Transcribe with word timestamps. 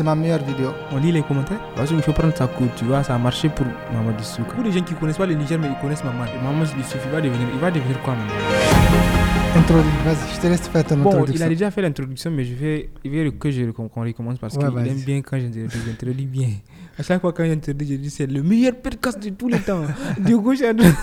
c'est 0.00 0.04
ma 0.04 0.14
meilleure 0.14 0.42
vidéo. 0.42 0.70
On 0.92 0.96
lit 0.96 1.12
les 1.12 1.20
commentaires. 1.20 1.60
Parce 1.76 1.90
qu'il 1.90 2.00
faut 2.00 2.14
prendre 2.14 2.34
sa 2.34 2.46
cour, 2.46 2.68
tu 2.74 2.86
vois, 2.86 3.02
ça 3.04 3.14
a 3.14 3.18
marché 3.18 3.50
pour 3.50 3.66
Mamadou 3.92 4.24
Souka. 4.24 4.54
Pour 4.54 4.64
les 4.64 4.72
gens 4.72 4.80
qui 4.82 4.94
connaissent 4.94 5.18
pas 5.18 5.26
le 5.26 5.34
Niger, 5.34 5.58
mais 5.60 5.68
ils 5.68 5.78
connaissent 5.78 6.02
Maman. 6.02 6.24
Maman, 6.42 6.64
il 6.78 6.84
suffit 6.84 7.06
pas 7.08 7.20
de 7.20 7.28
devenir, 7.28 7.46
il 7.52 7.60
va 7.60 7.70
devenir 7.70 8.00
quoi 8.00 8.14
Maman 8.14 8.32
Introduis, 9.56 9.90
vas-y, 10.06 10.34
je 10.36 10.40
te 10.40 10.46
laisse 10.46 10.68
faire 10.68 10.84
ton 10.84 10.96
Bon, 10.96 11.24
il 11.26 11.42
a 11.42 11.48
déjà 11.50 11.70
fait 11.70 11.82
l'introduction, 11.82 12.30
mais 12.30 12.44
je 12.44 12.54
vais, 12.54 12.88
il 13.04 13.10
veut 13.10 13.30
que 13.32 13.50
je 13.50 13.64
qu'on 13.72 13.90
recommence 13.94 14.38
parce 14.38 14.54
Ouais, 14.56 14.64
qu'il 14.70 14.86
aime 14.88 15.00
bien 15.04 15.20
quand 15.20 15.38
j'introduis 15.38 15.68
j'introduis 15.86 16.24
bien. 16.26 16.48
À 16.98 17.02
chaque 17.02 17.20
fois 17.20 17.34
quand 17.34 17.44
j'introduis, 17.44 17.88
je 17.90 17.94
dis 17.96 18.08
c'est 18.10 18.26
le 18.26 18.42
meilleur 18.42 18.76
podcast 18.76 19.22
de 19.22 19.28
tous 19.30 19.48
les 19.48 19.58
temps. 19.58 19.82
du 20.18 20.38
gauche 20.38 20.62
à 20.62 20.72
droite. 20.72 20.94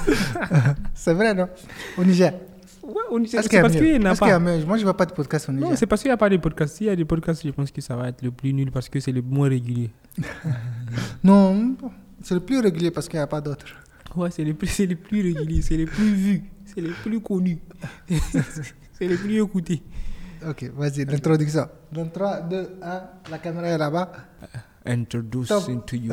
C'est 0.96 1.14
vrai, 1.14 1.36
non? 1.36 1.48
Au 2.00 2.04
Niger. 2.04 2.34
Ouais, 2.88 2.94
on- 3.12 3.26
c'est 3.26 3.42
qu'il 3.50 3.58
a 3.60 3.62
parce 3.62 3.76
qu'il 3.76 4.00
n'a 4.00 4.12
Est-ce 4.14 4.20
qu'il 4.22 4.28
y 4.30 4.32
a 4.32 4.40
pas. 4.40 4.40
Moi, 4.66 4.78
je 4.78 4.82
ne 4.82 4.84
vois 4.84 4.96
pas 4.98 5.06
de 5.06 5.12
podcast 5.12 5.50
au 5.50 5.52
Niger. 5.52 5.70
Non, 5.70 5.76
c'est 5.76 5.86
parce 5.86 6.02
qu'il 6.02 6.10
n'y 6.10 6.14
a 6.14 6.18
pas 6.18 6.30
de 6.30 6.38
podcast. 6.38 6.76
S'il 6.78 6.88
y 6.88 6.90
a 6.90 6.96
des 6.96 7.04
podcasts, 7.06 7.46
je 7.46 7.52
pense 7.52 7.70
que 7.70 7.82
ça 7.82 7.96
va 7.98 8.08
être 8.10 8.22
le 8.22 8.32
plus 8.32 8.54
nul 8.54 8.72
parce 8.72 8.88
que 8.88 9.00
c'est 9.02 9.12
le 9.12 9.22
moins 9.22 9.50
régulier. 9.50 9.90
Non, 11.24 11.76
c'est 12.22 12.34
le 12.34 12.40
plus 12.40 12.60
régulier 12.60 12.92
parce 12.92 13.08
qu'il 13.08 13.20
n'y 13.20 13.24
a 13.24 13.28
pas 13.28 13.42
d'autres. 13.42 13.66
Ouais, 14.16 14.32
c'est 14.32 14.44
le 14.44 14.54
plus, 14.54 14.80
le 14.80 14.96
plus 14.96 15.22
régulier, 15.22 15.62
c'est 15.62 15.78
le 15.78 15.86
plus 15.86 16.14
vu, 16.14 16.44
c'est 16.66 16.82
le 16.82 16.92
plus 17.04 17.20
connu, 17.20 17.60
c'est 18.94 19.08
le 19.08 19.16
plus 19.18 19.42
écouté. 19.44 19.84
Ok, 20.48 20.72
vas-y, 20.76 21.06
l'introduction. 21.06 21.68
Dans 21.92 22.08
3, 22.08 22.42
2, 22.42 22.78
1, 22.82 23.02
la 23.30 23.38
caméra 23.40 23.68
est 23.68 23.78
là-bas 23.78 24.12
Introducing 24.87 25.81
to 25.87 25.97
you, 25.97 26.13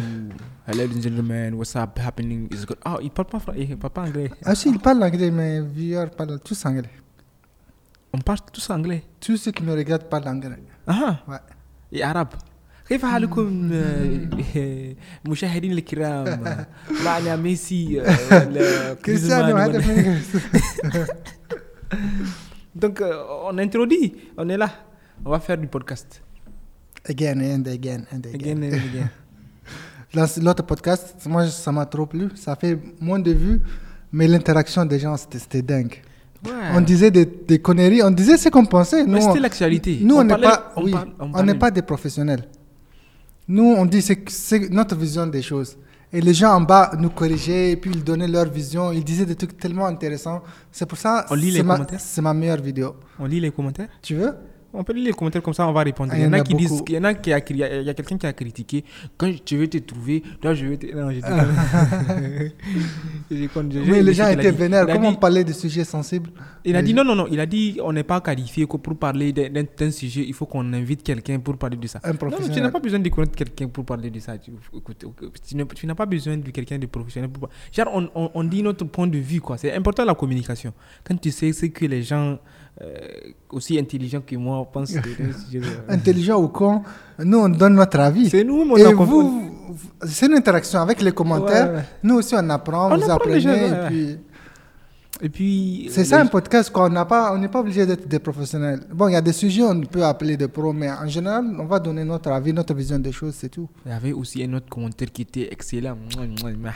hello 0.68 0.78
ladies 0.84 0.98
and 0.98 1.02
gentlemen, 1.04 1.56
what's 1.58 1.76
up 1.76 1.98
happening 1.98 2.48
is 2.54 2.66
good. 2.68 2.78
Oh, 2.86 2.98
il 3.02 3.10
parle 3.10 3.28
pas 3.28 3.40
français, 3.40 3.62
il 3.68 3.78
parle 3.78 3.94
pas 3.94 4.04
anglais. 4.04 4.30
Ah 4.46 4.54
si, 4.54 4.70
il 4.70 4.78
parle 4.78 5.02
anglais, 5.04 5.32
mais 5.32 5.60
viewers 5.62 6.12
parlent 6.16 6.40
tous 6.40 6.66
anglais. 6.68 6.92
On 8.14 8.20
parle 8.20 8.40
tous 8.54 8.70
anglais. 8.70 9.02
Tous 9.20 9.38
ceux 9.38 9.52
qui 9.52 9.64
me 9.64 9.74
regardent 9.74 10.04
parlent 10.08 10.28
anglais. 10.28 10.62
Ah, 10.86 11.18
Ouais. 11.28 11.40
et 11.92 12.04
arabe. 12.04 12.36
كيف 12.90 13.06
حالكم 13.06 13.70
آه، 13.74 14.96
مشاهدين 15.26 15.72
الكرام 15.72 16.44
معنا 17.06 17.36
ميسي 17.36 18.02
آه، 18.02 18.94
Cristiano, 18.96 19.54
ولا- 19.54 19.66
هذا 19.66 19.78
من- 19.78 20.22
Donc 22.76 23.02
euh, 23.02 23.50
on 23.50 23.58
introduit, 23.58 24.14
on 24.38 24.48
est 24.50 24.58
là. 24.58 24.70
On 25.26 25.32
va 25.32 25.40
faire 25.40 25.58
du 25.58 25.68
podcast. 25.68 26.22
Again 27.09 27.41
and 27.41 27.67
again 27.71 28.05
and 28.13 28.21
Again 28.35 28.63
again. 28.63 28.63
and 28.63 28.75
again. 28.75 29.11
Dans 30.15 30.27
L'autre 30.43 30.63
podcast, 30.65 31.15
moi, 31.27 31.47
ça 31.49 31.71
m'a 31.73 31.85
trop 31.87 32.07
plu. 32.07 32.29
Ça 32.37 32.55
fait 32.57 32.79
moins 33.01 33.19
de 33.19 33.33
vues, 33.33 33.61
mais 34.13 34.27
l'interaction 34.29 34.85
des 34.87 34.99
gens, 34.99 35.17
c'était 35.17 35.39
c'était 35.39 35.63
dingue. 35.63 36.03
Ouais. 36.47 36.51
On 36.75 36.81
disait 36.81 37.11
des, 37.11 37.25
des 37.27 37.59
conneries, 37.59 38.03
on 38.03 38.11
disait 38.11 38.37
ce 38.37 38.49
qu'on 38.49 38.65
pensait. 38.67 39.05
Mais 39.05 39.19
Nous, 39.19 39.21
c'était 39.27 39.39
on- 39.39 39.43
l'actualité. 39.43 39.99
Nous, 40.03 40.15
on 40.17 40.25
n'est 40.25 40.37
pas, 40.39 40.73
on 40.77 40.85
oui, 40.85 40.93
parle- 40.93 41.09
on 41.19 41.25
on 41.27 41.31
parlait- 41.33 41.53
n'est 41.53 41.59
pas 41.59 41.71
des 41.71 41.83
professionnels. 41.83 42.45
Nous, 43.49 43.65
on 43.65 43.85
dit 43.87 44.01
c'est 44.03 44.71
notre 44.71 44.97
vision 44.97 45.27
des 45.27 45.43
choses. 45.43 45.77
Et 46.13 46.21
les 46.21 46.33
gens 46.33 46.53
en 46.55 46.61
bas 46.61 46.93
nous 46.99 47.11
corrigeaient, 47.11 47.73
et 47.73 47.77
puis 47.77 47.91
ils 47.93 48.05
donnaient 48.05 48.29
leur 48.29 48.49
vision. 48.49 48.93
Ils 48.93 49.03
disaient 49.03 49.27
des 49.27 49.35
trucs 49.35 49.59
tellement 49.59 49.87
intéressants. 49.87 50.43
C'est 50.71 50.87
pour 50.87 50.97
ça, 50.97 51.27
On 51.29 51.35
lit 51.35 51.51
les 51.51 51.63
ma- 51.65 51.75
commentaires? 51.75 52.01
C'est 52.01 52.23
ma 52.23 52.33
meilleure 52.33 52.61
vidéo. 52.63 52.95
On 53.19 53.27
lit 53.27 53.41
les 53.41 53.51
commentaires? 53.51 53.89
Tu 54.01 54.15
veux? 54.15 54.33
On 54.77 54.83
peut 54.85 54.93
lire 54.93 55.07
les 55.07 55.13
commentaires 55.13 55.43
comme 55.43 55.55
ça, 55.55 55.67
on 55.69 55.73
va 55.73 55.83
répondre. 55.83 56.11
Ah, 56.13 56.19
il 56.19 56.25
y 56.25 56.27
en 56.27 56.33
a, 56.33 56.41
qui 56.41 56.55
disent, 56.55 56.83
il 56.89 56.95
y 56.95 56.99
en 56.99 57.05
a 57.05 57.15
qui 57.15 57.33
a, 57.33 57.41
il 57.49 57.57
y 57.57 57.63
a, 57.65 57.81
il 57.81 57.87
y 57.87 57.91
a 57.91 57.95
quelqu'un 57.95 58.19
qui 58.19 58.27
a 58.27 58.33
critiqué. 58.33 58.85
Quand 59.17 59.31
je 59.49 59.57
vais 59.57 59.69
te 59.69 59.79
trouver, 59.79 60.23
là 60.43 60.55
je 60.55 60.67
vais 60.67 60.77
te. 60.77 60.87
Non, 60.95 61.11
je 61.11 61.21
dis 61.21 61.23
Oui, 63.31 64.03
les 64.03 64.15
gens 64.15 64.29
étaient 64.29 64.51
vénères. 64.51 64.87
Comment 64.87 65.11
on 65.11 65.15
parlait 65.15 65.45
de 65.45 65.53
sujets 65.53 65.85
sensibles? 65.85 66.31
Il 66.65 66.77
a 66.77 66.83
dit 66.83 66.95
non, 66.95 67.05
non, 67.05 67.15
non. 67.15 67.27
Il 67.31 67.41
a 67.41 67.47
dit 67.47 67.79
on 67.83 67.93
n'est 67.93 68.03
pas 68.05 68.21
qualifié 68.21 68.67
pour 68.67 68.81
parler 68.97 69.33
d'un 69.33 69.91
sujet. 69.91 70.25
Il 70.27 70.35
faut 70.35 70.47
qu'on 70.47 70.73
invite 70.73 71.03
quelqu'un 71.03 71.39
pour 71.39 71.57
parler 71.57 71.77
de 71.77 71.87
ça. 71.87 72.01
Un 72.03 72.09
Non, 72.09 72.13
mais 72.13 72.19
tu 72.19 72.27
professionnel. 72.27 72.63
n'as 72.65 72.71
pas 72.71 72.81
besoin 72.81 72.99
de 73.01 73.09
connaître 73.09 73.37
quelqu'un 73.37 73.69
pour 73.69 73.85
parler 73.85 74.11
de 74.11 74.19
ça. 74.19 74.37
Tu, 74.39 74.51
écoute, 74.77 75.05
tu 75.47 75.57
n'as- 75.57 75.65
tu 75.67 75.87
pas 75.95 76.07
besoin 76.07 76.37
de 76.37 76.51
quelqu'un 76.51 76.79
de 76.79 76.87
professionnel 76.87 77.31
pour 77.31 77.49
parler. 77.49 77.55
Genre, 77.73 77.89
on, 77.95 78.09
on, 78.15 78.31
on 78.35 78.45
dit 78.45 78.63
notre 78.63 78.85
point 78.85 79.07
de 79.07 79.19
vue, 79.19 79.41
quoi. 79.41 79.57
C'est 79.59 79.73
important 79.73 80.05
la 80.05 80.15
communication. 80.15 80.73
Quand 81.05 81.21
tu 81.21 81.31
sais 81.31 81.53
ce 81.53 81.67
que 81.67 81.85
les 81.87 82.03
gens 82.03 82.39
aussi 83.51 83.79
intelligents 83.79 84.23
que 84.27 84.37
moi 84.37 84.67
sujet. 84.87 85.01
euh, 85.21 85.63
Intelligent 85.89 86.41
ou 86.41 86.49
con, 86.49 86.83
nous, 87.19 87.39
on 87.39 87.49
donne 87.49 87.75
notre 87.75 88.01
avis. 88.01 88.31
C'est 88.31 88.45
nous, 88.45 88.63
on 88.63 88.77
Et 88.77 88.93
vous, 88.93 89.51
c'est 90.05 90.27
une 90.27 90.35
interaction 90.35 90.81
avec 90.81 91.01
les 91.01 91.13
commentaires. 91.13 91.69
Ouais, 91.71 91.77
ouais. 91.77 91.85
Nous 92.03 92.17
aussi, 92.17 92.35
on 92.37 92.51
apprend, 92.51 92.93
On 92.93 92.97
vous 92.97 93.03
apprend 93.05 93.15
apprenez. 93.17 93.35
déjà, 93.37 93.53
ouais, 93.53 93.69
et 93.69 93.87
puis... 93.89 94.19
Et 95.23 95.29
puis. 95.29 95.87
C'est 95.93 96.01
euh, 96.01 96.05
ça 96.05 96.17
les- 96.17 96.23
un 96.25 96.27
podcast, 96.27 96.71
quoi. 96.71 96.87
On 96.87 96.91
n'a 96.91 97.05
pas, 97.05 97.33
on 97.33 97.39
n'est 97.39 97.49
pas 97.49 97.61
obligé 97.61 97.87
d'être 97.87 98.09
des 98.09 98.19
professionnels. 98.19 98.81
Bon, 98.93 99.07
il 99.07 99.13
y 99.13 99.17
a 99.17 99.21
des 99.21 99.33
sujets 99.33 99.63
on 99.63 99.81
peut 99.83 100.05
appeler 100.05 100.37
des 100.37 100.49
pros, 100.49 100.73
mais 100.73 100.91
en 100.91 101.07
général, 101.07 101.45
on 101.57 101.67
va 101.67 101.79
donner 101.79 102.03
notre 102.03 102.33
avis, 102.33 102.53
notre 102.53 102.75
vision 102.75 102.99
des 102.99 103.13
choses, 103.13 103.35
c'est 103.37 103.49
tout. 103.49 103.69
Il 103.87 103.93
y 103.93 103.95
avait 103.95 104.13
aussi 104.13 104.43
un 104.43 104.53
autre 104.55 104.69
commentaire 104.69 105.13
qui 105.13 105.23
était 105.23 105.49
excellent. 105.53 105.97
Mouah, 106.17 106.27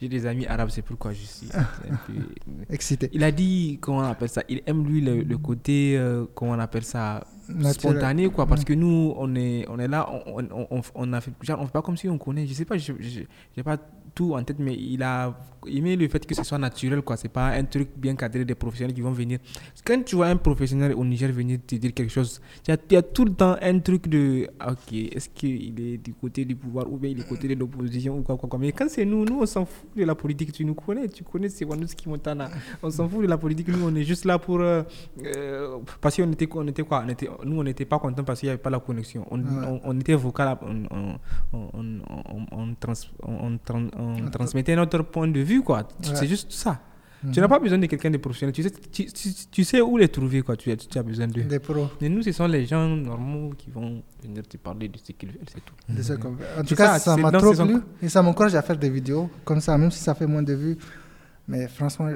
J'ai 0.00 0.08
des 0.08 0.26
amis 0.26 0.46
arabes, 0.46 0.70
c'est 0.70 0.82
pourquoi 0.82 1.12
je 1.12 1.22
suis 1.24 1.48
un 1.54 1.64
peu- 2.06 2.12
Excité. 2.70 3.08
Il 3.12 3.22
a 3.24 3.30
dit, 3.32 3.78
comment 3.80 3.98
on 3.98 4.02
appelle 4.02 4.28
ça 4.28 4.42
Il 4.48 4.62
aime 4.66 4.86
lui 4.86 5.00
le, 5.00 5.22
le 5.22 5.38
côté, 5.38 5.96
euh, 5.96 6.24
comment 6.34 6.52
on 6.52 6.58
appelle 6.58 6.84
ça. 6.84 7.26
Spontané, 7.72 8.28
quoi. 8.30 8.46
Parce 8.46 8.64
que 8.64 8.72
nous, 8.72 9.14
on 9.16 9.34
est, 9.34 9.66
on 9.68 9.78
est 9.78 9.88
là, 9.88 10.08
on, 10.26 10.40
on, 10.42 10.66
on, 10.70 10.80
on 10.94 11.12
a 11.12 11.20
fait, 11.20 11.32
genre, 11.42 11.60
on 11.60 11.66
fait 11.66 11.72
pas 11.72 11.82
comme 11.82 11.96
si 11.96 12.08
on 12.08 12.18
connaît. 12.18 12.46
Je 12.46 12.54
sais 12.54 12.64
pas, 12.64 12.76
je 12.78 12.92
n'ai 12.92 13.62
pas 13.62 13.76
tout 14.14 14.34
en 14.34 14.42
tête, 14.44 14.58
mais 14.60 14.74
il 14.74 15.02
a 15.02 15.34
aimé 15.66 15.96
le 15.96 16.06
fait 16.08 16.24
que 16.24 16.34
ce 16.34 16.44
soit 16.44 16.58
naturel, 16.58 17.02
quoi. 17.02 17.16
C'est 17.16 17.28
pas 17.28 17.48
un 17.48 17.64
truc 17.64 17.88
bien 17.96 18.14
cadré 18.14 18.44
des 18.44 18.54
professionnels 18.54 18.94
qui 18.94 19.00
vont 19.00 19.10
venir. 19.10 19.38
Quand 19.84 20.02
tu 20.04 20.14
vois 20.16 20.26
un 20.28 20.36
professionnel 20.36 20.94
au 20.94 21.04
Niger 21.04 21.32
venir 21.32 21.58
te 21.66 21.74
dire 21.74 21.92
quelque 21.92 22.12
chose, 22.12 22.40
il 22.68 22.74
y 22.90 22.94
y 22.94 22.96
a 22.96 23.02
tout 23.02 23.24
le 23.24 23.32
temps 23.32 23.56
un 23.60 23.78
truc 23.80 24.06
de, 24.08 24.48
ah, 24.60 24.70
ok, 24.72 24.92
est-ce 24.92 25.28
qu'il 25.30 25.80
est 25.80 25.98
du 25.98 26.14
côté 26.14 26.44
du 26.44 26.54
pouvoir 26.54 26.90
ou 26.92 26.96
bien 26.96 27.10
il 27.10 27.18
est 27.18 27.22
du 27.22 27.28
côté 27.28 27.48
de 27.48 27.54
l'opposition 27.54 28.18
ou 28.18 28.22
quoi, 28.22 28.36
quoi, 28.36 28.48
quoi. 28.48 28.58
Mais 28.58 28.70
quand 28.72 28.88
c'est 28.88 29.04
nous, 29.04 29.24
nous, 29.24 29.40
on 29.40 29.46
s'en 29.46 29.64
fout 29.64 29.88
de 29.96 30.04
la 30.04 30.14
politique. 30.14 30.52
Tu 30.52 30.64
nous 30.64 30.74
connais, 30.74 31.08
tu 31.08 31.24
connais 31.24 31.48
c'est 31.48 31.64
Wanouski 31.64 32.08
Montana. 32.08 32.50
On 32.82 32.90
s'en 32.90 33.08
fout 33.08 33.22
de 33.22 33.26
la 33.26 33.36
politique. 33.38 33.66
Nous, 33.68 33.84
on 33.84 33.94
est 33.96 34.04
juste 34.04 34.24
là 34.26 34.38
pour. 34.38 34.60
euh, 34.60 34.82
euh, 35.24 35.78
parce 36.00 36.16
qu'on 36.16 36.30
était, 36.30 36.48
on 36.54 36.66
était 36.68 36.82
quoi? 36.84 37.02
On 37.04 37.08
était, 37.08 37.28
Nous, 37.44 37.58
on 37.58 37.64
n'était 37.64 37.84
pas 37.84 37.98
contents 37.98 38.24
parce 38.24 38.40
qu'il 38.40 38.48
n'y 38.48 38.52
avait 38.52 38.62
pas 38.62 38.70
la 38.70 38.80
connexion. 38.80 39.26
On, 39.30 39.38
Ouais. 39.38 39.66
on, 39.66 39.80
on 39.84 40.00
était 40.00 40.14
vocal, 40.14 40.56
on, 40.62 40.84
on, 40.90 41.18
on, 41.52 41.68
on, 41.74 41.92
on, 42.34 42.46
on 42.60 42.74
trans- 42.78 42.92
on- 43.22 43.46
on 43.46 43.58
tran- 43.58 43.90
on 43.98 44.30
transmettait 44.30 44.76
notre 44.76 45.02
point 45.02 45.28
de 45.28 45.40
vue, 45.40 45.62
quoi. 45.62 45.78
Ouais. 45.78 45.84
C'est 46.14 46.26
juste 46.26 46.52
ça. 46.52 46.80
Mhm. 47.22 47.32
Tu 47.32 47.40
n'as 47.40 47.48
pas 47.48 47.58
besoin 47.58 47.78
de 47.78 47.86
quelqu'un 47.86 48.10
de 48.10 48.18
professionnel. 48.18 48.52
Tu 48.52 48.62
sais, 48.62 48.70
tu, 48.92 49.06
tu- 49.06 49.30
tu 49.50 49.64
sais 49.64 49.80
où 49.80 49.96
les 49.96 50.08
trouver, 50.08 50.42
quoi. 50.42 50.56
Tu, 50.56 50.76
tu 50.76 50.98
as 50.98 51.02
besoin 51.02 51.26
d'eux. 51.26 51.42
Des 51.44 51.58
pros. 51.58 51.88
Et 52.00 52.08
nous, 52.10 52.22
ce 52.22 52.32
sont 52.32 52.46
les 52.46 52.66
gens 52.66 52.86
normaux 52.86 53.50
qui 53.56 53.70
vont 53.70 54.02
venir 54.22 54.42
te 54.46 54.58
parler 54.58 54.88
de 54.88 54.98
ce 54.98 55.12
qu'ils 55.12 55.30
veulent, 55.30 55.40
c'est 55.48 55.64
tout. 55.64 55.74
fait. 55.86 56.60
En 56.60 56.64
tout 56.64 56.74
cas, 56.74 56.98
ça, 56.98 57.16
m'a 57.16 57.32
trop 57.32 57.52
plu 57.54 57.76
et 58.02 58.08
ça 58.10 58.20
m'encourage 58.22 58.54
à 58.54 58.60
faire 58.62 58.76
des 58.76 58.90
vidéos 58.90 59.30
comme 59.44 59.60
ça, 59.60 59.78
même 59.78 59.90
si 59.90 60.00
ça 60.00 60.14
fait 60.14 60.26
moins 60.26 60.42
de 60.42 60.52
vues. 60.52 60.76
Mais 61.48 61.66
franchement, 61.68 62.10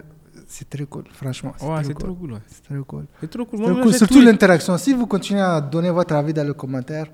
c'est 0.48 0.69
très 0.69 0.84
cool. 0.86 1.04
Franchement, 1.12 1.53
c'est 1.59 1.66
Ouais, 1.66 1.82
très 1.82 1.92
cool. 1.94 2.04
trop 2.06 2.14
cool, 2.14 2.32
ouais. 2.32 2.38
C'est 2.48 2.62
très 2.64 2.78
cool. 2.84 3.04
C'est 3.20 3.31
trop 3.31 3.44
cool. 3.44 3.60
Moi, 3.60 3.92
Surtout 3.92 4.19
les- 4.20 4.25
l'interaction. 4.26 4.76
Si 4.78 4.92
vous 4.94 5.06
continuez 5.06 5.41
à 5.42 5.60
donner 5.60 5.91
votre 5.91 6.14
avis 6.14 6.32
dans 6.32 6.44
le 6.47 6.54
commentaire, 6.54 7.06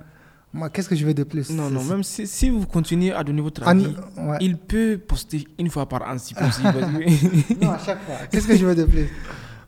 moi, 0.52 0.70
qu'est-ce 0.70 0.88
que 0.88 0.94
je 0.94 1.04
veux 1.04 1.12
de 1.14 1.24
plus? 1.24 1.50
Non, 1.50 1.68
non, 1.68 1.82
même 1.82 2.04
si, 2.04 2.26
si 2.28 2.48
vous 2.48 2.64
continuez 2.66 3.12
à 3.12 3.24
donner 3.24 3.42
votre 3.42 3.62
Ah, 3.66 3.70
avis, 3.70 3.88
ouais. 4.16 4.38
il 4.40 4.56
peut 4.56 4.98
poster 5.06 5.46
une 5.58 5.68
fois 5.68 5.86
par 5.88 6.02
an 6.08 6.16
si 6.16 6.32
possible. 6.42 6.72
Non, 7.60 7.72
à 7.72 7.78
chaque 7.78 8.00
fois. 8.04 8.14
Qu'est-ce 8.30 8.46
que 8.46 8.56
je 8.56 8.64
veux 8.64 8.74
de 8.76 8.84
plus? 8.84 9.08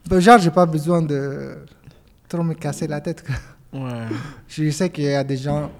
Ben, 0.08 0.20
Genre, 0.20 0.38
j'ai 0.38 0.52
pas 0.52 0.64
besoin 0.64 1.02
de 1.02 1.56
trop 2.28 2.44
me 2.44 2.54
casser 2.54 2.86
la 2.86 3.00
tête. 3.00 3.24
ouais. 3.72 3.80
Je 4.48 4.70
sais 4.70 4.88
qu'il 4.90 5.04
y 5.04 5.12
a 5.14 5.24
des 5.24 5.36
gens 5.36 5.70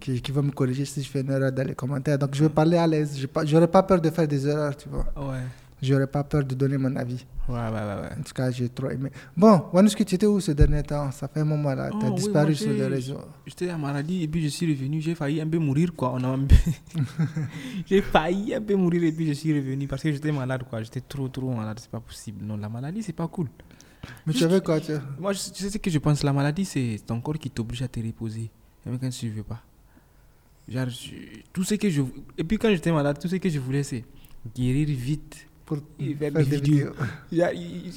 qui, 0.00 0.20
qui 0.22 0.32
vont 0.32 0.42
me 0.42 0.50
corriger 0.50 0.84
si 0.86 1.02
je 1.02 1.10
fais 1.10 1.20
une 1.20 1.30
erreur 1.30 1.52
dans 1.52 1.66
les 1.66 1.74
commentaires. 1.74 2.18
Donc, 2.18 2.34
je 2.34 2.42
vais 2.44 2.48
parler 2.50 2.78
à 2.78 2.86
l'aise. 2.86 3.16
J'ai 3.18 3.26
pas- 3.26 3.44
J'aurais 3.44 3.68
pas 3.68 3.82
peur 3.82 4.00
de 4.00 4.08
faire 4.10 4.26
des 4.26 4.46
erreurs, 4.48 4.74
tu 4.76 4.88
vois. 4.88 5.04
Ouais. 5.16 5.40
J'aurais 5.84 6.06
pas 6.06 6.24
peur 6.24 6.44
de 6.44 6.54
donner 6.54 6.78
mon 6.78 6.94
avis. 6.96 7.24
Ouais, 7.48 7.54
ouais, 7.56 7.70
ouais. 7.70 8.10
En 8.18 8.22
tout 8.22 8.32
cas, 8.32 8.50
j'ai 8.50 8.68
trop 8.70 8.88
aimé. 8.90 9.10
Bon, 9.36 9.64
Wanouski, 9.72 10.04
tu 10.04 10.14
étais 10.14 10.26
où 10.26 10.40
ce 10.40 10.52
dernier 10.52 10.82
temps? 10.82 11.10
Ça 11.10 11.28
fait 11.28 11.40
un 11.40 11.44
moment 11.44 11.74
là. 11.74 11.90
Tu 11.90 12.06
as 12.06 12.10
Oh, 12.10 12.14
disparu 12.14 12.54
sur 12.54 12.70
les 12.72 12.86
réseaux. 12.86 13.18
J'étais 13.46 13.68
à 13.68 13.76
maladie 13.76 14.22
et 14.22 14.28
puis 14.28 14.42
je 14.42 14.48
suis 14.48 14.66
revenu. 14.72 15.00
J'ai 15.00 15.14
failli 15.14 15.40
un 15.40 15.46
peu 15.48 15.58
mourir, 15.58 15.92
quoi. 15.94 16.12
On 16.14 16.24
a 16.24 16.28
un 16.28 16.38
peu- 16.44 16.54
j'ai 17.86 18.00
failli 18.02 18.54
un 18.54 18.62
peu 18.62 18.74
mourir 18.76 19.04
et 19.04 19.12
puis 19.12 19.26
je 19.26 19.32
suis 19.32 19.52
revenu 19.52 19.86
parce 19.86 20.02
que 20.02 20.12
j'étais 20.12 20.32
malade, 20.32 20.62
quoi. 20.68 20.82
J'étais 20.82 21.00
trop, 21.02 21.28
trop 21.28 21.52
malade. 21.52 21.78
C'est 21.80 21.90
pas 21.90 22.00
possible. 22.00 22.44
Non, 22.44 22.56
la 22.56 22.68
maladie, 22.68 23.02
c'est 23.02 23.12
pas 23.12 23.28
cool. 23.28 23.48
Mais 24.26 24.32
tu 24.34 24.44
avais 24.44 24.60
quoi 24.60 24.80
tu... 24.80 24.92
Moi, 25.18 25.32
je, 25.32 25.38
tu 25.50 25.62
sais 25.64 25.70
ce 25.70 25.78
que 25.78 25.90
je 25.90 25.98
pense? 25.98 26.22
La 26.22 26.32
maladie, 26.32 26.64
c'est 26.64 26.98
ton 27.06 27.20
corps 27.20 27.38
qui 27.38 27.50
t'oblige 27.50 27.82
à 27.82 27.88
te 27.88 28.00
reposer. 28.00 28.50
Même 28.86 28.98
quand 28.98 29.08
tu 29.10 29.26
ne 29.26 29.30
veux 29.32 29.42
pas. 29.42 29.60
Genre, 30.68 30.88
je- 30.88 31.40
tout 31.52 31.64
ce 31.64 31.74
que 31.74 31.88
je. 31.90 32.02
Et 32.38 32.44
puis 32.44 32.58
quand 32.58 32.70
j'étais 32.70 32.92
malade, 32.92 33.18
tout 33.20 33.28
ce 33.28 33.36
que 33.36 33.48
je 33.48 33.58
voulais, 33.58 33.82
c'est 33.82 34.04
guérir 34.54 34.88
vite. 34.88 35.46
Pour 35.64 35.78
faire 36.18 36.30
des 36.32 36.44
vidéos. 36.44 36.92
a- 37.42 37.52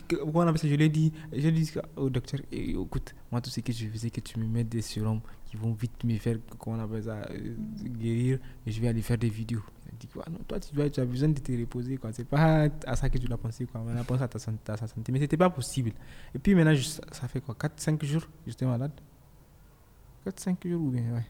que- 0.07 0.15
on 0.23 0.55
Je 0.55 0.75
l'ai 0.75 0.89
dit, 0.89 1.11
je 1.33 1.49
dit 1.49 1.71
au 1.95 2.09
docteur, 2.09 2.39
eh, 2.51 2.71
écoute, 2.71 3.13
moi 3.31 3.41
tout 3.41 3.49
ce 3.49 3.59
que 3.59 3.71
je 3.73 3.87
faisais, 3.87 4.09
que 4.09 4.21
tu 4.21 4.39
me 4.39 4.45
mets 4.45 4.63
des 4.63 4.81
sérums 4.81 5.21
qui 5.45 5.57
vont 5.57 5.73
vite 5.73 6.03
me 6.03 6.17
faire, 6.17 6.37
comment 6.57 6.77
on 6.77 6.83
appelle 6.83 7.03
ça, 7.03 7.17
euh, 7.31 7.55
guérir, 7.99 8.39
et 8.65 8.71
je 8.71 8.81
vais 8.81 8.87
aller 8.89 9.01
faire 9.01 9.17
des 9.17 9.29
vidéos. 9.29 9.63
Il 9.91 9.97
dit, 9.97 10.07
quoi, 10.07 10.25
non, 10.31 10.39
toi 10.47 10.59
tu, 10.59 10.75
dois, 10.75 10.89
tu 10.89 10.99
as 10.99 11.05
besoin 11.05 11.29
de 11.29 11.39
te 11.39 11.51
reposer, 11.51 11.97
quoi. 11.97 12.11
C'est 12.13 12.25
pas 12.25 12.69
à 12.85 12.95
ça 12.95 13.09
que 13.09 13.17
tu 13.17 13.25
dois 13.27 13.37
penser, 13.37 13.65
quoi. 13.65 13.81
Maintenant, 13.81 14.03
pense 14.03 14.21
à 14.21 14.27
ta 14.27 14.37
santé, 14.39 14.71
à 14.71 14.77
sa 14.77 14.87
santé. 14.87 15.11
Mais 15.11 15.19
c'était 15.19 15.37
pas 15.37 15.49
possible. 15.49 15.91
Et 16.35 16.39
puis 16.39 16.53
maintenant, 16.55 16.75
je- 16.75 16.83
ça, 16.83 17.01
ça 17.11 17.27
fait 17.27 17.41
quoi 17.41 17.55
4-5 17.55 18.03
jours, 18.05 18.27
j'étais 18.45 18.65
malade. 18.65 18.91
4-5 20.25 20.67
jours 20.67 20.81
ou 20.83 20.91
bien, 20.91 21.03
ouais. 21.13 21.25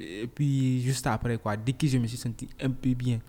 Et, 0.00 0.22
et 0.22 0.26
puis, 0.26 0.80
juste 0.82 1.06
après, 1.06 1.36
quoi, 1.38 1.56
dès 1.56 1.72
que 1.72 1.86
je 1.86 1.98
me 1.98 2.06
suis 2.06 2.16
senti 2.16 2.48
un 2.60 2.70
peu 2.70 2.94
bien, 2.94 3.20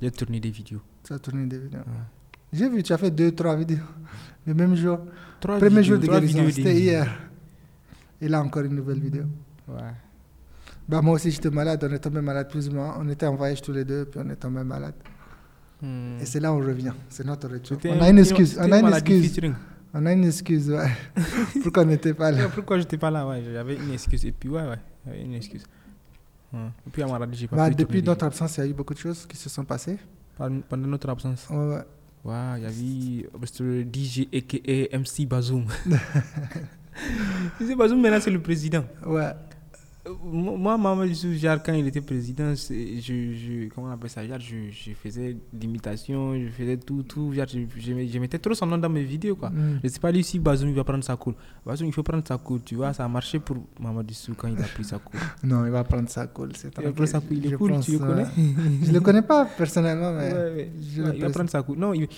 j'ai 0.00 0.10
tourné 0.10 0.40
des 0.40 0.50
vidéos. 0.50 0.80
Tu 1.10 1.14
as 1.14 1.18
tourné 1.18 1.44
des 1.46 1.58
vidéos. 1.58 1.80
Ouais. 1.80 2.04
J'ai 2.52 2.68
vu, 2.68 2.84
tu 2.84 2.92
as 2.92 2.98
fait 2.98 3.10
deux, 3.10 3.32
trois 3.32 3.56
vidéos 3.56 3.82
le 4.46 4.54
même 4.54 4.76
jour. 4.76 5.00
Trois 5.40 5.58
Premier 5.58 5.80
vidéos, 5.80 5.96
jour 5.96 5.98
de 5.98 6.06
guérison, 6.06 6.48
c'était 6.52 6.76
hier. 6.78 7.08
Et 8.20 8.28
là, 8.28 8.40
encore 8.40 8.62
une 8.62 8.76
nouvelle 8.76 9.00
vidéo. 9.00 9.24
Ouais. 9.66 9.90
Bah, 10.88 11.02
moi 11.02 11.14
aussi, 11.14 11.32
j'étais 11.32 11.50
malade. 11.50 11.84
On 11.88 11.92
est 11.92 11.98
tombé 11.98 12.20
malade 12.20 12.48
plus 12.48 12.68
ou 12.68 12.74
moins. 12.74 12.94
On 13.00 13.08
était 13.08 13.26
en 13.26 13.34
voyage 13.34 13.60
tous 13.60 13.72
les 13.72 13.84
deux, 13.84 14.04
puis 14.04 14.20
on 14.24 14.30
est 14.30 14.36
tombé 14.36 14.62
malade. 14.62 14.94
Hmm. 15.82 16.18
Et 16.20 16.26
c'est 16.26 16.38
là 16.38 16.52
où 16.52 16.58
on 16.58 16.64
revient. 16.64 16.92
C'est 17.08 17.26
notre 17.26 17.48
retour. 17.48 17.78
On 17.86 18.00
a 18.02 18.08
une 18.08 18.18
excuse. 18.20 18.56
On 18.60 18.70
a 18.70 18.78
une 18.78 18.86
excuse. 18.86 19.26
featuring. 19.26 19.54
On 19.92 20.06
a 20.06 20.12
une 20.12 20.24
excuse, 20.26 20.70
ouais. 20.70 20.90
Pourquoi 21.64 21.82
on 21.82 21.86
n'était 21.86 22.14
pas 22.14 22.30
là 22.30 22.48
Pourquoi 22.54 22.78
j'étais 22.78 22.98
pas 22.98 23.10
là? 23.10 23.26
Ouais, 23.26 23.42
j'avais 23.52 23.74
une 23.74 23.90
excuse. 23.90 24.24
Et 24.26 24.30
puis, 24.30 24.48
ouais, 24.48 24.62
ouais, 24.62 24.78
j'avais 25.04 25.22
une 25.22 25.34
excuse. 25.34 25.64
Ouais. 26.52 26.60
Et 26.86 26.90
puis, 26.90 27.02
à 27.02 27.08
Maradi, 27.08 27.36
j'ai 27.36 27.48
pas 27.48 27.56
Bah, 27.56 27.68
pu 27.68 27.74
Depuis 27.74 28.00
notre 28.00 28.24
absence, 28.24 28.58
il 28.58 28.60
y 28.60 28.62
a 28.62 28.66
eu 28.68 28.74
beaucoup 28.74 28.94
de 28.94 29.00
choses 29.00 29.26
qui 29.26 29.36
se 29.36 29.48
sont 29.48 29.64
passées. 29.64 29.98
Pendant 30.68 30.86
notre 30.88 31.08
absence. 31.10 31.48
Ouais, 31.50 31.56
ouais. 31.56 31.82
Ouais, 32.22 32.34
il 32.58 32.62
y 32.62 32.66
avait 32.66 33.30
Mr. 33.38 33.84
DJ 33.92 34.28
aka 34.34 34.98
MC 34.98 35.26
Bazoum. 35.26 35.64
MC 37.60 37.76
Bazoum, 37.76 38.00
maintenant, 38.00 38.20
c'est 38.20 38.30
le 38.30 38.40
président. 38.40 38.84
Ouais. 39.06 39.32
Euh, 40.10 40.56
Moi, 40.58 40.76
Maman 40.76 41.06
genre, 41.06 41.58
quand 41.64 41.72
il 41.72 41.86
était 41.86 42.00
président, 42.00 42.52
je, 42.54 42.74
je, 43.32 43.68
comment 43.74 43.88
on 43.88 43.90
appelle 43.92 44.10
ça 44.10 44.22
je, 44.38 44.56
je 44.70 44.92
faisais 44.92 45.36
l'imitation, 45.52 46.34
je 46.34 46.48
faisais 46.48 46.76
tout, 46.76 47.02
tout. 47.02 47.32
Je, 47.34 47.42
je, 47.76 48.06
je 48.06 48.18
mettais 48.18 48.38
trop 48.38 48.54
son 48.54 48.66
nom 48.66 48.78
dans 48.78 48.88
mes 48.88 49.04
vidéos, 49.04 49.36
quoi. 49.36 49.50
Mm. 49.50 49.80
Je 49.84 49.88
sais 49.88 50.00
pas 50.00 50.10
lui 50.10 50.22
si 50.24 50.38
Bazoum 50.38 50.72
va 50.72 50.84
prendre 50.84 51.04
sa 51.04 51.16
cool. 51.16 51.34
Bazoum, 51.64 51.86
il 51.88 51.92
faut 51.92 52.02
prendre 52.02 52.26
sa 52.26 52.38
cool, 52.38 52.60
tu 52.64 52.74
vois. 52.74 52.92
Ça 52.92 53.04
a 53.04 53.08
marché 53.08 53.38
pour 53.38 53.56
Maman 53.78 54.02
Youssou 54.02 54.34
quand 54.36 54.48
il 54.48 54.58
a 54.58 54.62
pris 54.66 54.84
sa 54.84 54.98
cool. 54.98 55.20
Non, 55.44 55.64
il 55.64 55.70
va 55.70 55.84
prendre 55.84 56.08
ça 56.08 56.26
cool. 56.26 56.50
C'est 56.56 56.70
Il 56.78 56.84
va 56.84 56.92
prendre 56.92 57.08
sa 57.08 57.20
cool, 57.20 57.36
il 57.38 57.52
est 57.52 57.56
cool, 57.56 57.70
pense, 57.70 57.84
tu 57.86 57.92
le 57.92 57.98
connais? 57.98 58.22
ouais. 58.22 58.28
Je 58.82 58.92
le 58.92 59.00
connais 59.00 59.22
pas 59.22 59.46
personnellement, 59.46 60.12
mais. 60.12 60.32
Ouais, 60.32 60.52
ouais. 60.54 60.70
je 60.80 61.02
Ouais, 61.02 61.08
le 61.10 61.16
il 61.16 61.20
va 61.22 61.30
prendre 61.30 61.50
sa 61.50 61.62
cool. 61.62 61.78
Non, 61.78 61.94
il, 61.94 62.08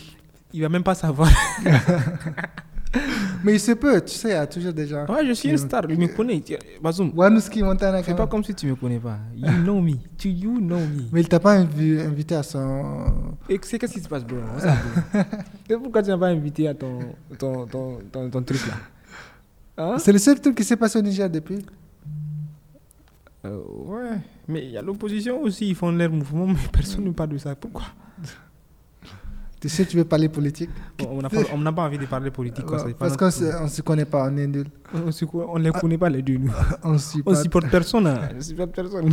il 0.53 0.61
va 0.62 0.69
même 0.69 0.83
pas 0.83 0.94
savoir. 0.94 1.31
Mais 3.44 3.55
il 3.55 3.61
se 3.61 3.73
peut, 3.73 4.00
tu 4.03 4.12
sais, 4.15 4.29
il 4.29 4.33
y 4.33 4.35
a 4.35 4.47
toujours 4.47 4.73
des 4.73 4.87
gens. 4.87 5.06
Ouais, 5.06 5.27
je 5.27 5.33
suis 5.33 5.49
une 5.49 5.56
star, 5.59 5.83
il 5.89 5.99
me 5.99 6.06
connaît. 6.09 6.43
Bazoum, 6.83 7.11
Wanouski 7.17 7.62
Montana, 7.62 8.03
fais 8.03 8.15
pas 8.15 8.27
comme 8.27 8.44
si 8.44 8.55
tu 8.55 8.67
me 8.67 8.75
connais 8.77 8.99
pas. 9.00 9.19
You 9.35 9.50
know 9.65 9.81
me. 9.81 9.94
Tu, 10.19 10.29
you 10.29 10.59
know 10.59 10.79
me. 10.79 11.05
Mais 11.11 11.23
il 11.23 11.29
t'a 11.29 11.41
pas 11.41 11.59
invi- 11.59 12.00
invité 12.00 12.35
à 12.37 12.43
son. 12.43 13.06
Et 13.49 13.59
c'est 13.62 13.79
qu'est-ce 13.79 13.94
qui 13.94 14.00
se 14.00 14.09
passe, 14.09 14.25
bro? 14.25 14.37
Et 15.69 15.75
pourquoi 15.77 16.03
tu 16.03 16.11
n'as 16.11 16.19
pas 16.19 16.29
invité 16.29 16.69
à 16.69 16.75
ton, 16.75 16.99
ton, 17.39 17.67
ton, 17.67 17.99
ton, 18.12 18.31
ton 18.31 18.43
truc 18.43 18.61
là? 18.67 18.75
Hein? 19.79 19.97
C'est 19.99 20.12
le 20.12 20.19
seul 20.19 20.39
truc 20.41 20.55
qui 20.56 20.65
s'est 20.65 20.77
passé 20.77 20.99
au 20.99 21.03
Niger 21.03 21.29
depuis. 21.31 21.65
Euh, 23.44 23.59
Ouais, 23.87 24.19
mais 24.47 24.65
il 24.67 24.71
y 24.71 24.77
a 24.79 24.83
l'opposition 24.83 25.41
aussi, 25.43 25.69
ils 25.71 25.75
font 25.75 25.91
leur 25.91 26.11
mouvement, 26.11 26.47
mais 26.47 26.55
personne 26.71 27.05
ne 27.05 27.11
parle 27.11 27.31
de 27.31 27.39
ça. 27.39 27.56
Pourquoi? 27.56 27.85
Tu 29.62 29.69
sais, 29.69 29.87
tu 29.87 29.97
veux 29.97 30.05
parler 30.05 30.29
politique. 30.29 30.70
On 31.09 31.23
n'a 31.23 31.73
pas, 31.73 31.82
envie 31.85 31.97
de 31.97 32.06
parler 32.06 32.32
politique. 32.32 32.64
quoi, 32.67 32.85
Ouais, 32.85 32.94
parce 32.94 33.17
qu'on 33.17 33.26
notre- 33.26 33.37
se, 33.38 33.62
on 33.62 33.69
se 33.69 33.81
connaît 33.82 34.05
pas, 34.05 34.29
on 34.29 34.37
est 34.37 34.47
nul. 34.49 34.67
on 34.93 35.09
on 35.49 35.56
les 35.56 35.70
connaît 35.70 35.97
pas 35.99 36.09
les 36.11 36.20
deux, 36.20 36.37
nous. 36.37 36.50
On 36.82 36.94
pas. 37.23 37.35
supporte 37.37 37.70
personne. 37.70 38.09
hein. 38.09 38.29
On 38.37 38.41
supporte 38.41 38.73
personne. 38.75 39.09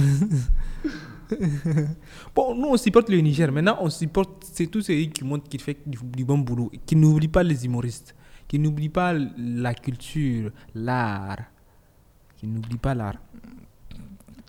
bon, 2.36 2.56
nous, 2.56 2.70
on 2.70 2.78
supporte 2.78 3.10
le 3.10 3.18
Niger. 3.20 3.52
Maintenant, 3.52 3.78
on 3.82 3.92
supporte. 3.92 4.44
C'est 4.52 4.66
tout 4.66 4.82
celui 4.82 5.12
qui 5.12 5.24
montre 5.24 5.48
qu'il 5.48 5.62
fait 5.62 5.78
du, 5.86 6.00
du 6.04 6.26
bon 6.26 6.40
boulot. 6.40 6.72
Qui 6.84 6.96
n'oublie 6.96 7.28
pas 7.28 7.44
les 7.44 7.64
humoristes. 7.66 8.16
Qui 8.48 8.58
n'oublie 8.58 8.90
pas 8.90 9.14
la 9.38 9.76
culture, 9.76 10.50
l'art. 10.74 11.38
Qui 12.38 12.48
n'oublie 12.48 12.78
pas 12.80 12.96
l'art. 12.96 13.18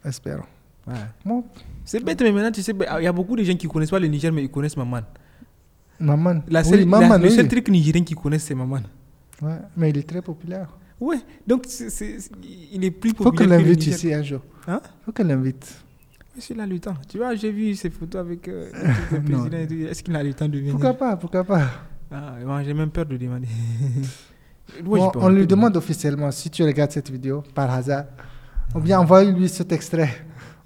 Espérons. 0.02 0.44
Ouais. 0.86 0.94
Bon, 1.26 1.44
C'est 1.84 2.02
bête, 2.02 2.22
mais 2.22 2.32
maintenant, 2.32 2.50
tu 2.52 2.62
sais, 2.62 2.72
il 2.72 3.04
y 3.04 3.06
a 3.06 3.12
beaucoup 3.12 3.36
de 3.36 3.42
gens 3.44 3.54
qui 3.54 3.68
connaissent 3.68 3.90
pas 3.90 3.98
le 4.00 4.06
Niger, 4.06 4.32
mais 4.32 4.44
ils 4.44 4.50
connaissent 4.50 4.78
Maman. 4.78 5.02
Maman. 6.00 6.42
La 6.48 6.62
oui, 6.62 6.84
Maman, 6.84 7.08
la- 7.08 7.18
le 7.18 7.30
seul 7.30 7.48
truc 7.48 7.68
nigérien 7.68 8.02
qu'ils 8.02 8.16
connaissent, 8.16 8.44
c'est 8.44 8.54
Maman. 8.54 8.80
Ouais, 9.42 9.58
mais 9.76 9.90
il 9.90 9.98
est 9.98 10.08
très 10.08 10.22
populaire. 10.22 10.68
Ouais, 11.00 11.18
donc 11.46 11.64
c'est- 11.66 11.88
c'est- 11.90 12.18
c'est- 12.20 12.30
il 12.72 12.84
est 12.84 12.90
plus 12.90 13.10
Faut 13.10 13.24
populaire 13.24 13.48
que 13.58 13.62
le 13.62 13.68
l'invite 13.68 13.86
ici 13.86 14.12
un 14.12 14.22
jour. 14.22 14.40
Hein? 14.66 14.80
Faut 15.04 15.12
que 15.12 15.22
l'invite. 15.22 15.82
Mais 16.34 16.40
s'il 16.42 16.60
a 16.60 16.66
le 16.66 16.78
temps. 16.78 16.94
Tu 17.08 17.16
vois, 17.18 17.34
j'ai 17.34 17.50
vu 17.50 17.74
ces 17.74 17.90
photos 17.90 18.20
avec 18.20 18.46
euh, 18.48 18.70
le 19.12 19.20
président. 19.22 19.88
Est-ce 19.88 20.02
qu'il 20.02 20.14
a 20.14 20.22
le 20.22 20.34
temps 20.34 20.48
de 20.48 20.58
venir? 20.58 20.72
Pourquoi 20.72 20.94
pas, 20.94 21.16
pourquoi 21.16 21.44
pas? 21.44 21.66
Ah, 22.12 22.34
j'ai 22.64 22.74
même 22.74 22.90
peur 22.90 23.06
de 23.06 23.16
demander. 23.16 23.48
Ouais, 24.76 24.82
Bon, 24.84 25.04
j'ai 25.06 25.10
peur 25.12 25.22
on 25.24 25.28
lui 25.30 25.46
demande 25.48 25.76
officiellement 25.76 26.30
si 26.30 26.48
tu 26.48 26.62
regardes 26.62 26.92
cette 26.92 27.10
vidéo 27.10 27.42
par 27.54 27.70
hasard, 27.72 28.04
ou 28.72 28.78
bien 28.78 29.00
envoie-lui 29.00 29.48
cet 29.48 29.72
extrait. 29.72 30.10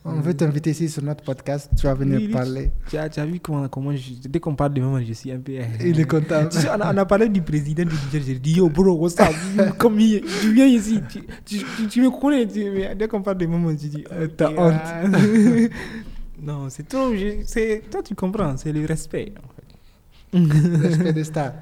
On 0.06 0.20
veut 0.20 0.34
t'inviter 0.34 0.70
ici 0.70 0.88
sur 0.90 1.02
notre 1.02 1.24
podcast, 1.24 1.70
tu 1.78 1.86
vas 1.86 1.94
venir 1.94 2.18
Oui, 2.18 2.28
parler. 2.28 2.72
Tu 2.90 2.96
as, 2.98 3.08
tu 3.08 3.20
as 3.20 3.24
vu 3.24 3.40
comment, 3.40 3.66
comment 3.68 3.96
je- 3.96 4.28
dès 4.28 4.38
qu'on 4.38 4.54
parle 4.54 4.74
de 4.74 4.82
maman, 4.82 5.00
je 5.02 5.14
suis 5.14 5.32
un 5.32 5.38
peu. 5.38 5.52
euh, 5.52 5.62
Il 5.82 5.98
est 5.98 6.04
content. 6.04 6.46
Tu 6.50 6.58
sais, 6.58 6.68
on, 6.68 6.80
a, 6.80 6.92
on 6.92 6.96
a 6.98 7.06
parlé 7.06 7.26
du 7.30 7.40
président 7.40 7.84
du 7.84 7.94
Niger. 7.94 8.22
J'ai 8.26 8.38
dit, 8.38 8.52
yo, 8.56 8.68
bro, 8.68 8.92
what's 8.98 9.18
up? 9.18 9.34
Comme 9.78 9.98
il- 10.00 10.20
tu 10.42 10.52
viens 10.52 10.66
ici, 10.66 11.00
tu, 11.10 11.20
tu, 11.46 11.64
tu- 11.76 11.86
tu 11.88 12.02
me 12.02 12.10
connais. 12.10 12.44
mais 12.46 12.94
dès 12.94 13.08
qu'on 13.08 13.22
parle 13.22 13.38
de 13.38 13.46
maman, 13.46 13.70
tu 13.74 13.86
dis. 13.88 14.04
Euh, 14.12 14.28
t'as 14.36 14.50
ok, 14.50 14.58
honte. 14.58 14.74
ah. 14.84 15.04
non, 16.42 16.68
c'est 16.68 16.86
trop. 16.86 17.14
je- 17.14 17.80
Toi, 17.90 18.02
tu 18.02 18.14
comprends, 18.14 18.56
c'est 18.58 18.72
le 18.72 18.84
respect. 18.84 19.32
En 19.42 19.48
fait. 19.54 20.78
Respect 20.86 21.12
des 21.14 21.24
stars. 21.24 21.54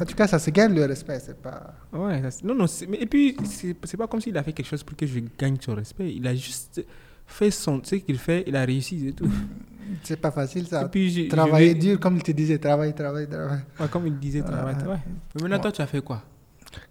En 0.00 0.04
tout 0.04 0.14
cas, 0.16 0.26
ça 0.26 0.40
se 0.40 0.50
gagne 0.50 0.74
le 0.74 0.84
respect, 0.86 1.20
c'est 1.20 1.40
pas. 1.40 1.74
Ouais, 1.92 2.20
ça, 2.30 2.38
non, 2.44 2.54
non, 2.56 2.66
c'est- 2.66 2.86
mais, 2.88 2.98
et 2.98 3.06
puis, 3.06 3.36
c'est 3.44 3.96
pas 3.96 4.08
comme 4.08 4.20
s'il 4.20 4.36
a 4.36 4.42
fait 4.42 4.52
quelque 4.52 4.66
chose 4.66 4.82
pour 4.82 4.96
que 4.96 5.06
je 5.06 5.20
gagne 5.38 5.56
son 5.60 5.76
respect. 5.76 6.12
Il 6.14 6.26
a 6.26 6.34
juste 6.34 6.84
fait 7.28 7.50
son, 7.52 7.80
ce 7.84 7.94
qu'il 7.96 8.18
fait, 8.18 8.42
il 8.46 8.56
a 8.56 8.64
réussi 8.64 9.06
et 9.08 9.12
tout. 9.12 9.30
C'est 10.02 10.20
pas 10.20 10.30
facile 10.30 10.64
Et 10.64 10.68
ça. 10.68 10.88
puis, 10.88 11.10
je- 11.10 11.22
je 11.24 11.28
Travailler 11.28 11.68
vais- 11.72 11.74
dur, 11.78 12.00
comme 12.00 12.16
il 12.16 12.22
te 12.22 12.32
disait, 12.32 12.58
travailler, 12.58 12.92
travailler, 12.92 13.26
travailler. 13.26 13.62
Ouais, 13.80 13.86
comme 13.88 14.06
il 14.06 14.18
disait, 14.18 14.42
travail, 14.42 14.74
Ouais. 14.82 14.88
ouais. 14.88 14.98
Mais 15.36 15.42
maintenant, 15.42 15.60
toi, 15.60 15.72
tu 15.72 15.80
as 15.82 15.86
fait 15.86 16.02
quoi? 16.02 16.22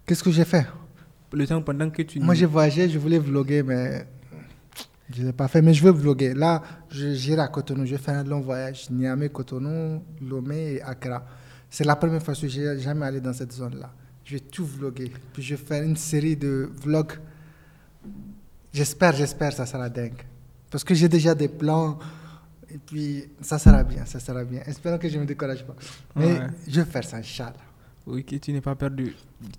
Qu'est-ce 0.06 0.22
que 0.24 0.30
j'ai 0.32 0.44
fait? 0.44 0.66
Le 1.32 1.46
temps 1.46 1.60
pendant 1.62 1.88
que 1.90 2.02
tu. 2.02 2.18
Moi, 2.20 2.34
j'ai 2.34 2.46
voyagé, 2.46 2.88
je 2.88 2.98
voulais 2.98 3.18
vlogger, 3.18 3.62
mais 3.62 4.06
je 5.14 5.20
ne 5.22 5.26
l'ai 5.26 5.32
pas 5.32 5.46
fait. 5.46 5.60
Mais 5.62 5.74
je 5.74 5.84
veux 5.84 5.92
vlogger. 5.92 6.34
Là, 6.34 6.62
j'irai 6.90 7.42
à 7.42 7.48
Cotonou. 7.48 7.84
Je 7.86 7.92
vais 7.92 8.02
faire 8.02 8.16
un 8.16 8.24
long 8.24 8.40
voyage. 8.40 8.88
Niamey, 8.90 9.28
Cotonou, 9.28 10.02
Lomé 10.20 10.74
et 10.74 10.82
Accra. 10.82 11.24
C'est 11.70 11.84
la 11.84 11.94
première 11.96 12.22
fois 12.22 12.34
que 12.34 12.48
j'ai 12.48 12.78
jamais 12.80 13.04
allé 13.06 13.20
dans 13.20 13.32
cette 13.34 13.52
zone-là. 13.52 13.92
Je 14.24 14.34
vais 14.34 14.40
tout 14.40 14.64
vlogger. 14.64 15.12
Puis 15.34 15.42
je 15.42 15.54
vais 15.54 15.62
faire 15.62 15.82
une 15.82 15.96
série 15.96 16.36
de 16.36 16.70
vlogs. 16.82 17.12
J'espère, 18.72 19.12
j'espère, 19.14 19.52
ça 19.52 19.66
sera 19.66 19.88
dingue. 19.88 20.22
Parce 20.70 20.84
que 20.84 20.94
j'ai 20.94 21.08
déjà 21.08 21.34
des 21.34 21.48
plans. 21.48 21.98
Et 22.70 22.78
puis, 22.78 23.24
ça 23.40 23.58
sera 23.58 23.82
bien, 23.82 24.04
ça 24.04 24.20
sera 24.20 24.44
bien. 24.44 24.60
Espérons 24.66 24.98
que 24.98 25.08
je 25.08 25.16
ne 25.16 25.22
me 25.22 25.26
décourage 25.26 25.64
pas. 25.64 25.74
Mais 26.16 26.26
Ouais. 26.38 26.46
je 26.66 26.80
vais 26.80 26.86
faire 26.90 27.04
ça, 27.04 27.16
Inch'Allah. 27.16 27.54
Oui, 28.06 28.24
que 28.24 28.36
tu 28.36 28.52
n'es 28.52 28.60
pas 28.60 28.74
peur 28.74 28.90
de. 28.90 29.10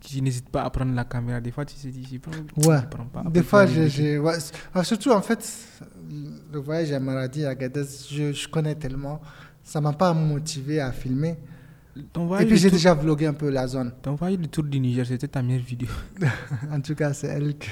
Tu 0.01 0.21
n'hésites 0.21 0.49
pas 0.49 0.63
à 0.63 0.69
prendre 0.69 0.93
la 0.93 1.05
caméra. 1.05 1.39
Des 1.39 1.51
fois, 1.51 1.65
tu 1.65 1.75
te 1.75 1.87
dis, 1.87 2.03
j'y 2.07 2.19
prends. 2.19 2.31
Ouais. 2.67 2.79
prends 2.89 3.05
pas. 3.05 3.21
Des 3.29 3.39
Après, 3.39 3.43
fois, 3.43 3.65
je, 3.67 3.87
je- 3.87 4.17
ouais, 4.19 4.39
c- 4.39 4.53
ah, 4.73 4.83
surtout 4.83 5.11
en 5.11 5.21
fait, 5.21 5.47
le 6.51 6.59
voyage 6.59 6.91
à 6.91 6.99
Maradi, 6.99 7.45
à 7.45 7.53
Gadez, 7.55 7.85
je, 8.11 8.31
je 8.33 8.47
connais 8.47 8.75
tellement. 8.75 9.21
Ça 9.63 9.79
m'a 9.81 9.93
pas 9.93 10.13
motivé 10.13 10.79
à 10.79 10.91
filmer. 10.91 11.37
Ton 12.13 12.33
Et 12.37 12.45
puis 12.45 12.51
le 12.51 12.55
j'ai 12.55 12.71
déjà 12.71 12.93
vlogué 12.93 13.25
un 13.27 13.33
peu 13.33 13.49
la 13.49 13.67
zone. 13.67 13.91
ton 14.01 14.15
voyage 14.15 14.39
du 14.39 14.47
tour 14.47 14.63
du 14.63 14.79
Niger, 14.79 15.05
c'était 15.05 15.27
ta 15.27 15.41
meilleure 15.43 15.63
vidéo. 15.65 15.89
En 16.71 16.79
tout 16.81 16.95
cas, 16.95 17.13
c'est 17.13 17.27
elle. 17.27 17.55
que- 17.57 17.65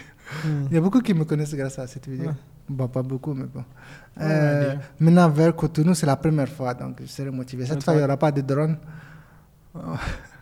Il 0.70 0.74
y 0.74 0.78
a 0.78 0.82
beaucoup 0.82 1.02
qui 1.02 1.14
me 1.14 1.24
connaissent 1.26 1.56
grâce 1.56 1.80
à 1.80 1.88
cette 1.88 2.08
vidéo. 2.08 2.28
Ouais. 2.30 2.34
Bon, 2.70 2.88
pas 2.88 3.02
beaucoup, 3.04 3.34
mais 3.34 3.46
bon. 3.46 3.60
Ouais, 4.18 4.24
Euh, 4.24 4.76
maintenant, 5.00 5.30
vers 5.30 5.56
Cotonou, 5.56 5.94
c'est 5.94 6.06
la 6.06 6.16
première 6.18 6.50
fois, 6.50 6.74
donc 6.74 6.98
je 7.02 7.06
serai 7.08 7.30
motivé. 7.32 7.66
Cette 7.66 7.84
fois, 7.84 7.94
il 7.94 7.98
n'y 7.98 8.04
aura 8.04 8.18
pas 8.18 8.32
de 8.32 8.42
drone. 8.42 8.78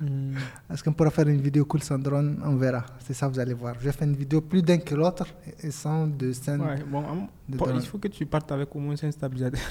Hmm. 0.01 0.35
Est-ce 0.71 0.83
qu'on 0.83 0.93
pourra 0.93 1.09
faire 1.09 1.27
une 1.27 1.41
vidéo 1.41 1.65
cool 1.65 1.83
sans 1.83 1.99
drone 1.99 2.39
On 2.43 2.55
verra. 2.55 2.85
C'est 3.05 3.13
ça, 3.13 3.27
vous 3.27 3.39
allez 3.39 3.53
voir. 3.53 3.75
Je 3.79 3.85
vais 3.85 3.91
faire 3.91 4.07
une 4.07 4.15
vidéo 4.15 4.41
plus 4.41 4.61
d'un 4.61 4.77
que 4.77 4.95
l'autre 4.95 5.27
et 5.61 5.71
sans 5.71 6.07
de 6.07 6.31
scène, 6.31 6.61
Ouais, 6.61 6.83
bon, 6.89 7.03
de 7.49 7.57
bon, 7.57 7.65
il 7.75 7.81
faut 7.85 7.97
que 7.97 8.07
tu 8.07 8.25
partes 8.25 8.51
avec 8.51 8.73
au 8.75 8.79
moins 8.79 8.95
un 9.01 9.11
stabilisateur. 9.11 9.61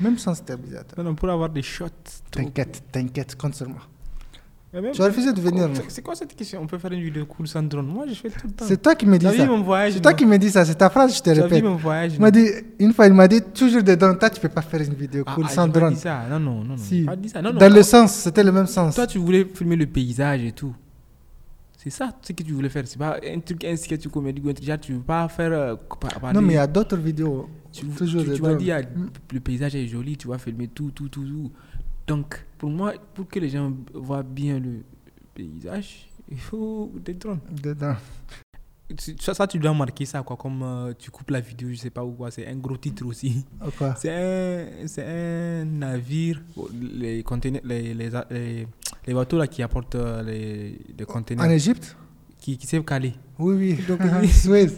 Même 0.00 0.16
sans 0.18 0.34
stabilisateur. 0.34 0.98
Non, 0.98 1.10
non, 1.10 1.14
pour 1.14 1.28
avoir 1.30 1.50
des 1.50 1.62
shots. 1.62 1.86
T'inquiète, 2.30 2.82
t'inquiète, 2.90 3.36
compte 3.36 3.54
sur 3.54 3.68
moi. 3.68 3.82
Tu 4.70 5.00
as 5.02 5.06
refusé 5.06 5.32
de 5.32 5.40
venir, 5.40 5.70
C'est- 5.88 6.02
quoi 6.02 6.14
cette 6.14 6.36
question? 6.36 6.60
On 6.62 6.66
peut 6.66 6.76
faire 6.76 6.92
une 6.92 7.00
vidéo 7.00 7.24
cool 7.24 7.48
sans 7.48 7.62
drone 7.62 7.86
Moi, 7.86 8.04
je 8.06 8.12
fais 8.12 8.28
tout 8.28 8.46
le 8.46 8.52
temps. 8.52 8.66
C'est 8.68 8.80
toi 8.82 8.94
qui 8.94 9.06
me 9.06 9.16
dis 9.16 9.24
ça. 9.24 9.32
C'est 9.90 10.00
toi 10.00 10.12
qui 10.12 10.26
me 10.26 10.36
dis 10.36 10.50
ça, 10.50 10.64
c'est 10.66 10.74
ta 10.74 10.90
phrase, 10.90 11.16
je 11.16 11.22
te 11.22 11.30
répète. 11.30 11.64
mon 11.64 11.76
voyage 11.76 12.12
Il 12.14 12.20
m'a 12.20 12.30
dit, 12.30 12.46
une 12.78 12.92
fois, 12.92 13.06
il 13.06 13.14
m'a 13.14 13.26
dit 13.26 13.40
toujours 13.54 13.82
des 13.82 13.96
drones. 13.96 14.18
Toi, 14.18 14.28
tu 14.28 14.40
peux 14.40 14.50
pas 14.50 14.60
faire 14.60 14.82
une 14.82 14.92
vidéo 14.94 15.24
Ah, 15.26 15.32
cool 15.34 15.44
ah, 15.48 15.50
sans 15.52 15.66
j'ai 15.66 15.72
pas 15.72 15.78
drone. 15.80 15.94
dit 15.94 16.00
ça. 16.00 16.22
Non, 16.30 16.38
non, 16.38 16.64
non. 16.64 16.76
Si. 16.76 17.00
j'ai 17.00 17.06
pas 17.06 17.16
dit 17.16 17.28
ça. 17.30 17.40
Non, 17.40 17.52
non. 17.54 17.58
Dans 17.58 17.72
le 17.72 17.82
sens, 17.82 18.12
c'était 18.12 18.44
le 18.44 18.52
même 18.52 18.66
sens. 18.66 18.94
Toi, 18.94 19.06
tu 19.06 19.16
voulais 19.18 19.46
filmer 19.54 19.76
le 19.76 19.86
paysage 19.86 20.44
et 20.44 20.52
tout. 20.52 20.74
C'est 21.78 21.90
ça 21.90 22.10
ce 22.20 22.32
que 22.34 22.42
tu 22.42 22.52
voulais 22.52 22.68
faire. 22.68 22.82
C'est 22.86 22.98
pas 22.98 23.18
un 23.24 23.38
truc, 23.40 23.64
un 23.64 23.76
sketch 23.76 24.04
ou 24.06 24.10
comédie 24.10 24.42
ou 24.44 24.50
un 24.50 24.52
truc. 24.52 24.80
Tu 24.82 24.92
veux 24.92 24.98
pas 25.00 25.26
faire. 25.28 25.52
euh, 25.52 25.76
par- 26.20 26.34
non, 26.34 26.42
mais 26.42 26.54
il 26.54 26.56
y 26.56 26.58
a 26.58 26.66
d'autres 26.66 26.96
vidéos. 26.98 27.48
tu, 27.72 27.86
toujours 27.86 28.22
tu, 28.24 28.32
tu 28.32 28.56
dit, 28.56 28.70
ah, 28.72 28.80
Mm. 28.80 29.06
le 29.32 29.40
paysage 29.40 29.76
est 29.76 29.86
joli, 29.86 30.16
tu 30.16 30.26
vas 30.28 30.36
filmer 30.38 30.66
tout, 30.68 30.90
tout, 30.90 31.08
tout, 31.08 31.22
tout. 31.24 31.50
Donc, 32.08 32.44
pour 32.56 32.70
moi, 32.70 32.94
pour 33.14 33.28
que 33.28 33.38
les 33.38 33.50
gens 33.50 33.70
voient 33.92 34.22
bien 34.22 34.58
le 34.58 34.82
paysage, 35.34 36.08
il 36.30 36.38
faut 36.40 36.90
des 37.04 37.14
drones. 37.14 37.40
Dedans. 37.62 37.96
tu- 38.96 39.14
ça, 39.20 39.34
ça, 39.34 39.46
tu 39.46 39.58
dois 39.58 39.74
marquer 39.74 40.06
ça, 40.06 40.22
quoi. 40.22 40.36
Comme 40.36 40.62
euh, 40.62 40.94
tu 40.98 41.10
coupes 41.10 41.30
la 41.30 41.40
vidéo, 41.40 41.68
je 41.70 41.76
sais 41.76 41.90
pas 41.90 42.02
où, 42.02 42.12
quoi. 42.12 42.30
C'est 42.30 42.46
un 42.46 42.56
gros 42.56 42.78
titre 42.78 43.04
aussi. 43.04 43.44
Ou 43.64 43.70
quoi? 43.76 43.94
C'est 43.96 44.10
un, 44.10 45.64
navire, 45.66 46.40
oh, 46.56 46.68
les, 46.80 47.22
conteneurs, 47.22 47.60
les, 47.64 47.92
les, 47.92 48.10
les, 49.06 49.14
bateaux 49.14 49.36
là 49.38 49.46
qui 49.46 49.62
apportent 49.62 49.94
euh, 49.96 50.22
les, 50.22 50.80
les 50.98 51.04
conteneurs, 51.04 51.44
En 51.44 51.50
Égypte? 51.50 51.94
Qui, 52.40 52.56
qui 52.56 52.66
savent 52.68 52.84
caler. 52.84 53.14
Oui, 53.38 53.54
oui. 53.56 53.84
Donc, 53.88 54.00
Suez. 54.32 54.68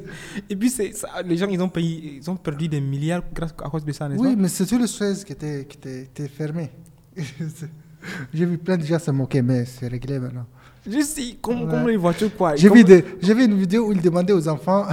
Et 0.48 0.56
puis, 0.56 0.70
ça, 0.70 0.84
les 1.24 1.36
gens, 1.36 1.46
ils 1.46 1.60
ont, 1.62 1.68
payé, 1.68 2.16
ils 2.16 2.28
ont 2.30 2.36
perdu 2.36 2.66
des 2.68 2.80
milliards 2.80 3.22
grâce 3.32 3.52
à 3.62 3.68
cause 3.70 3.84
de 3.84 3.92
ça, 3.92 4.08
n'est-ce 4.08 4.20
Oui, 4.20 4.34
pas? 4.34 4.42
mais 4.42 4.48
c'est 4.48 4.66
tout 4.66 4.78
le 4.78 4.86
Suez 4.88 5.14
qui 5.24 5.32
était, 5.32 5.64
qui 5.66 5.76
était, 5.76 6.02
était 6.02 6.28
fermé. 6.28 6.70
J'ai 8.32 8.46
vu 8.46 8.56
plein 8.58 8.76
de 8.78 8.84
gens 8.84 8.98
se 8.98 9.10
moquer, 9.10 9.42
mais 9.42 9.64
c'est 9.66 9.88
réglé 9.88 10.18
maintenant. 10.18 10.46
Je 10.86 11.00
sais, 11.02 11.36
comme, 11.42 11.62
Ouais. 11.64 11.70
comme 11.70 11.88
les 11.88 11.96
voitures, 11.98 12.34
quoi. 12.34 12.56
J'ai 12.56 12.68
Comme- 12.68 12.78
vu, 12.78 13.44
une 13.44 13.58
vidéo 13.58 13.88
où 13.88 13.92
il 13.92 14.00
demandait 14.00 14.32
aux 14.32 14.48
enfants 14.48 14.86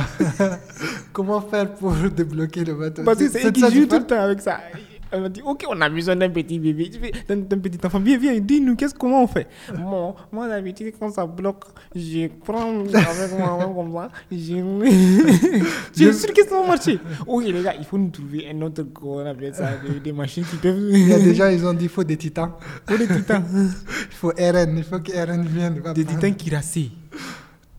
comment 1.13 1.39
faire 1.41 1.73
pour 1.75 1.93
débloquer 2.15 2.65
le 2.65 2.73
bateau. 2.75 3.03
Parce 3.03 3.19
que 3.19 3.29
c'est 3.29 3.51
qui 3.53 3.61
tu 3.71 3.87
tout 3.87 3.95
le 3.99 4.05
temps 4.05 4.19
avec 4.21 4.41
ça. 4.41 4.59
Elle 5.11 5.21
m'a 5.21 5.29
dit, 5.29 5.41
ok, 5.45 5.65
on 5.69 5.79
a 5.81 5.89
besoin 5.89 6.15
d'un 6.15 6.29
petit 6.29 6.59
bébé, 6.59 6.91
d'un 7.27 7.59
petit 7.59 7.79
enfant. 7.85 7.99
Viens, 7.99 8.17
viens, 8.17 8.39
dis-nous, 8.39 8.75
qu'est-ce 8.75 8.93
comment 8.93 9.23
on 9.23 9.27
fait? 9.27 9.47
Bon, 9.77 10.15
moi 10.31 10.47
d'habitude, 10.47 10.93
quand 10.99 11.11
ça 11.11 11.25
bloque, 11.25 11.65
je 11.95 12.27
prends 12.43 12.69
avec 12.69 13.37
moi 13.37 13.57
main 13.57 13.73
comme 13.73 13.93
ça. 13.93 14.09
Je... 14.31 14.37
je 15.95 16.11
suis 16.11 16.13
sûr 16.13 16.33
que 16.33 16.43
ça 16.43 16.61
va 16.61 16.67
marcher. 16.67 16.99
Ok, 17.25 17.45
les 17.45 17.63
gars, 17.63 17.75
il 17.77 17.85
faut 17.85 17.97
nous 17.97 18.09
trouver 18.09 18.49
un 18.49 18.61
autre, 18.61 18.83
qu'on 18.83 19.25
appelle 19.25 19.55
ça, 19.55 19.71
des, 20.03 20.11
machines 20.11 20.43
qui 20.43 20.57
peuvent. 20.57 20.79
Il 20.91 21.07
y 21.07 21.13
a 21.13 21.19
des 21.19 21.35
gens, 21.35 21.47
ils 21.47 21.65
ont 21.65 21.73
dit 21.73 21.79
qu'il 21.79 21.89
faut 21.89 22.03
des 22.03 22.17
titans. 22.17 22.51
Pour 22.85 22.97
des 22.97 23.07
titans. 23.07 23.43
Il 24.09 24.15
faut 24.15 24.29
RN, 24.29 24.77
il 24.77 24.83
faut 24.83 24.99
que 24.99 25.11
RN 25.11 25.45
vienne. 25.45 25.81
Des 25.93 26.05
titans 26.05 26.33
qui 26.35 26.53
rassent. 26.53 26.79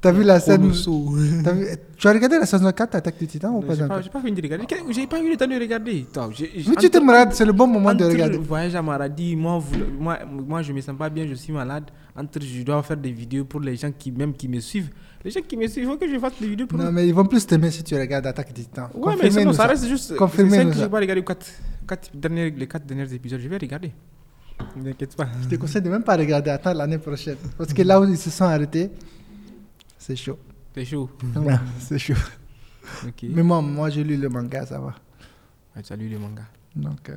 T'as 0.01 0.13
vu 0.13 0.23
la 0.23 0.39
scène 0.39 0.63
t'as 1.45 1.53
vu- 1.53 1.67
Tu 1.97 2.07
as 2.07 2.13
regardé 2.13 2.39
la 2.39 2.47
saison 2.47 2.71
4 2.71 2.95
Attaque 2.95 3.19
des 3.19 3.27
Titans 3.27 3.51
ou 3.53 3.61
pas 3.63 3.75
J'ai 3.75 3.85
pas, 3.87 4.01
pas 4.01 4.21
fini 4.21 4.33
de 4.41 4.43
regarder. 4.43 4.65
J'ai 4.91 5.07
pas 5.09 5.21
eu 5.21 5.29
le 5.29 5.37
temps 5.37 5.49
de 5.49 5.55
regarder. 5.59 6.07
J'ai- 6.37 6.53
Mais 6.69 6.77
tu 6.77 6.89
te 6.89 6.99
malade, 6.99 7.31
c'est 7.33 7.45
le 7.45 7.53
bon 7.53 7.67
moment 7.67 7.93
de 7.95 8.05
regarder. 8.05 8.39
voyage 8.39 8.77
à 8.77 8.83
Maradi, 8.83 9.35
moi, 9.35 9.59
vous- 9.59 9.75
moi, 9.99 10.19
moi, 10.25 10.63
je 10.63 10.73
me 10.73 10.81
sens 10.81 10.97
pas 10.97 11.11
bien, 11.11 11.27
je 11.27 11.35
suis 11.35 11.53
malade. 11.53 11.85
Entre, 12.17 12.41
je 12.41 12.63
dois 12.63 12.81
faire 12.85 12.97
des 12.97 13.11
vidéos 13.11 13.45
pour 13.45 13.61
les 13.61 13.75
gens 13.77 13.91
qui, 13.97 14.13
même 14.13 14.35
qui 14.35 14.47
me 14.49 14.61
suivent. 14.61 14.91
Les 15.25 15.33
gens 15.33 15.41
qui 15.41 15.57
me 15.57 15.67
suivent, 15.67 15.85
il 15.85 15.91
faut 15.91 15.97
que 15.97 16.09
je 16.09 16.17
fasse 16.19 16.35
des 16.41 16.47
vidéos 16.47 16.67
pour 16.69 16.79
Non, 16.79 16.93
mais 16.93 17.07
ils 17.09 17.15
vont 17.15 17.25
plus 17.27 17.45
t'aimer 17.45 17.71
si 17.73 17.83
tu 17.83 17.97
regardes 17.97 18.27
Attaque 18.27 18.53
des 18.53 18.63
Titans. 18.63 18.89
Ouais, 18.95 19.15
mais 19.21 19.31
c'est 19.31 19.45
bon, 19.45 19.51
Confirmez-nous 19.51 19.53
ça 19.53 19.63
ça. 19.65 19.69
reste 19.69 19.87
juste. 19.89 20.17
Que 20.17 20.27
ça. 20.29 20.37
je 20.37 20.87
vais 20.87 20.97
regarder 20.99 21.25
quatre, 21.25 21.47
quatre 21.89 22.11
derniers, 22.15 22.51
les 22.51 22.67
quatre 22.69 22.87
derniers 22.87 23.13
épisodes. 23.13 23.41
Je 23.41 23.49
vais 23.49 23.59
regarder. 23.59 23.93
Ne 24.77 24.85
t'inquiète 24.91 25.17
pas. 25.17 25.27
Je 25.43 25.49
te 25.49 25.57
conseille 25.57 25.83
de 25.83 25.89
même 25.91 26.03
pas 26.05 26.17
regarder, 26.17 26.51
attends 26.51 26.73
l'année 26.73 26.99
prochaine. 26.99 27.37
Parce 27.57 27.73
que 27.73 27.83
là 27.83 28.01
où 28.01 28.05
ils 28.05 28.17
se 28.17 28.31
sont 28.31 28.45
arrêtés, 28.45 28.91
c'est 30.09 30.17
chaud. 30.17 30.39
C'est 30.75 30.85
chaud. 30.85 31.09
C'est 31.79 31.99
chaud. 31.99 32.15
Mais 33.23 33.43
moi, 33.43 33.61
moi 33.63 33.91
j'ai 33.91 34.03
lu 34.03 34.17
le 34.17 34.29
manga, 34.29 34.65
ça 34.67 34.79
va. 34.81 34.95
Tu 35.83 35.93
as 35.93 35.97
lu 35.97 36.09
le 36.09 36.19
manga. 36.19 36.43
Donc, 36.75 37.09
euh, 37.11 37.15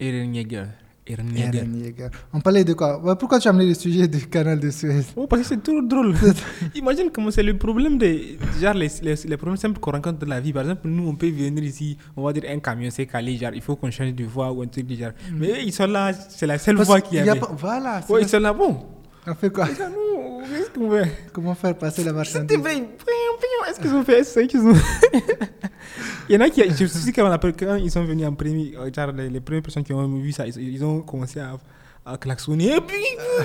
Eren 0.00 0.34
Yeager. 0.34 0.64
Eren 1.06 1.28
Yeager. 1.36 1.58
Eren 1.58 1.76
Yeager. 1.80 2.08
On 2.32 2.40
parlait 2.40 2.64
de 2.64 2.72
quoi? 2.74 3.00
Pourquoi 3.16 3.38
tu 3.38 3.46
as 3.46 3.50
amené 3.50 3.66
le 3.66 3.74
sujet 3.74 4.08
du 4.08 4.26
canal 4.26 4.58
de 4.58 4.70
Suez? 4.70 5.02
Oh, 5.16 5.26
parce 5.26 5.42
que 5.42 5.48
c'est 5.48 5.62
trop 5.62 5.80
drôle. 5.82 6.14
Imagine 6.74 7.10
comment 7.12 7.30
c'est 7.30 7.42
le 7.42 7.56
problème 7.58 7.98
des. 7.98 8.38
Genre, 8.60 8.74
les, 8.74 8.88
les, 9.02 9.14
les 9.14 9.36
problèmes 9.36 9.56
simples 9.56 9.78
qu'on 9.80 9.92
rencontre 9.92 10.18
dans 10.20 10.28
la 10.28 10.40
vie. 10.40 10.52
Par 10.52 10.62
exemple, 10.62 10.88
nous, 10.88 11.06
on 11.08 11.14
peut 11.14 11.30
venir 11.30 11.62
ici, 11.62 11.96
on 12.16 12.22
va 12.24 12.32
dire 12.32 12.44
un 12.48 12.58
camion 12.60 12.90
s'est 12.90 13.06
calé, 13.06 13.36
genre, 13.36 13.52
il 13.54 13.60
faut 13.62 13.76
qu'on 13.76 13.90
change 13.90 14.14
de 14.14 14.24
voie 14.24 14.50
ou 14.52 14.62
un 14.62 14.66
truc 14.66 14.86
du 14.86 14.96
genre. 14.96 15.12
Mais 15.34 15.48
eux, 15.50 15.62
ils 15.64 15.72
sont 15.72 15.86
là, 15.86 16.12
c'est 16.12 16.46
la 16.46 16.58
seule 16.58 16.76
Parce 16.76 16.88
voie 16.88 17.00
qu'il 17.00 17.18
y 17.20 17.24
y 17.24 17.28
a 17.28 17.32
avait. 17.32 17.40
pas- 17.40 17.52
Voilà, 17.56 18.00
Ouais, 18.08 18.22
ils 18.22 18.28
sont 18.28 18.40
là, 18.40 18.52
bon. 18.52 18.84
On 19.26 19.34
fait 19.34 19.50
quoi? 19.52 19.66
Les 19.66 19.74
gars, 19.74 19.88
nous, 19.88 20.40
qu'est-ce 20.48 20.70
qu'on 20.70 20.90
fait 20.90 21.12
Comment 21.32 21.54
faire 21.54 21.74
passer 21.76 22.02
la 22.04 22.24
C'était 22.24 22.56
marchandise 22.56 22.82
Est-ce 23.68 23.80
qu'ils 23.80 23.94
ont 23.94 24.02
fait 24.04 24.24
C'est 24.24 24.42
eux 24.44 24.46
qu'ils 24.46 24.60
ont. 24.60 24.74
Il 26.28 26.34
y 26.34 26.38
en 26.38 26.40
a 26.40 26.48
qui. 26.50 26.62
Je 26.68 26.86
suis 26.86 27.12
quand, 27.12 27.28
on 27.28 27.32
appelle- 27.32 27.54
quand 27.58 27.74
ils 27.76 27.90
sont 27.90 28.04
venus 28.04 28.26
en 28.26 28.32
premier, 28.34 28.74
euh, 28.78 28.90
genre, 28.94 29.12
les, 29.12 29.28
les 29.28 29.40
premières 29.40 29.62
personnes 29.62 29.84
qui 29.84 29.92
ont 29.92 30.06
vu 30.08 30.32
ça, 30.32 30.46
ils, 30.46 30.56
ils 30.74 30.84
ont 30.84 31.00
commencé 31.02 31.40
à, 31.40 31.52
à 32.06 32.16
klaxonner. 32.16 32.76
Et 32.76 32.80
puis, 32.80 32.96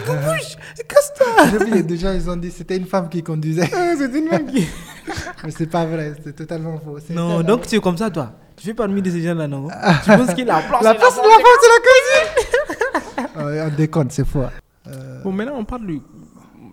bouge, 0.06 0.58
casse-toi 0.88 1.28
J'ai 1.52 1.58
vu, 1.58 1.66
il 1.72 1.76
y 1.76 1.80
a 1.80 1.82
des 1.84 1.98
gens, 1.98 2.12
ils 2.14 2.30
ont 2.30 2.36
dit 2.38 2.52
c'était 2.52 2.78
une 2.78 2.86
femme 2.86 3.10
qui 3.10 3.22
conduisait. 3.24 3.70
Ah, 3.74 3.94
C'est 3.98 4.16
une 4.18 4.30
même 4.30 4.46
qui. 4.46 4.68
Mais 5.44 5.52
c'est 5.52 5.68
pas 5.68 5.86
vrai, 5.86 6.14
c'est 6.24 6.36
totalement 6.36 6.80
faux. 6.80 6.98
C'est 7.06 7.14
Non, 7.14 7.42
donc 7.42 7.68
tu 7.68 7.76
es 7.76 7.80
comme 7.80 7.98
ça, 7.98 8.10
toi. 8.10 8.32
Tu 8.56 8.66
fais 8.68 8.74
parmi 8.74 9.02
de 9.02 9.10
ces 9.12 9.22
gens-là, 9.22 9.48
non? 9.48 9.68
Tu 10.04 10.10
penses 10.18 10.34
qu'il 10.34 10.50
a 10.50 10.62
la 10.62 10.68
place 10.68 10.84
La 10.84 10.96
place 10.96 11.16
de 11.16 11.22
la 11.22 11.36
femme, 11.36 11.58
c'est 11.62 13.18
la 13.18 13.28
cuisine 13.28 13.70
On 13.74 13.76
déconne, 13.76 14.10
c'est 14.10 14.26
faux. 14.26 14.44
Euh, 14.88 15.24
Bon, 15.24 15.32
maintenant, 15.32 15.58
on 15.58 15.66
parle 15.66 15.88
de. 15.88 16.00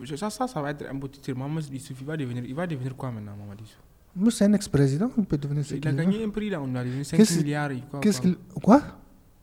je- 0.02 0.16
Ça, 0.16 0.30
ça, 0.30 0.46
ça 0.46 0.60
va 0.62 0.70
être 0.70 0.84
un 0.90 0.98
titre. 1.08 1.32
Maman, 1.34 1.60
il 1.60 2.06
va 2.06 2.16
devenir, 2.16 2.44
il 2.44 2.54
va 2.54 2.66
devenir 2.66 2.94
quoi 2.96 3.10
maintenant, 3.10 3.36
Maman 3.36 3.54
Dissou 3.54 3.78
Moi, 4.16 4.30
c'est 4.30 4.44
un 4.44 4.52
ex-président, 4.52 5.10
il 5.18 5.24
peut 5.24 5.38
devenir 5.38 5.64
ce 5.64 5.74
Il 5.74 5.86
a 5.88 5.92
gagné 5.92 6.24
un 6.24 6.30
prix, 6.30 6.50
là. 6.50 6.60
On 6.62 6.74
a 6.74 6.84
devenu 6.84 7.04
5 7.04 7.16
Qu'est-ce- 7.16 7.38
milliards. 7.38 7.70
quoi, 7.90 8.00
Qu'est-ce 8.00 8.20
qu'il. 8.20 8.36
Quoi? 8.62 8.82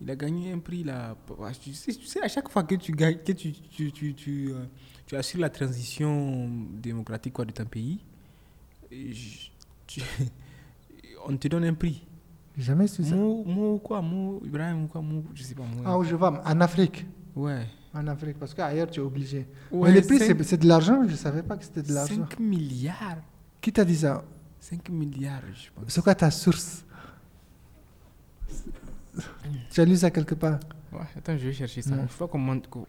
Il 0.04 0.10
a 0.10 0.16
gagné 0.16 0.52
un 0.52 0.58
prix 0.60 0.84
là. 0.84 1.16
Tu 1.62 1.74
sais, 1.76 1.94
tu 1.94 2.06
sais, 2.08 2.22
à 2.24 2.28
chaque 2.28 2.50
fois 2.50 2.64
que 2.64 2.74
tu 2.74 2.92
gagnes, 2.92 3.18
que 3.24 3.34
tu, 3.34 3.52
tu, 3.52 3.92
tu, 3.92 4.16
tu, 4.16 4.50
euh, 4.52 4.66
tu 5.06 5.16
assures 5.16 5.40
la 5.42 5.50
transition 5.52 6.50
démocratique 6.82 7.34
quoi, 7.34 7.46
de 7.46 7.52
ton 7.52 7.66
pays, 7.66 8.00
on 11.28 11.38
te 11.38 11.48
donne 11.48 11.66
un 11.66 11.74
prix. 11.74 12.04
Jamais 12.58 12.88
su 12.88 13.04
ça. 13.04 13.16
Mou 13.16 13.80
quoi, 13.84 14.02
mou, 14.02 14.42
Ibrahim 14.44 14.88
quoi, 14.88 15.02
mou, 15.02 15.24
je 15.34 15.44
sais 15.44 15.56
pas. 15.56 15.64
Mou, 15.64 15.84
Ah, 15.86 15.98
où 15.98 16.04
je 16.04 16.16
vais 16.16 16.26
En 16.26 16.62
Afrique. 16.62 17.06
ouais. 17.36 17.66
En 17.94 18.08
Afrique, 18.08 18.38
parce 18.40 18.54
qu'ailleurs, 18.54 18.90
tu 18.90 19.00
es 19.02 19.04
obligé. 19.04 19.46
Ouais, 19.72 19.90
Mais 19.92 20.00
le 20.00 20.08
prix, 20.08 20.18
c'est 20.44 20.58
de 20.58 20.68
l'argent, 20.68 21.04
je 21.08 21.16
savais 21.16 21.44
pas 21.44 21.58
que 21.58 21.64
c'était 21.66 21.82
de 21.84 21.94
l'argent. 21.94 22.16
5 22.30 22.40
milliards. 22.40 23.18
Qui 23.60 23.72
t'a 23.74 23.84
dit 23.84 23.98
ça? 23.98 24.24
5 24.62 24.90
milliards, 24.90 25.42
je 25.54 25.70
pense. 25.76 25.86
C'est 25.90 26.02
quoi 26.02 26.16
ta 26.16 26.32
source? 26.32 26.86
Tu 29.72 29.82
as 29.82 29.86
lu 29.86 29.98
ça 29.98 30.10
quelque 30.12 30.36
part? 30.36 30.60
Ouais, 30.92 31.00
attends, 31.18 31.38
je 31.38 31.46
vais 31.48 31.54
chercher 31.54 31.82
ça. 31.82 31.96
Non. 31.96 32.04
Il 32.04 32.08
faut 32.10 32.28
qu'on 32.28 32.38
monte. 32.38 32.68
Qu'on- 32.70 32.86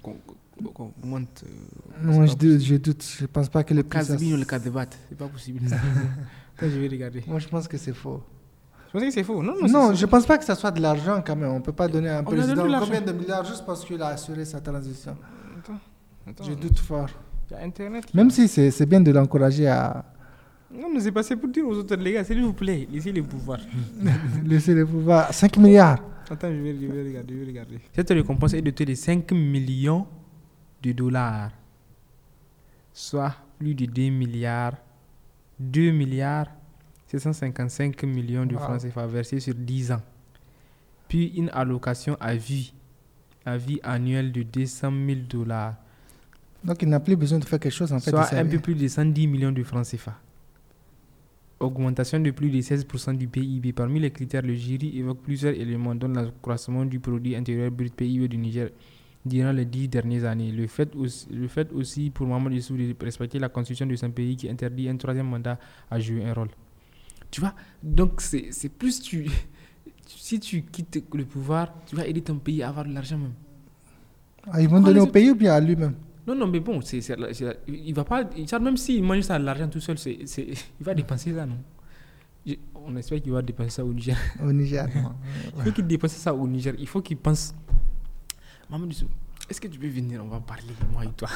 qu'on 0.75 0.92
monte 1.02 1.44
euh, 1.47 2.02
Moi, 2.12 2.26
je, 2.26 2.35
doute- 2.35 2.61
je 2.61 2.76
doute. 2.76 3.04
Je 3.21 3.26
pense 3.26 3.49
pas 3.49 3.64
que 3.64 3.75
le 3.75 3.82
prix. 3.82 3.99
ça- 4.00 4.12
Casabine 4.12 4.35
ou 4.35 4.37
le 4.37 4.44
cas 4.44 4.59
de 4.59 4.71
batte. 4.71 4.97
C'est 5.09 5.18
pas 5.18 5.26
possible. 5.28 5.61
Attends, 5.66 6.71
je 6.71 6.78
vais 6.78 6.88
regarder. 6.88 7.25
Moi, 7.26 7.38
je 7.40 7.49
pense 7.49 7.66
que 7.66 7.76
c'est 7.76 7.92
faux. 7.94 8.23
Je 8.92 8.99
pensais 8.99 9.06
que 9.06 9.14
c'est 9.14 9.25
faux. 9.25 9.42
Non, 9.42 9.54
non, 9.66 9.94
je 9.94 10.04
pense 10.04 10.26
pas 10.26 10.37
que 10.37 10.44
ça 10.44 10.54
soit 10.54 10.70
de 10.70 10.82
l'argent 10.82 11.22
quand 11.25 11.34
même. 11.34 11.50
On 11.50 11.62
peut 11.62 11.72
pas 11.72 11.88
donner 11.88 12.11
à 12.11 12.18
un 12.18 12.20
On 12.20 12.25
président 12.25 12.66
de 12.66 12.78
combien 12.78 13.00
de 13.00 13.12
milliards 13.12 13.42
juste 13.42 13.64
parce 13.64 13.82
qu'il 13.87 14.02
a 14.02 14.08
assuré 14.08 14.44
sa 14.44 14.61
transition. 14.61 15.16
Attends, 15.58 15.78
attends. 16.28 16.44
Je 16.44 16.52
doute 16.52 16.78
fort. 16.78 17.08
Il 17.50 17.54
y 17.54 17.56
a 17.56 17.64
Internet. 17.64 18.12
Même 18.12 18.30
si 18.30 18.49
c'est 18.49 18.84
bien 18.84 19.00
de 19.00 19.11
l'encourager 19.11 19.66
à 19.66 20.04
Non, 20.70 20.88
mais 20.92 21.00
c'est 21.00 21.11
passé 21.11 21.37
pour 21.37 21.49
dire 21.49 21.66
aux 21.66 21.75
autres, 21.75 21.96
les 21.96 22.12
gars, 22.12 22.22
s'il 22.22 22.42
vous 22.42 22.52
plaît, 22.52 22.87
laissez 22.92 23.12
le 23.12 23.22
pouvoir. 23.22 23.61
laisser 24.44 24.75
le 24.75 24.84
pouvoir. 24.84 25.32
5 25.32 25.56
milliards. 25.56 25.99
Attends, 26.28 26.49
je 26.50 26.61
vais, 26.61 26.76
je 26.78 26.87
vais 26.87 27.02
regarder, 27.02 27.32
je 27.34 27.38
vais 27.38 27.46
regarder. 27.46 27.80
Cette 27.94 28.11
récompense 28.11 28.52
est 28.52 28.61
dotée 28.61 28.84
de 28.84 28.94
5 28.94 29.32
millions 29.32 30.06
de 30.82 30.92
dollars, 30.92 31.50
soit 32.92 33.34
plus 33.58 33.75
de 33.75 33.87
2 33.87 34.11
milliards, 34.11 34.75
2 35.58 35.92
milliards 35.92 36.49
755 37.19 38.02
millions 38.04 38.47
de 38.47 38.54
Wow. 38.54 38.61
francs 38.62 38.83
CFA 38.83 39.07
versés 39.07 39.40
sur 39.40 39.54
10 39.54 39.92
ans. 39.92 40.02
Puis 41.09 41.28
une 41.37 41.50
allocation 41.52 42.16
à 42.21 42.35
vie, 42.35 42.73
à 43.45 43.57
vie 43.57 43.81
annuelle 43.83 44.33
de 44.33 44.42
200 44.42 44.90
000 45.07 45.21
dollars, 45.28 45.76
Donc 46.64 46.81
il 46.83 46.88
n'a 46.88 47.00
plus 47.00 47.16
besoin 47.16 47.38
de 47.40 47.45
faire 47.45 47.59
quelque 47.59 47.73
chose 47.73 47.92
en 47.92 47.99
fait. 47.99 48.11
soit 48.11 48.33
un 48.35 48.47
peu 48.47 48.59
plus 48.61 48.75
de 48.75 48.87
110 48.88 49.26
millions 49.26 49.52
de 49.52 49.62
francs 49.64 49.85
CFA. 49.87 50.16
Augmentation 51.61 52.19
de 52.19 52.31
plus 52.33 52.50
de 52.50 52.61
16% 52.61 53.16
du 53.16 53.28
PIB. 53.28 53.73
Parmi 53.73 54.00
les 54.00 54.11
critères, 54.11 54.42
le 54.42 54.54
jury 54.54 54.99
évoque 54.99 55.21
plusieurs 55.23 55.54
éléments, 55.54 55.95
dont 55.95 56.09
l'accroissement 56.09 56.85
du 56.85 56.99
produit 56.99 57.37
intérieur 57.37 57.71
brut 57.71 57.95
PIB 57.95 58.26
du 58.28 58.37
Niger 58.38 58.71
durant 59.25 59.52
les 59.52 59.64
dix 59.64 59.87
dernières 59.88 60.25
années. 60.25 60.50
Le 60.50 60.66
fait 60.66 60.95
aussi, 60.97 61.28
le 61.31 61.47
fait 61.47 61.71
aussi 61.73 62.11
pour 62.11 62.26
Mamadou 62.26 62.57
Issou 62.57 62.76
de 62.76 62.92
respecter 63.00 63.38
la 63.38 63.49
constitution 63.49 63.87
de 63.87 63.95
son 63.95 64.11
pays 64.11 64.35
qui 64.37 64.49
interdit 64.49 64.88
un 64.88 64.97
troisième 64.97 65.28
mandat 65.28 65.59
à 65.90 66.00
jouer 66.00 66.25
un 66.25 66.33
rôle. 66.33 66.49
Tu 67.33 67.41
vois 67.41 67.55
Donc 67.83 68.21
c'est 68.21 68.49
c'est 68.53 68.69
plus 68.69 69.01
tu... 69.03 69.29
Si 70.07 70.39
tu 70.39 70.62
quittes 70.62 71.03
le 71.15 71.25
pouvoir, 71.25 71.73
tu 71.87 71.97
vas 71.97 72.07
aider 72.07 72.21
ton 72.21 72.37
pays 72.37 72.62
à 72.62 72.69
avoir 72.69 72.85
de 72.85 72.93
l'argent 72.93 73.19
même. 73.19 73.33
Ah, 74.53 74.61
ils 74.61 74.69
vont 74.69 74.81
donner 74.81 75.01
au 75.01 75.07
pays 75.07 75.31
ou 75.31 75.35
bien 75.35 75.55
à 75.55 75.61
lui-même? 75.61 75.95
Non, 76.27 76.35
non, 76.37 76.47
mais 76.47 76.61
bon, 76.61 76.81
c'est, 76.83 77.01
il 77.67 77.95
va 77.95 78.05
pas, 78.05 78.23
même 78.61 78.77
s'il 78.77 79.03
mange 79.03 79.23
ça 79.23 79.39
de 79.39 79.45
l'argent 79.45 79.69
tout 79.69 79.81
seul, 79.81 79.99
c'est, 79.99 80.19
c'est- 80.27 80.49
il 80.79 80.85
va 80.85 80.95
dépenser 80.95 81.35
ça, 81.35 81.45
non? 81.47 81.57
Je- 82.47 82.55
On 82.75 82.95
espère 82.97 83.21
qu'il 83.23 83.33
va 83.33 83.43
dépenser 83.43 83.71
ça 83.71 83.85
au 83.85 83.93
Niger. 83.93 84.17
au 84.45 84.53
Niger. 84.53 84.87
non. 84.95 85.12
Il 85.59 85.62
faut 85.65 85.73
qu'il 85.73 85.87
dépense 85.87 86.12
ça 86.12 86.35
au 86.35 86.47
Niger. 86.47 86.75
Il 86.79 86.87
faut 86.87 87.01
qu'il 87.01 87.17
pense. 87.17 87.55
Maman 88.71 88.87
est-ce 89.51 89.61
que 89.61 89.69
tu 89.69 89.79
peux 89.79 89.89
venir? 89.89 90.23
On 90.25 90.29
va 90.29 90.41
parler, 90.41 90.73
moi 90.93 91.05
et 91.05 91.09
toi. 91.17 91.29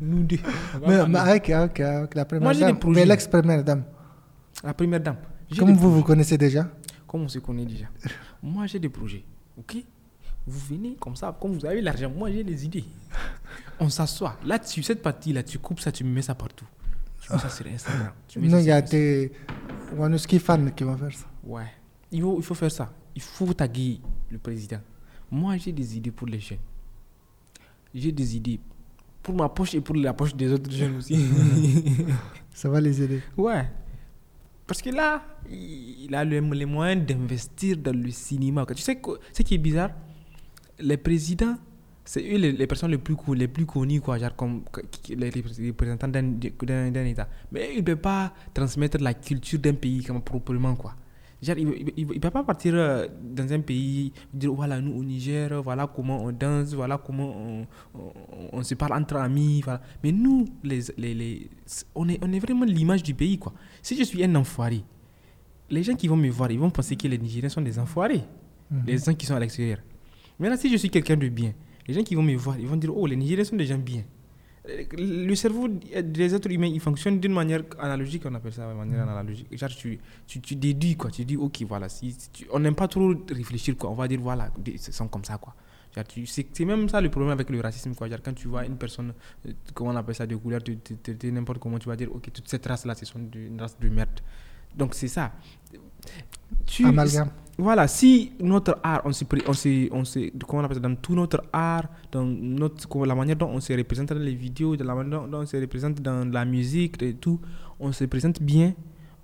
Nous 0.00 0.22
deux. 0.24 0.38
mais, 0.86 1.06
mais 1.06 1.18
avec, 1.18 1.50
avec, 1.50 1.78
avec 1.80 2.14
la 2.14 2.24
première 2.24 2.42
Moi, 2.42 2.54
dame. 2.54 2.78
Mais 2.88 3.04
l'ex-première 3.04 3.62
dame. 3.62 3.84
La 4.62 4.74
première 4.74 5.00
dame. 5.00 5.16
Comme 5.58 5.74
vous, 5.74 5.92
vous 5.92 6.02
connaissez 6.02 6.38
déjà 6.38 6.70
Comme 7.06 7.22
on 7.22 7.28
se 7.28 7.38
connaît 7.38 7.66
déjà. 7.66 7.86
Moi, 8.42 8.66
j'ai 8.66 8.78
des 8.78 8.88
projets. 8.88 9.24
Ok? 9.58 9.76
Vous 10.46 10.74
venez 10.74 10.96
comme 10.98 11.14
ça, 11.14 11.36
comme 11.40 11.52
vous 11.52 11.64
avez 11.64 11.80
l'argent, 11.80 12.10
moi 12.10 12.28
j'ai 12.32 12.42
des 12.42 12.64
idées. 12.64 12.84
On 13.78 13.88
s'assoit. 13.88 14.36
Là, 14.44 14.58
tu, 14.58 14.82
cette 14.82 15.00
partie-là, 15.00 15.44
tu 15.44 15.58
coupes 15.60 15.78
ça, 15.78 15.92
tu 15.92 16.02
me 16.02 16.10
mets 16.10 16.22
ça 16.22 16.34
partout. 16.34 16.64
Tu 17.20 17.32
mets 17.32 17.38
ça 17.38 17.48
sur 17.48 17.64
Instagram. 17.66 18.10
Tu 18.26 18.40
mets 18.40 18.48
Non, 18.48 18.58
il 18.58 18.64
y 18.64 18.72
a 18.72 18.82
des 18.82 19.30
Wanuski 19.96 20.40
fans 20.40 20.66
qui 20.74 20.82
vont 20.82 20.96
faire 20.96 21.12
ça. 21.12 21.26
Ouais. 21.44 21.66
Il 22.10 22.22
faut, 22.22 22.38
il 22.38 22.42
faut 22.42 22.54
faire 22.54 22.72
ça. 22.72 22.92
Il 23.14 23.22
faut 23.22 23.52
taguer 23.54 24.00
le 24.30 24.38
président. 24.38 24.80
Moi, 25.30 25.58
j'ai 25.58 25.70
des 25.70 25.96
idées 25.96 26.10
pour 26.10 26.26
les 26.26 26.40
jeunes. 26.40 26.58
J'ai 27.94 28.10
des 28.10 28.36
idées 28.36 28.58
pour 29.22 29.36
ma 29.36 29.48
poche 29.48 29.74
et 29.74 29.80
pour 29.80 29.94
la 29.94 30.12
poche 30.12 30.34
des 30.34 30.50
autres 30.52 30.70
jeunes 30.72 30.96
aussi. 30.96 31.16
Ça 32.52 32.68
va 32.68 32.80
les 32.80 33.00
aider. 33.00 33.22
ouais. 33.36 33.70
Parce 34.72 34.80
que 34.80 34.88
là, 34.88 35.20
il 35.50 36.14
a 36.14 36.24
le- 36.24 36.40
les 36.40 36.64
moyens 36.64 37.04
d'investir 37.04 37.76
dans 37.76 37.94
le 37.94 38.10
cinéma. 38.10 38.64
Tu 38.74 38.80
sais 38.80 38.98
ce 39.34 39.42
qui 39.42 39.54
est 39.56 39.58
bizarre 39.58 39.90
Les 40.78 40.96
présidents, 40.96 41.58
c'est 42.06 42.22
eux 42.22 42.38
les, 42.38 42.66
personnes 42.66 42.90
les 42.90 42.96
plus, 42.96 43.14
les 43.34 43.48
plus 43.48 43.66
connues, 43.66 44.00
quoi, 44.00 44.16
genre 44.16 44.34
comme 44.34 44.62
les 45.10 45.28
repré- 45.30 45.66
représentants 45.68 46.08
d'un 46.08 47.04
État. 47.04 47.28
Mais 47.52 47.72
ils 47.74 47.80
ne 47.80 47.82
peuvent 47.82 47.96
pas 47.98 48.32
transmettre 48.54 48.96
la 48.98 49.12
culture 49.12 49.58
d'un 49.58 49.74
pays 49.74 50.02
comme 50.04 50.22
proprement, 50.22 50.74
quoi. 50.74 50.94
Genre, 51.42 51.56
il 51.58 52.06
ne 52.06 52.18
peut 52.20 52.30
pas 52.30 52.44
partir 52.44 52.72
euh, 52.76 53.08
dans 53.20 53.52
un 53.52 53.58
pays, 53.60 54.12
dire 54.32 54.52
voilà, 54.54 54.80
nous 54.80 54.92
au 54.96 55.02
Niger, 55.02 55.60
voilà 55.62 55.88
comment 55.88 56.22
on 56.22 56.30
danse, 56.30 56.72
voilà 56.72 56.98
comment 56.98 57.34
on, 57.36 57.66
on- 57.98 58.12
on 58.52 58.62
se 58.62 58.74
parle 58.76 58.92
entre 58.92 59.16
amis. 59.16 59.60
Voilà. 59.64 59.82
Mais 60.04 60.12
nous, 60.12 60.46
les, 60.62 60.80
les, 60.96 61.14
les- 61.14 61.50
on, 61.96 62.08
est, 62.08 62.18
on 62.22 62.32
est 62.32 62.38
vraiment 62.38 62.64
l'image 62.64 63.02
du 63.02 63.12
pays. 63.14 63.38
Quoi. 63.38 63.52
Si 63.82 63.96
je 63.96 64.04
suis 64.04 64.22
un 64.22 64.32
enfoiré, 64.36 64.84
les 65.68 65.82
gens 65.82 65.94
qui 65.96 66.06
vont 66.06 66.16
me 66.16 66.28
voir, 66.30 66.50
ils 66.52 66.58
vont 66.60 66.70
penser 66.70 66.94
que 66.94 67.08
les 67.08 67.18
Nigériens 67.18 67.48
sont 67.48 67.60
des 67.62 67.78
enfoirés, 67.78 68.22
Mhm. 68.70 68.82
les 68.86 68.98
gens 68.98 69.12
qui 69.14 69.26
sont 69.26 69.34
à 69.34 69.40
l'extérieur. 69.40 69.78
Maintenant, 70.38 70.56
si 70.56 70.70
je 70.70 70.76
suis 70.76 70.88
quelqu'un 70.90 71.16
de 71.16 71.28
bien, 71.28 71.52
les 71.88 71.92
gens 71.94 72.02
qui 72.02 72.14
vont 72.14 72.22
me 72.22 72.36
voir, 72.36 72.56
ils 72.58 72.66
vont 72.66 72.76
dire 72.76 72.96
oh, 72.96 73.06
les 73.06 73.16
Nigériens 73.16 73.44
sont 73.44 73.56
des 73.56 73.66
gens 73.66 73.78
bien. 73.78 74.02
Euh, 74.68 74.84
Le 74.96 75.34
cerveau 75.34 75.66
des 75.68 76.34
êtres 76.34 76.50
humains, 76.50 76.68
il 76.68 76.80
fonctionne 76.80 77.18
d'une 77.18 77.32
manière 77.32 77.62
analogique, 77.80 78.22
on 78.26 78.34
appelle 78.34 78.52
ça 78.52 78.68
de 78.68 78.74
manière 78.76 79.08
analogique. 79.08 79.48
Genre, 79.56 79.68
tu, 79.70 79.98
tu, 80.26 80.40
tu 80.40 80.54
déduis, 80.56 80.96
quoi. 80.96 81.10
Tu 81.10 81.24
dis, 81.24 81.36
ok, 81.36 81.62
voilà. 81.68 81.88
Si, 81.88 82.12
si 82.12 82.30
tu- 82.30 82.46
on 82.52 82.60
n'aime 82.60 82.74
pas 82.76 82.86
trop 82.88 83.12
réfléchir, 83.30 83.76
quoi. 83.76 83.90
On 83.90 83.94
va 83.94 84.06
dire, 84.06 84.20
voilà, 84.20 84.50
ils 84.66 84.78
sont 84.78 85.08
comme 85.08 85.24
ça, 85.24 85.38
quoi. 85.38 85.54
C'est 86.26 86.64
même 86.64 86.88
ça 86.88 87.00
le 87.00 87.10
problème 87.10 87.32
avec 87.32 87.50
le 87.50 87.60
racisme, 87.60 87.94
quoi. 87.94 88.08
Genre, 88.08 88.20
quand 88.24 88.32
tu 88.34 88.48
vois 88.48 88.64
une 88.64 88.76
personne, 88.76 89.12
euh, 89.46 89.52
comment 89.74 89.90
on 89.90 89.96
appelle 89.96 90.14
ça, 90.14 90.26
de 90.26 90.36
couleur, 90.36 90.62
tu- 90.62 90.78
n'importe 91.32 91.58
comment, 91.58 91.78
tu 91.78 91.88
vas 91.88 91.96
dire, 91.96 92.08
ok, 92.14 92.30
toute 92.32 92.48
cette 92.48 92.64
race-là, 92.64 92.94
c'est 92.94 93.06
une 93.14 93.60
race 93.60 93.76
de 93.80 93.88
merde. 93.88 94.20
Donc, 94.76 94.94
c'est 94.94 95.08
ça. 95.08 95.32
Tu- 96.66 96.86
Amalgame. 96.86 97.30
voilà, 97.58 97.86
si 97.88 98.32
notre 98.40 98.78
art, 98.82 99.02
on 99.04 99.12
se, 99.12 99.24
on 99.46 99.52
se, 99.52 99.88
on 99.92 100.04
se, 100.04 100.30
comment 100.46 100.62
on 100.62 100.64
appelle 100.64 100.76
ça, 100.76 100.80
dans 100.88 100.94
tout 100.94 101.14
notre 101.14 101.42
art, 101.52 101.84
dans 102.10 102.24
notre, 102.24 103.04
la 103.06 103.14
manière 103.14 103.36
dont 103.36 103.48
on 103.50 103.60
se 103.60 103.72
représente 103.72 104.08
dans 104.12 104.18
les 104.18 104.34
vidéos, 104.34 104.76
de 104.76 104.84
la 104.84 104.94
manière 104.94 105.26
dont 105.28 105.38
on 105.40 105.46
se 105.46 105.56
représente 105.56 106.00
dans 106.00 106.30
la 106.30 106.44
musique 106.44 107.02
et 107.02 107.14
tout, 107.14 107.40
on 107.78 107.92
se 107.92 108.04
présente 108.04 108.42
bien, 108.42 108.74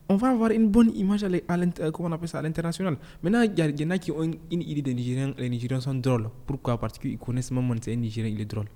on 0.09 0.17
va 0.17 0.31
avoir 0.31 0.51
une 0.51 0.69
bonne 0.69 0.91
image 0.97 1.23
à 1.25 1.29
euh, 1.29 2.43
l'international. 2.43 2.97
Maintenant, 3.23 3.43
il 3.43 3.81
y, 3.81 3.85
en 3.85 3.91
a 3.91 3.99
qui 3.99 4.11
ont 4.11 4.23
une, 4.23 4.37
une 4.51 4.63
idée 4.63 4.83
des 4.83 4.95
Nigériens, 4.95 5.35
les 5.39 5.49
Nigériens 5.51 5.81
sont 5.81 5.95
drôles. 5.95 6.31
Pourquoi? 6.47 6.79
Parce 6.79 6.99
qu'ils 6.99 7.19
connaissent 7.19 7.51
même 7.51 7.75
c'est 7.83 7.93
un 7.93 7.97
Nigérien, 7.97 8.33
il 8.33 8.41
est 8.41 8.47
drôle. 8.47 8.67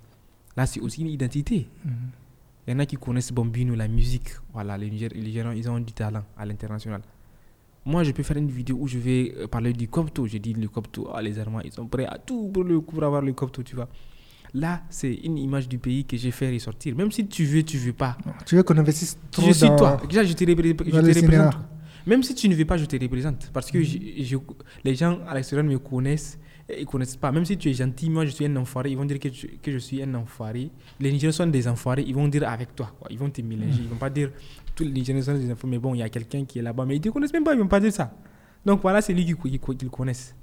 Là, 0.57 0.67
c'est 0.67 0.81
aussi 0.81 1.01
une 1.01 1.09
identité. 1.09 1.67
Mhm. 1.85 1.93
Il 2.67 2.73
y 2.73 2.77
en 2.77 2.79
a 2.79 2.87
qui 2.87 2.97
connaissent 2.97 3.33
Bombino, 3.33 3.75
la 3.75 3.89
musique. 3.89 4.31
Voilà, 4.53 4.79
les 4.79 4.89
Nigér- 4.89 5.13
les 5.15 5.21
Nigériens, 5.21 5.53
ils 5.55 5.69
ont 5.69 5.81
du 5.81 5.93
talent 5.93 6.23
à 6.37 6.47
l'international. 6.47 7.03
Moi, 7.85 8.05
je 8.05 8.13
peux 8.13 8.23
faire 8.23 8.37
une 8.37 8.49
vidéo 8.51 8.77
où 8.79 8.87
je 8.87 8.99
vais 8.99 9.35
euh, 9.37 9.49
parler 9.49 9.73
du 9.73 9.89
Copto. 9.89 10.27
Je 10.29 10.39
dis 10.39 10.53
le 10.55 10.69
Copto, 10.69 11.09
ah, 11.13 11.21
les 11.21 11.39
Allemands, 11.41 11.61
ils 11.65 11.73
sont 11.73 11.87
prêts 11.87 12.07
à 12.07 12.17
tout 12.19 12.49
pour, 12.53 12.63
le, 12.63 12.81
pour 12.81 13.03
avoir 13.03 13.23
le 13.23 13.33
Copto, 13.33 13.63
tu 13.65 13.75
vois. 13.75 13.89
Là, 14.55 14.83
c'est 14.91 15.13
une 15.13 15.39
image 15.39 15.69
du 15.69 15.79
pays 15.79 16.05
que 16.05 16.17
j'ai 16.17 16.31
fait 16.31 16.53
ressortir. 16.53 16.95
Même 16.95 17.11
si 17.11 17.27
tu 17.27 17.45
veux, 17.45 17.63
tu 17.65 17.79
veux 17.79 17.95
pas. 17.95 18.17
Tu 18.47 18.55
veux 18.55 18.63
qu'on 18.63 18.77
investisse 18.79 19.19
trop 19.31 19.47
je 19.47 19.53
suis 19.53 19.67
dans... 19.69 19.77
toi. 19.77 20.01
Déjà, 20.09 20.23
je 20.23 20.33
te, 20.35 20.45
repré- 20.45 20.77
je 20.87 20.91
représente. 21.19 21.55
Même 22.07 22.23
si 22.23 22.35
tu 22.35 22.49
ne 22.49 22.55
veux 22.55 22.65
pas, 22.65 22.77
je 22.77 22.85
te 22.85 22.95
représente. 22.97 23.51
Parce 23.53 23.71
que 23.71 23.83
je- 23.83 23.99
je- 24.19 24.37
les 24.85 24.95
gens 24.95 25.19
à 25.27 25.35
l'extérieur 25.35 25.65
me 25.69 25.79
connaissent 25.79 26.39
ils 26.77 26.81
ne 26.81 26.85
connaissent 26.87 27.17
pas. 27.17 27.31
Même 27.33 27.45
si 27.45 27.57
tu 27.57 27.71
es 27.71 27.75
gentil, 27.75 28.09
moi 28.11 28.25
je 28.25 28.31
suis 28.31 28.45
un 28.47 28.57
enfoiré, 28.57 28.91
ils 28.91 28.97
vont 28.97 29.05
dire 29.05 29.19
que, 29.19 29.29
tu- 29.29 29.59
que 29.63 29.71
je 29.73 29.79
suis 29.79 30.03
un 30.03 30.15
enfoiré. 30.15 30.71
Les 31.01 31.11
Nigériens 31.13 31.33
sont 31.33 31.47
des 31.47 31.67
enfoirés, 31.69 32.05
ils 32.07 32.15
vont 32.15 32.29
dire 32.29 32.49
avec 32.49 32.75
toi. 32.75 32.93
quoi. 32.99 33.09
Ils 33.11 33.19
vont 33.19 33.31
te 33.31 33.41
mélanger. 33.43 33.79
Ils 33.81 33.85
ne 33.85 33.89
vont 33.91 33.97
pas 33.97 34.11
dire 34.11 34.31
tous 34.75 34.85
les 34.85 34.91
Nigériens 34.91 35.23
sont 35.23 35.35
des 35.35 35.51
enfoirés, 35.53 35.71
mais 35.71 35.79
bon, 35.79 35.95
il 35.95 35.99
y 35.99 36.03
a 36.03 36.09
quelqu'un 36.09 36.45
qui 36.45 36.59
est 36.59 36.63
là-bas. 36.63 36.85
Mais 36.87 36.95
ils 36.97 36.99
ne 36.99 37.05
te 37.05 37.09
connaissent 37.11 37.33
même 37.33 37.45
pas, 37.45 37.53
ils 37.53 37.59
ne 37.59 37.63
vont 37.63 37.69
pas 37.69 37.81
dire 37.81 37.93
ça. 37.93 38.15
Donc 38.65 38.81
voilà, 38.83 39.01
c'est 39.03 39.13
lui 39.13 39.25
qui- 39.25 39.35
qui- 39.35 39.59
qui- 39.59 39.77
qu'ils 39.77 39.91
connaissent. 39.91 40.35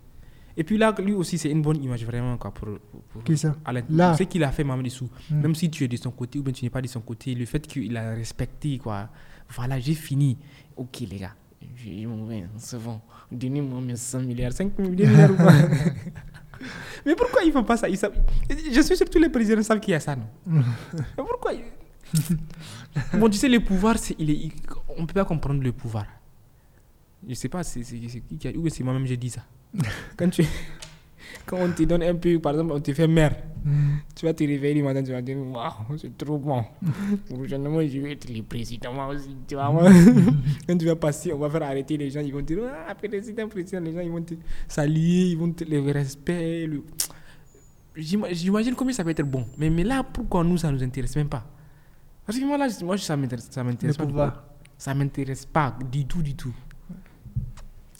Et 0.57 0.63
puis 0.65 0.77
là, 0.77 0.93
lui 1.01 1.13
aussi, 1.13 1.37
c'est 1.37 1.49
une 1.49 1.61
bonne 1.61 1.81
image 1.81 2.03
vraiment. 2.05 2.35
Quoi, 2.37 2.51
pour, 2.53 2.67
pour- 3.09 3.23
Qui 3.23 3.37
ça? 3.37 3.55
Là. 3.89 4.15
Ce 4.17 4.23
qu'il 4.23 4.43
a 4.43 4.51
fait, 4.51 4.63
Mamadou 4.65 4.89
Mm. 5.31 5.35
même 5.41 5.55
si 5.55 5.69
tu 5.69 5.85
es 5.85 5.87
de 5.87 5.95
son 5.95 6.11
côté 6.11 6.37
ou 6.39 6.43
bien 6.43 6.51
tu 6.51 6.65
n'es 6.65 6.69
pas 6.69 6.81
de 6.81 6.87
son 6.87 6.99
côté, 6.99 7.33
le 7.33 7.45
fait 7.45 7.65
qu'il 7.65 7.95
a 7.95 8.13
respecté, 8.13 8.77
quoi. 8.77 9.07
Voilà, 9.55 9.79
j'ai 9.79 9.93
fini. 9.93 10.37
Ok, 10.75 10.99
les 11.09 11.17
gars, 11.17 11.35
j'ai 11.75 12.05
mon 12.05 12.25
vin, 12.25 12.43
c'est 12.57 12.81
bon. 12.81 12.99
Donnez-moi 13.31 13.81
mes 13.81 13.95
100 13.95 14.21
milliards, 14.21 14.53
5 14.53 14.77
milliards 14.79 15.31
ou 15.31 15.35
pas. 15.35 15.53
Mais 17.05 17.15
pourquoi 17.15 17.43
ils 17.43 17.51
font 17.51 17.63
pas 17.63 17.77
ça? 17.77 17.87
Ils 17.87 17.97
savent... 17.97 18.13
Je 18.49 18.81
suis 18.81 18.97
sûr 18.97 19.05
que 19.05 19.11
tous 19.11 19.19
les 19.19 19.29
présidents 19.29 19.63
savent 19.63 19.79
qu'il 19.79 19.91
y 19.91 19.95
a 19.95 19.99
ça, 19.99 20.15
non? 20.15 20.27
Mais 20.93 21.03
pourquoi 21.17 21.51
Bon, 23.13 23.29
tu 23.29 23.37
sais, 23.37 23.47
le 23.47 23.59
pouvoir, 23.59 23.97
c'est, 23.97 24.15
il 24.19 24.29
est, 24.31 24.51
on 24.97 25.01
ne 25.01 25.07
peut 25.07 25.13
pas 25.13 25.25
comprendre 25.25 25.61
le 25.63 25.71
pouvoir. 25.71 26.05
Je 27.27 27.33
sais 27.33 27.49
pas, 27.49 27.63
c'est, 27.63 27.83
c'est, 27.83 27.99
c'est 28.09 28.21
qui 28.21 28.37
qui 28.37 28.47
a... 28.47 28.51
Ou 28.51 28.67
c'est 28.69 28.83
moi-même 28.83 29.05
j'ai 29.05 29.17
dit 29.17 29.29
ça. 29.29 29.41
Quand 30.17 30.29
tu... 30.29 30.43
Quand 31.45 31.57
on 31.57 31.71
te 31.71 31.83
donne 31.83 32.03
un 32.03 32.15
peu, 32.15 32.39
par 32.39 32.53
exemple, 32.53 32.73
on 32.73 32.79
te 32.79 32.93
fait 32.93 33.07
maire. 33.07 33.35
Mhm. 33.63 33.99
Tu 34.15 34.25
vas 34.25 34.33
te 34.33 34.43
réveiller 34.43 34.75
le 34.75 34.83
matin, 34.83 35.03
tu 35.03 35.11
vas 35.11 35.21
dire 35.21 35.37
Waouh, 35.37 35.97
c'est 35.97 36.17
trop 36.17 36.37
bon. 36.37 36.63
Prochainement, 37.29 37.81
je 37.81 37.99
vais 37.99 38.13
être 38.13 38.29
le 38.29 38.41
président, 38.43 38.93
moi 38.93 39.07
aussi. 39.07 39.35
Tu 39.47 39.55
vois, 39.55 39.69
moi. 39.71 39.89
Quand 40.67 40.77
tu 40.77 40.85
vas 40.85 40.95
passer, 40.95 41.33
on 41.33 41.37
va 41.39 41.49
faire 41.49 41.63
arrêter 41.63 41.97
les 41.97 42.09
gens. 42.09 42.21
Ils 42.21 42.31
vont 42.33 42.41
dire 42.41 42.59
Ah, 42.87 42.95
président, 42.95 43.47
président. 43.47 43.81
Les 43.81 43.93
gens, 43.93 43.99
ils 44.01 44.09
vont 44.11 44.21
te 44.21 44.33
saluer, 44.67 45.31
ils 45.31 45.37
vont 45.37 45.51
te 45.51 45.63
le 45.63 45.81
respect. 45.91 46.65
le- 46.67 46.83
J'imagine 47.95 48.75
combien 48.75 48.93
ça 48.93 49.03
peut 49.03 49.09
être 49.09 49.23
bon. 49.23 49.45
Mais, 49.57 49.69
mais 49.69 49.83
là, 49.83 50.03
pourquoi 50.03 50.43
nous, 50.43 50.57
ça 50.57 50.71
nous 50.71 50.81
intéresse 50.83 51.15
même 51.15 51.27
pas? 51.27 51.45
Parce 52.25 52.37
que 52.39 52.45
moi, 52.45 52.57
là, 52.57 52.67
moi 52.83 52.97
ça 52.97 53.17
m'intéresse 53.17 53.49
pas. 53.49 53.53
Ça 54.77 54.93
m'intéresse 54.93 55.45
pas 55.45 55.77
du 55.91 56.05
tout, 56.05 56.21
du 56.21 56.35
tout. 56.35 56.53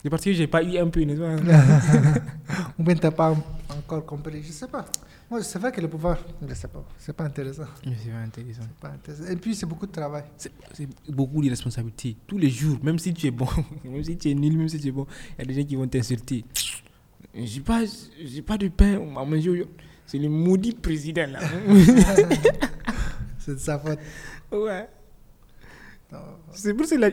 C'est 0.02 0.08
parce 0.08 0.24
que 0.24 0.32
j'ai 0.32 0.46
pas 0.46 0.62
eu 0.62 0.78
un 0.78 0.88
peu, 0.88 1.02
n'est-ce 1.02 1.20
pas? 1.20 1.36
Ou 2.78 2.82
bien 2.82 2.94
t'as 2.94 3.10
pas 3.10 3.36
encore 3.68 4.06
compris. 4.06 4.42
Je 4.42 4.50
sais 4.50 4.66
pas. 4.66 4.86
Moi, 5.30 5.42
c'est 5.42 5.58
vrai 5.58 5.70
que 5.70 5.80
le 5.80 5.88
pouvoir, 5.88 6.18
je 6.46 6.54
sais 6.54 6.68
pas. 6.68 6.82
C'est 6.98 7.12
pas 7.12 7.24
intéressant. 7.24 7.66
Mais 7.84 7.92
c'est 8.02 8.10
pas 8.10 8.18
intéressant. 8.18 8.62
Pas 8.80 8.88
intéressant. 8.88 9.30
Et 9.30 9.36
puis, 9.36 9.54
c'est 9.54 9.66
beaucoup 9.66 9.86
de 9.86 9.92
travail. 9.92 10.24
C'est 10.38 10.88
beaucoup 11.08 11.42
de 11.42 11.50
responsabilités. 11.50 12.16
Tous 12.26 12.38
les 12.38 12.48
jours, 12.48 12.78
même 12.82 12.98
si 12.98 13.12
tu 13.12 13.26
es 13.26 13.30
bon, 13.30 13.46
même 13.84 14.02
si 14.02 14.16
tu 14.16 14.30
es 14.30 14.34
nul, 14.34 14.56
même 14.56 14.68
si 14.70 14.80
tu 14.80 14.88
es 14.88 14.90
bon, 14.90 15.06
il 15.38 15.42
y 15.42 15.42
a 15.42 15.44
des 15.44 15.60
gens 15.60 15.66
qui 15.68 15.76
vont 15.76 15.86
t'insulter. 15.86 16.46
J'ai 17.34 17.60
pas, 17.60 17.82
j'ai 18.24 18.42
pas 18.42 18.56
de 18.56 18.68
pain 18.68 18.94
à 18.94 19.24
manger. 19.24 19.66
C'est 20.06 20.18
le 20.18 20.30
maudit 20.30 20.72
président 20.72 21.26
là. 21.30 21.40
C'est 23.38 23.52
de 23.52 23.58
sa 23.58 23.78
faute. 23.78 23.98
ouais. 24.50 24.88
C'est 26.52 26.74
pour 26.74 26.86
cela, 26.86 27.10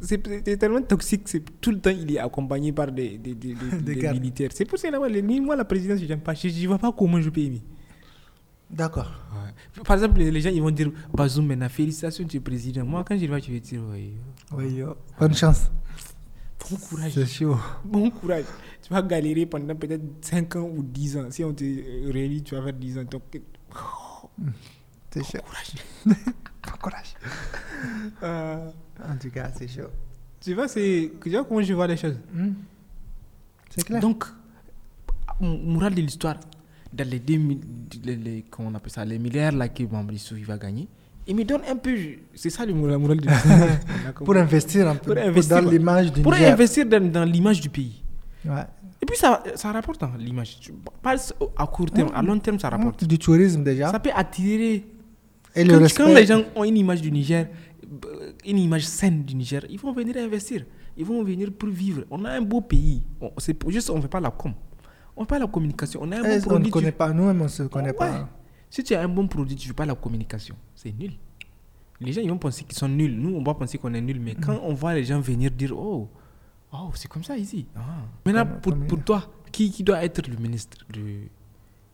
c'est 0.00 0.22
c'est 0.44 0.56
tellement 0.56 0.80
toxique. 0.82 1.22
c'est 1.28 1.42
Tout 1.60 1.70
le 1.70 1.80
temps, 1.80 1.90
il 1.90 2.10
est 2.14 2.18
accompagné 2.18 2.72
par 2.72 2.90
des, 2.90 3.18
des, 3.18 3.34
des, 3.34 3.54
des- 3.54 3.76
Des 3.82 3.94
des 3.94 4.00
gardes. 4.00 4.16
militaires. 4.18 4.50
C'est 4.54 4.64
pour 4.64 4.78
cela, 4.78 4.98
les- 5.08 5.22
moi, 5.40 5.54
la 5.56 5.64
présidence, 5.64 6.00
je 6.00 6.06
n'aime 6.06 6.20
pas. 6.20 6.34
Je 6.34 6.48
ne 6.48 6.66
vois 6.66 6.78
pas 6.78 6.90
comment 6.92 7.20
je 7.20 7.28
peux 7.30 7.40
aimer. 7.42 7.62
D'accord. 8.70 9.10
Par 9.84 9.96
exemple, 9.96 10.18
les 10.20 10.40
gens, 10.40 10.50
ils 10.50 10.60
vont 10.60 10.70
dire 10.70 10.90
Bazoum, 11.12 11.46
maintenant, 11.46 11.68
félicitations, 11.68 12.26
tu 12.26 12.36
es 12.36 12.40
président. 12.40 12.84
Moi, 12.84 13.02
quand 13.06 13.16
je 13.18 13.26
vois, 13.26 13.38
je 13.38 13.50
vais 13.50 13.60
dire, 13.60 13.80
Oui, 14.52 14.74
yo. 14.74 14.94
Bonne 15.18 15.34
chance. 15.34 15.70
bon 16.70 16.76
courage. 16.76 17.12
C'est 17.14 17.26
chaud. 17.26 17.56
Bon 17.84 18.10
courage. 18.10 18.44
Tu 18.82 18.92
vas 18.92 19.02
galérer 19.02 19.46
pendant 19.46 19.74
peut-être 19.74 20.02
5 20.22 20.56
ans 20.56 20.68
ou 20.74 20.82
10 20.82 21.16
ans. 21.16 21.26
Si 21.30 21.42
on 21.44 21.52
te 21.54 21.64
réunit, 22.12 22.42
tu 22.42 22.54
vas 22.54 22.62
faire 22.62 22.72
10 22.74 22.98
ans. 22.98 23.04
Donc, 23.10 23.22
C'est 25.10 25.24
chaud. 25.24 25.38
courage. 25.44 25.72
Bon 26.06 26.76
courage. 26.82 27.14
Euh, 28.22 28.70
En 29.08 29.16
tout 29.16 29.30
cas, 29.30 29.50
c'est 29.56 29.68
chaud. 29.68 29.88
tu 30.40 30.52
vois, 30.54 30.66
c'est 30.66 31.12
tu 31.22 31.30
vois 31.30 31.44
comment 31.44 31.62
je 31.62 31.72
vois 31.72 31.86
les 31.86 31.96
choses. 31.96 32.16
Hmm? 32.34 32.52
C'est 33.70 33.84
clair. 33.84 34.00
Donc, 34.00 34.24
m- 35.40 35.60
morale 35.64 35.94
de 35.94 36.00
l'histoire, 36.00 36.36
dans 36.92 37.08
les 37.08 37.20
2000, 37.20 37.60
les, 38.04 38.16
les- 38.16 38.44
on 38.58 38.74
appelle 38.74 38.90
ça, 38.90 39.04
les 39.04 39.18
milliards 39.20 39.52
là 39.52 39.68
que 39.68 39.84
Mambrissou 39.84 40.34
va 40.44 40.58
gagner, 40.58 40.88
il 41.28 41.36
me 41.36 41.44
donne 41.44 41.60
un 41.68 41.76
peu. 41.76 41.94
C'est 42.34 42.50
ça 42.50 42.66
le, 42.66 42.72
la 42.88 42.98
morale 42.98 43.20
de 43.20 43.28
l'histoire. 43.28 44.14
Pour 44.24 44.36
investir 44.36 44.88
un 44.88 44.96
peu 44.96 45.14
Pour 45.14 45.22
investir, 45.22 45.62
dans 45.62 45.70
l'image 45.70 46.12
du 46.12 46.22
Pour 46.22 46.32
Niger. 46.32 46.52
investir 46.52 46.86
dans, 46.86 47.12
dans 47.12 47.24
l'image 47.24 47.60
du 47.60 47.68
pays. 47.70 48.02
Ouais. 48.44 48.64
Et 49.00 49.06
puis, 49.06 49.16
ça, 49.16 49.44
ça 49.54 49.70
rapporte 49.70 50.02
hein, 50.02 50.10
l'image. 50.18 50.58
Pas 51.00 51.14
à 51.56 51.66
court 51.68 51.90
terme, 51.92 52.10
à 52.12 52.22
long 52.22 52.38
terme, 52.40 52.58
ça 52.58 52.68
rapporte. 52.70 53.04
Du 53.04 53.18
tourisme 53.18 53.62
déjà. 53.62 53.92
Ça 53.92 54.00
peut 54.00 54.10
attirer 54.14 54.84
Et 55.54 55.64
le 55.64 55.74
quand, 55.74 55.80
respect. 55.80 56.02
quand 56.04 56.14
les 56.14 56.26
gens 56.26 56.42
ont 56.54 56.64
une 56.64 56.76
image 56.76 57.00
du 57.00 57.10
Niger, 57.10 57.48
euh, 58.06 58.32
une 58.46 58.58
image 58.58 58.86
saine 58.86 59.24
du 59.24 59.34
Niger, 59.34 59.64
ils 59.68 59.78
vont 59.78 59.92
venir 59.92 60.16
investir. 60.18 60.64
Ils 60.96 61.04
vont 61.04 61.22
venir 61.22 61.52
pour 61.52 61.68
vivre. 61.68 62.04
On 62.10 62.24
a 62.24 62.30
un 62.32 62.42
beau 62.42 62.60
pays. 62.60 63.02
On, 63.20 63.30
c'est 63.38 63.56
juste, 63.70 63.88
on 63.90 63.96
ne 63.96 64.00
fait 64.02 64.08
pas 64.08 64.20
la 64.20 64.30
com. 64.30 64.52
On 65.16 65.22
ne 65.22 65.26
fait 65.26 65.30
pas 65.30 65.38
la 65.38 65.46
communication. 65.46 66.00
On 66.02 66.10
a 66.12 66.16
un 66.16 66.24
Eh, 66.24 66.28
bon 66.28 66.34
on 66.36 66.40
produit. 66.40 66.58
ne 66.60 66.64
tu- 66.64 66.70
connaît 66.70 66.92
pas. 66.92 67.12
Nous-mêmes, 67.12 67.40
on 67.40 67.44
ne 67.44 67.48
se 67.48 67.62
connaît 67.64 67.88
Ouais. 67.90 67.94
pas. 67.94 68.28
Si 68.70 68.82
tu 68.84 68.94
as 68.94 69.00
un 69.02 69.08
bon 69.08 69.26
produit, 69.26 69.56
tu 69.56 69.66
ne 69.66 69.68
fais 69.68 69.74
pas 69.76 69.86
la 69.86 69.94
communication. 69.94 70.54
C'est 70.74 70.92
nul. 70.92 71.12
Les 72.00 72.12
gens, 72.12 72.20
ils 72.20 72.28
vont 72.30 72.38
penser 72.38 72.64
qu'ils 72.64 72.76
sont 72.78 72.88
nuls. 72.88 73.16
Nous, 73.18 73.34
on 73.34 73.42
va 73.42 73.54
penser 73.54 73.78
qu'on 73.78 73.92
est 73.94 74.00
nuls. 74.00 74.20
Mais 74.20 74.34
Mm. 74.34 74.40
quand 74.44 74.60
on 74.62 74.74
voit 74.74 74.94
les 74.94 75.04
gens 75.04 75.20
venir 75.20 75.50
dire 75.50 75.72
Oh, 75.76 76.08
oh 76.72 76.90
c'est 76.94 77.08
comme 77.08 77.24
ça 77.24 77.36
ici. 77.36 77.66
Ah. 77.76 77.80
Maintenant, 78.26 78.44
Comme- 78.46 78.60
pour, 78.60 78.86
pour 78.86 79.04
toi, 79.04 79.24
qui, 79.50 79.70
qui 79.70 79.82
doit 79.82 80.04
être 80.04 80.28
le 80.28 80.36
ministre 80.36 80.78
de, 80.92 81.00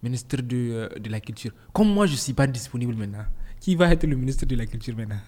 ministre 0.02 0.36
de, 0.42 0.56
euh, 0.56 0.88
de 0.98 1.08
la 1.10 1.20
Culture? 1.20 1.52
Comme 1.72 1.88
moi, 1.92 2.06
je 2.06 2.12
ne 2.12 2.16
suis 2.18 2.32
pas 2.34 2.46
disponible 2.46 2.94
maintenant. 2.94 3.24
Qui 3.64 3.76
va 3.76 3.90
être 3.90 4.06
le 4.06 4.14
ministre 4.14 4.44
de 4.44 4.56
la 4.56 4.66
Culture 4.66 4.94
maintenant? 4.94 5.22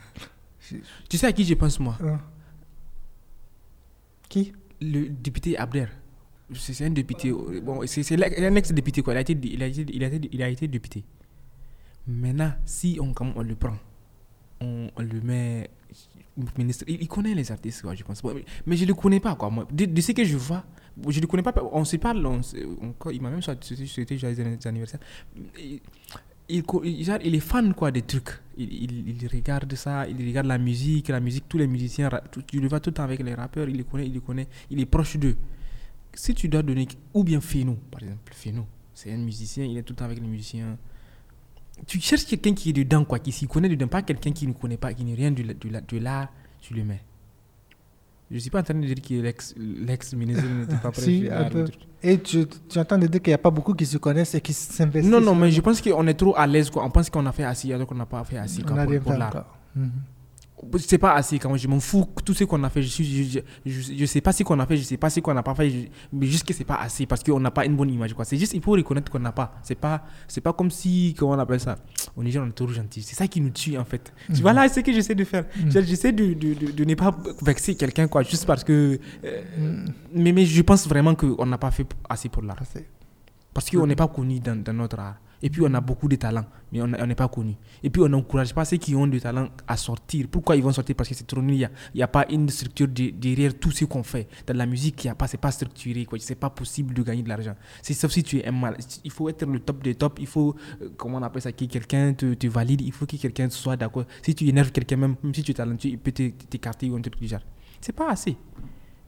Tu 1.09 1.17
sais 1.17 1.27
à 1.27 1.33
qui 1.33 1.43
je 1.43 1.55
pense, 1.55 1.81
moi? 1.81 1.97
Hein? 2.03 2.21
Qui? 4.29 4.53
Le 4.79 5.09
député 5.09 5.57
Abder. 5.57 5.87
C'est 6.53 6.85
un 6.85 6.91
député. 6.91 7.33
Bon, 7.33 7.81
c'est 7.87 8.13
un 8.13 8.55
ex-député, 8.57 9.01
quoi. 9.01 9.15
Il 9.15 9.17
a, 9.17 9.21
été, 9.23 9.33
il, 9.43 9.63
a 9.63 9.67
été, 9.69 9.87
il, 9.89 10.05
a 10.05 10.09
été, 10.09 10.29
il 10.31 10.43
a 10.43 10.49
été 10.51 10.69
député. 10.69 11.03
Maintenant, 12.07 12.53
si 12.67 12.99
on, 13.01 13.15
on 13.37 13.43
le 13.43 13.55
prend, 13.55 13.79
on, 14.61 14.91
on 14.95 15.03
le 15.03 15.23
met 15.23 15.71
ministre. 16.59 16.85
Il, 16.89 17.01
il 17.01 17.09
connaît 17.09 17.35
les 17.35 17.51
artistes, 17.51 17.81
quoi, 17.81 17.95
je 17.95 18.05
pense. 18.05 18.21
Bon, 18.21 18.35
mais, 18.35 18.45
mais 18.67 18.77
je 18.77 18.83
ne 18.83 18.89
le 18.89 18.95
connais 18.95 19.19
pas, 19.19 19.35
quoi. 19.35 19.49
Moi, 19.49 19.67
de, 19.73 19.87
de 19.87 20.01
ce 20.03 20.13
que 20.13 20.25
je 20.25 20.37
vois, 20.37 20.63
je 21.09 21.17
ne 21.17 21.23
le 21.23 21.27
connais 21.27 21.43
pas. 21.43 21.55
On 21.73 21.87
se 21.87 21.97
parle, 21.97 22.27
on, 22.27 22.43
il 23.11 23.23
m'a 23.23 23.31
même 23.31 23.41
souhaité 23.41 24.19
joyeux 24.19 24.59
anniversaire. 24.67 25.01
Il, 26.49 26.63
genre, 27.05 27.19
il 27.25 27.35
est 27.35 27.41
fan 27.41 27.75
quoi 27.75 27.91
des 27.91 28.03
trucs. 28.03 28.31
Il, 28.57 28.73
il, 28.73 29.23
il 29.23 29.29
regarde 29.29 29.75
ça, 29.75 30.07
il 30.09 30.17
regarde 30.27 30.47
la 30.47 30.59
musique, 30.59 31.09
la 31.09 31.21
musique, 31.21 31.45
tous 31.49 31.59
les 31.59 31.67
musiciens, 31.67 32.09
tu 32.47 32.61
le 32.61 32.69
vois 32.69 32.79
tout 32.81 32.91
le 32.91 32.95
temps 32.95 33.03
avec 33.03 33.21
les 33.23 33.35
rappeurs, 33.35 33.69
il 33.69 33.77
les 33.77 33.85
connaît, 33.85 34.07
il 34.07 34.15
les 34.15 34.21
connaît, 34.21 34.47
il 34.71 34.81
est 34.81 34.87
proche 34.87 35.17
d'eux. 35.17 35.37
Si 36.15 36.35
tu 36.35 36.49
dois 36.49 36.63
donner, 36.63 36.87
ou 37.13 37.25
bien 37.25 37.41
Feno, 37.41 37.77
par 37.91 38.03
exemple, 38.03 38.33
Feno, 38.33 38.67
c'est 38.95 39.13
un 39.13 39.19
musicien, 39.19 39.65
il 39.65 39.77
est 39.77 39.83
tout 39.83 39.93
le 39.93 39.97
temps 39.97 40.05
avec 40.07 40.21
les 40.21 40.27
musiciens. 40.27 40.79
Tu 41.87 42.01
cherches 42.01 42.25
quelqu'un 42.25 42.55
qui 42.55 42.71
est 42.71 42.73
dedans, 42.73 43.05
quoi, 43.05 43.19
qui 43.19 43.33
s'y 43.33 43.47
connaît 43.47 43.69
dedans, 43.69 43.89
pas 43.89 44.03
quelqu'un 44.03 44.33
qui 44.33 44.47
ne 44.47 44.53
connaît 44.55 44.79
pas, 44.79 44.95
qui 44.95 45.05
n'est 45.05 45.15
rien 45.15 45.31
de, 45.33 45.43
de, 45.43 45.69
la- 45.69 45.81
de 45.83 45.99
l'art, 45.99 46.33
tu 46.63 46.73
le 46.73 46.85
mets. 46.85 47.03
Je 48.31 48.35
ne 48.35 48.41
suis 48.41 48.51
pas 48.51 48.59
en 48.61 48.63
train 48.65 48.75
de 48.75 48.85
dire 48.87 48.97
que 49.01 49.15
l'ex- 49.15 49.55
l'ex-ministre 49.57 50.43
n'était 50.45 50.77
pas 50.77 50.91
prêt 50.91 51.01
Si. 51.03 51.29
Et 52.03 52.19
tu, 52.19 52.45
tu 52.69 52.79
entends 52.79 52.99
de 52.99 53.07
dire 53.07 53.23
qu'il 53.23 53.31
n'y 53.31 53.35
a 53.35 53.39
pas 53.39 53.51
beaucoup 53.51 53.73
qui 53.75 53.87
se 53.87 53.99
connaissent 53.99 54.35
et 54.35 54.41
qui 54.41 54.53
s'investissent. 54.53 55.11
Non, 55.13 55.21
non, 55.21 55.35
mais 55.35 55.51
je 55.53 55.61
pense 55.61 55.81
qu'on 55.81 56.07
est 56.09 56.15
trop 56.15 56.35
à 56.37 56.47
l'aise. 56.47 56.71
On 56.75 56.91
pense 56.91 57.09
qu'on 57.09 57.25
a 57.27 57.33
fait 57.33 57.45
assis 57.45 57.73
alors 57.73 57.87
qu'on 57.87 57.95
n'a 57.95 58.07
pas 58.07 58.23
fait 58.25 58.39
assis 58.39 58.63
On 58.65 58.75
pour, 58.85 58.93
pour 59.01 59.13
encore. 59.29 59.59
Mhm. 60.63 60.79
C'est 60.79 60.99
pas 60.99 61.15
assez 61.15 61.39
quand. 61.39 61.55
Je 61.57 61.69
m'en 61.69 61.81
fous. 61.81 62.07
Tout 62.25 62.33
ce 62.35 62.45
qu'on 62.45 62.63
a 62.65 62.71
fait, 62.71 62.83
je, 62.83 62.89
suis, 62.89 63.31
je, 63.31 63.41
je, 63.95 64.07
sais 64.07 64.21
pas 64.23 64.33
ce 64.33 64.43
qu'on 64.43 64.59
a 64.59 64.67
fait, 64.67 64.77
je 64.79 64.83
sais 64.85 64.97
pas 64.97 65.11
ce 65.11 65.21
qu'on 65.21 65.35
n'a 65.35 65.43
pas 65.43 65.55
fait, 65.55 65.69
je- 65.71 65.87
mais 66.13 66.27
juste 66.27 66.47
que 66.47 66.55
c'est 66.55 66.65
pas 66.65 66.77
assez 66.77 67.05
parce 67.07 67.23
qu'on 67.23 67.39
n'a 67.41 67.51
pas 67.51 67.67
une 67.67 67.77
bonne 67.77 67.91
image. 67.91 68.15
quoi. 68.15 68.25
C'est 68.25 68.39
juste, 68.39 68.55
il 68.55 68.63
faut 68.63 68.71
reconnaître 68.73 69.13
qu'on 69.13 69.19
n'a 69.19 69.33
pas. 69.33 69.55
C'est 69.63 69.75
pas, 69.75 70.05
c'est 70.27 70.41
pas 70.41 70.53
comme 70.55 70.71
si, 70.71 71.15
comment 71.19 71.33
on 71.33 71.39
appelle 71.39 71.61
ça 71.61 71.77
Au 72.17 72.23
Niger, 72.23 72.43
on 72.43 72.49
est 72.49 72.53
trop 72.53 72.69
gentil. 72.69 73.03
C'est 73.03 73.15
ça 73.17 73.27
qui 73.29 73.41
nous 73.41 73.51
tue 73.51 73.77
en 73.77 73.85
fait. 73.85 74.13
Tu 74.35 74.41
vois 74.41 74.53
là, 74.55 74.67
c'est 74.69 74.81
ce 74.81 74.85
que 74.87 74.93
j'essaie 74.93 75.15
de 75.15 75.25
faire. 75.25 75.45
Mhm. 75.63 75.71
J'essaie 75.85 76.13
de, 76.13 76.33
de, 76.33 76.55
de, 76.55 76.73
de 76.73 76.85
ne 76.85 76.95
pas 76.95 77.15
vexer 77.43 77.75
quelqu'un, 77.75 78.09
quoi, 78.09 78.23
juste 78.23 78.47
parce 78.47 78.65
que. 78.65 78.99
euh, 79.25 79.43
Mhm. 79.59 79.93
mais, 80.15 80.33
mais 80.33 80.47
je 80.47 80.63
pense 80.63 80.87
vraiment 80.89 81.15
qu'on 81.15 81.45
n'a 81.47 81.59
pas 81.59 81.71
fait 81.71 81.87
assez 82.09 82.29
pour 82.31 82.43
l'art. 82.43 82.57
Parce 83.53 83.71
qu'on 83.71 83.87
n'est 83.87 83.97
pas 83.97 84.09
connu 84.09 84.41
dans, 84.41 84.57
dans 84.63 84.73
notre 84.73 84.99
art. 84.99 85.17
Et 85.43 85.51
puis 85.51 85.63
on 85.65 85.73
a 85.75 85.81
beaucoup 85.81 86.09
de 86.09 86.17
talents, 86.17 86.47
mais 86.73 86.81
on 86.81 86.87
n'est 87.07 87.15
pas 87.15 87.29
connu. 87.29 87.55
Et 87.83 87.91
puis 87.91 88.01
on 88.03 88.09
n'encourage 88.09 88.55
pas 88.55 88.65
ceux 88.65 88.79
qui 88.79 88.95
ont 88.95 89.07
du 89.07 89.21
talent 89.21 89.49
à 89.69 89.77
sortir. 89.77 90.27
Pourquoi 90.31 90.57
ils 90.57 90.63
vont 90.63 90.73
sortir? 90.73 90.97
Parce 90.97 91.09
que 91.11 91.15
c'est 91.15 91.27
trop 91.27 91.43
nul. 91.43 91.55
Il 91.57 91.69
n'y 91.95 92.03
a, 92.03 92.05
a 92.05 92.09
pas 92.09 92.25
une 92.31 92.49
structure 92.49 92.89
de- 92.89 93.11
derrière 93.11 93.59
tout 93.59 93.71
ce 93.71 93.85
qu'on 93.85 94.03
fait. 94.03 94.29
Dans 94.47 94.57
la 94.57 94.65
musique, 94.67 95.05
y 95.05 95.09
a 95.09 95.15
pas, 95.15 95.27
structuré. 95.27 96.07
Ce 96.19 96.29
n'est 96.31 96.35
pas 96.37 96.49
possible 96.51 96.95
de 96.95 97.03
gagner 97.03 97.23
de 97.23 97.29
l'argent. 97.29 97.55
C'est 97.83 97.93
sauf 97.95 98.11
si 98.13 98.23
tu 98.23 98.39
es 98.41 98.51
mal. 98.51 98.77
Il 99.05 99.11
faut 99.11 99.29
être 99.29 99.45
le 99.47 99.61
top 99.61 99.83
des 99.83 99.95
tops. 99.95 100.17
Il 100.21 100.27
faut, 100.27 100.57
euh, 100.81 100.89
comment 100.97 101.19
on 101.19 101.23
appelle 101.23 101.43
ça, 101.43 101.53
que 101.53 101.65
quelqu'un 101.67 102.15
te, 102.15 102.33
te 102.35 102.47
valide. 102.47 102.81
Il 102.81 102.93
faut 102.93 103.05
que 103.07 103.17
quelqu'un 103.17 103.51
soit 103.51 103.77
d'accord. 103.77 104.05
Si 104.23 104.35
tu 104.35 104.47
énerves 104.49 104.73
quelqu'un, 104.73 104.97
même, 104.97 105.17
même 105.23 105.35
si 105.35 105.43
tu 105.43 105.51
es 105.51 105.55
talentueux, 105.55 105.91
il 105.91 105.99
peut 105.99 106.13
te- 106.13 106.31
t'écarter 106.31 106.89
ou 106.91 106.97
un 106.97 107.01
truc 107.03 107.19
du 107.21 107.29
genre. 107.29 107.41
C'est 107.81 107.93
pas 107.95 108.11
assez. 108.11 108.37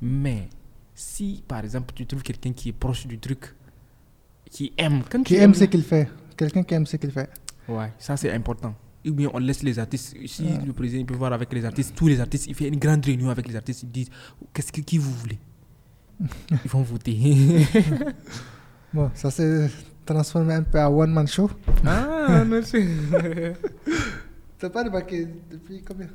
Mais 0.02 0.48
si, 0.94 1.42
par 1.48 1.60
exemple, 1.64 1.92
tu 1.94 2.06
trouves 2.06 2.22
quelqu'un 2.22 2.52
qui 2.52 2.68
est 2.68 2.72
proche 2.72 3.06
du 3.06 3.18
truc, 3.18 3.54
qui 4.50 4.72
aime, 4.76 5.02
quand 5.10 5.22
Qui 5.22 5.34
tu 5.34 5.40
aime 5.40 5.50
aimes- 5.50 5.54
ce 5.54 5.64
qu'il 5.64 5.82
fait. 5.82 6.08
Quelqu'un 6.36 6.62
qui 6.62 6.74
aime 6.74 6.86
ce 6.86 6.96
qu'il 6.96 7.10
fait. 7.10 7.28
Ouais, 7.68 7.92
ça 7.98 8.16
c'est 8.16 8.32
important. 8.32 8.74
Ou 9.06 9.12
bien 9.12 9.28
on 9.32 9.38
laisse 9.38 9.62
les 9.62 9.78
artistes. 9.78 10.16
Si 10.26 10.42
Ouais. 10.44 10.58
le 10.66 10.72
président 10.72 11.00
il 11.00 11.06
peut 11.06 11.14
voir 11.14 11.32
avec 11.32 11.52
les 11.52 11.64
artistes, 11.64 11.94
tous 11.94 12.08
les 12.08 12.20
artistes, 12.20 12.46
il 12.46 12.54
fait 12.54 12.68
une 12.68 12.78
grande 12.78 13.04
réunion 13.04 13.30
avec 13.30 13.46
les 13.48 13.56
artistes, 13.56 13.82
ils 13.84 13.90
disent 13.90 14.10
qu'est-ce 14.52 14.72
que 14.72 14.80
qui 14.80 14.98
vous 14.98 15.12
voulez? 15.12 15.38
Ils 16.64 16.70
vont 16.70 16.82
voter. 16.82 17.16
Bon, 18.92 19.10
ça 19.14 19.30
s'est 19.30 19.70
transformé 20.06 20.54
un 20.54 20.62
peu 20.62 20.80
en 20.80 20.88
one-man 20.88 21.28
show. 21.28 21.50
ah, 21.86 22.42
non, 22.44 22.60
c'est. 22.64 22.86
T'as 24.58 24.70
pas 24.70 24.82
remarqué 24.84 25.28
depuis 25.50 25.82
combien? 25.82 26.08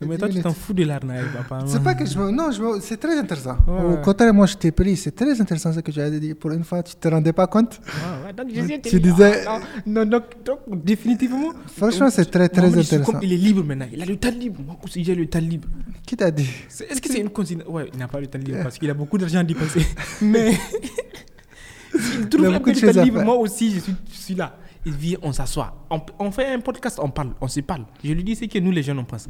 Mais 0.00 0.16
toi, 0.16 0.28
tu 0.28 0.40
t'en 0.40 0.52
fous 0.52 0.72
de 0.74 0.84
l'arnaque, 0.84 1.32
papa. 1.36 1.64
C'est 1.66 1.82
pas 1.82 1.94
que 1.94 2.06
je 2.06 2.16
me... 2.18 2.30
Non, 2.30 2.52
je 2.52 2.62
me- 2.62 2.80
c'est 2.80 2.96
très 2.98 3.18
intéressant. 3.18 3.56
Ouais, 3.66 3.94
Au 3.94 3.96
contraire, 3.96 4.32
moi, 4.32 4.46
je 4.46 4.54
t'ai 4.56 4.70
pris. 4.70 4.96
C'est 4.96 5.10
très 5.10 5.40
intéressant 5.40 5.72
ce 5.72 5.80
que 5.80 5.90
tu 5.90 6.00
as 6.00 6.08
dit. 6.10 6.34
Pour 6.34 6.52
une 6.52 6.62
fois, 6.62 6.82
tu 6.84 6.94
te 6.94 7.08
rendais 7.08 7.32
pas 7.32 7.46
compte. 7.48 7.80
Ouais, 8.24 8.32
donc, 8.32 8.46
Tu 8.82 9.00
disais- 9.00 9.44
ah, 9.46 9.58
Non, 9.86 10.04
non, 10.04 10.10
donc, 10.10 10.24
donc, 10.44 10.84
définitivement. 10.84 11.52
Franchement, 11.76 12.10
c'est 12.10 12.30
très, 12.30 12.48
très 12.48 12.62
Mohamed, 12.62 12.84
intéressant. 12.84 13.12
comme- 13.12 13.22
il 13.24 13.32
est 13.32 13.36
libre 13.36 13.64
maintenant. 13.64 13.86
Il 13.92 14.00
a 14.00 14.06
le 14.06 14.16
temps 14.16 14.30
libre. 14.30 14.60
Moi 14.64 14.76
aussi, 14.84 15.02
j'ai 15.02 15.14
le 15.16 15.26
temps 15.26 15.40
libre. 15.40 15.66
Qui 16.06 16.16
t'a 16.16 16.30
dit? 16.30 16.48
Est-ce 16.68 17.00
que 17.00 17.08
c'est 17.08 17.20
une 17.20 17.30
consigne 17.30 17.62
Ouais, 17.68 17.90
il 17.92 17.98
n'a 17.98 18.06
pas 18.08 18.20
le 18.20 18.28
temps 18.28 18.38
libre 18.38 18.62
parce 18.62 18.78
qu'il 18.78 18.88
a 18.90 18.94
beaucoup 18.94 19.18
d'argent 19.18 19.40
à 19.40 19.44
dépenser. 19.44 19.84
Mais 20.22 20.52
il 22.20 22.28
trouve 22.28 22.46
un 22.46 22.60
peu 22.60 22.72
de 22.72 22.92
temps 22.92 23.02
libre. 23.02 23.22
Moi 23.24 23.36
aussi, 23.36 23.72
je 23.74 23.80
suis, 23.80 23.94
je 24.12 24.16
suis 24.16 24.34
là. 24.34 24.56
Il 24.86 24.92
vient, 24.92 25.18
on 25.22 25.32
s'assoit. 25.32 25.84
On, 25.90 26.00
on 26.18 26.30
fait 26.30 26.46
un 26.54 26.60
podcast, 26.60 26.98
on 27.02 27.10
parle, 27.10 27.30
on 27.40 27.48
se 27.48 27.60
parle. 27.60 27.84
Je 28.02 28.12
lui 28.12 28.22
dis 28.24 28.36
ce 28.36 28.44
que 28.44 28.58
nous, 28.58 28.70
les 28.70 28.82
jeunes, 28.82 28.98
on 28.98 29.04
pense. 29.04 29.26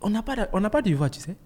On 0.00 0.10
n'a 0.10 0.22
pas, 0.22 0.36
de- 0.36 0.46
on 0.52 0.62
pas 0.62 0.82
de 0.82 0.94
voix, 0.94 1.10
tu 1.10 1.20
sais. 1.20 1.36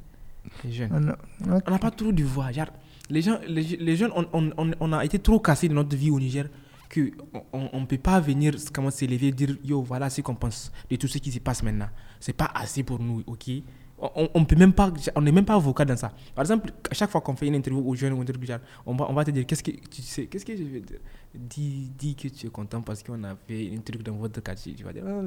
Les 0.64 0.72
jeunes. 0.72 1.16
On 1.44 1.70
n'a 1.70 1.78
pas 1.78 1.90
trop 1.90 2.12
de 2.12 2.22
voix. 2.24 2.52
Genre, 2.52 2.66
les, 3.10 3.22
gens, 3.22 3.38
les, 3.46 3.62
les 3.62 3.96
jeunes, 3.96 4.12
on, 4.14 4.26
on, 4.32 4.70
on, 4.80 4.92
a 4.92 5.04
été 5.04 5.18
trop 5.18 5.40
cassés 5.40 5.68
dans 5.68 5.74
notre 5.74 5.96
vie 5.96 6.10
au 6.10 6.18
Niger 6.20 6.48
que 6.88 7.10
on 7.52 7.80
ne 7.80 7.86
peut 7.86 7.98
pas 7.98 8.20
venir 8.20 8.54
comment 8.72 8.90
s'élever 8.92 9.28
et 9.28 9.32
dire 9.32 9.56
yo 9.64 9.82
voilà 9.82 10.08
ce 10.08 10.20
qu'on 10.20 10.36
pense 10.36 10.70
de 10.88 10.94
tout 10.94 11.08
ce 11.08 11.18
qui 11.18 11.32
se 11.32 11.40
passe 11.40 11.64
maintenant 11.64 11.88
c'est 12.20 12.32
pas 12.32 12.48
assez 12.54 12.84
pour 12.84 13.00
nous 13.00 13.24
ok? 13.26 13.50
On, 13.98 14.28
on 14.34 14.44
peut 14.44 14.54
même 14.54 14.72
pas 14.72 14.92
on 15.16 15.22
n'est 15.22 15.32
même 15.32 15.44
pas 15.44 15.54
avocat 15.54 15.84
dans 15.84 15.96
ça 15.96 16.12
par 16.34 16.42
exemple 16.44 16.70
à 16.88 16.94
chaque 16.94 17.10
fois 17.10 17.20
qu'on 17.22 17.34
fait 17.34 17.48
une 17.48 17.56
interview 17.56 17.82
aux 17.84 17.96
jeunes 17.96 18.12
on 18.12 18.94
va 18.94 19.06
on 19.10 19.14
va 19.14 19.24
te 19.24 19.30
dire 19.32 19.44
qu'est-ce 19.46 19.64
que 19.64 19.72
tu 19.72 20.00
sais 20.02 20.26
qu'est-ce 20.26 20.44
que 20.44 20.56
je 20.56 20.62
veux 20.62 20.80
dire? 20.80 20.98
Dis, 21.34 21.90
dis 21.98 22.14
que 22.14 22.28
tu 22.28 22.46
es 22.46 22.50
content 22.50 22.82
parce 22.82 23.02
qu'on 23.02 23.22
a 23.24 23.34
fait 23.48 23.72
un 23.76 23.80
truc 23.80 24.02
dans 24.04 24.14
votre 24.14 24.40
quartier 24.40 24.74
tu 24.74 24.84
vas 24.84 24.92
dire 24.92 25.02
Ah, 25.06 25.22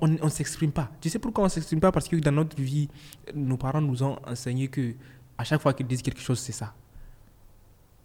on 0.00 0.16
on 0.20 0.28
s'exprime 0.28 0.72
pas 0.72 0.90
tu 1.00 1.08
sais 1.08 1.18
pourquoi 1.18 1.44
on 1.44 1.48
s'exprime 1.48 1.80
pas 1.80 1.92
parce 1.92 2.08
que 2.08 2.16
dans 2.16 2.32
notre 2.32 2.60
vie 2.60 2.88
nos 3.34 3.56
parents 3.56 3.80
nous 3.80 4.02
ont 4.02 4.18
enseigné 4.26 4.68
que 4.68 4.94
à 5.38 5.44
chaque 5.44 5.60
fois 5.60 5.72
qu'ils 5.74 5.86
disent 5.86 6.02
quelque 6.02 6.20
chose 6.20 6.38
c'est 6.38 6.52
ça 6.52 6.74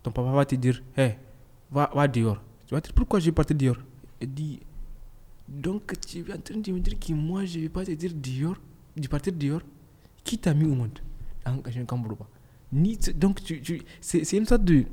ton 0.04 0.12
papa 0.12 0.32
va 0.32 0.46
te 0.46 0.56
dire 0.56 0.82
hé 0.98 1.16
va, 1.72 1.90
va 1.94 2.08
dehors. 2.08 2.42
Tu 2.68 2.76
vas 2.76 2.82
te 2.82 2.88
dire, 2.88 2.94
pourquoi 2.94 3.20
je 3.20 3.26
vais 3.26 3.32
partir 3.32 3.56
dehors? 3.56 3.78
Il 4.20 4.34
dit, 4.34 4.60
donc 5.48 5.94
tu 6.08 6.20
es 6.20 6.34
en 6.34 6.40
train 6.40 6.58
de 6.58 6.72
me 6.72 6.80
dire 6.80 7.00
que 7.00 7.14
moi 7.14 7.46
je 7.46 7.58
ne 7.58 7.64
vais 7.64 7.70
pas 7.70 7.86
te 7.86 7.92
dire 7.92 8.12
dehors, 8.14 8.58
de 8.96 9.08
partir 9.08 9.34
dehors 9.34 9.62
Qui 10.24 10.38
t'a 10.38 10.54
mis 10.54 10.66
au 10.66 10.76
monde? 10.76 11.00
Ah, 11.46 11.54
Je 11.70 11.80
ne 11.80 11.86
comprends 11.86 12.16
pas. 12.16 12.28
Donc 13.16 13.44
tu, 13.44 13.62
tu, 13.62 13.82
c'est 14.00 14.38
une 14.38 14.46
sorte 14.46 14.64
de... 14.64 14.86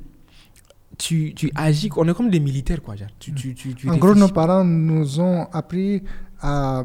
Tu, 0.97 1.33
tu 1.33 1.51
agis, 1.55 1.89
on 1.95 2.07
est 2.09 2.13
comme 2.13 2.29
des 2.29 2.39
militaires 2.39 2.81
quoi. 2.81 2.95
Genre. 2.95 3.07
Tu, 3.19 3.31
tu, 3.33 3.53
tu, 3.53 3.73
tu 3.73 3.89
En 3.89 3.95
gros, 3.97 4.15
nos 4.15 4.27
parents 4.27 4.65
nous 4.65 5.19
ont 5.19 5.43
appris 5.53 6.03
à 6.41 6.83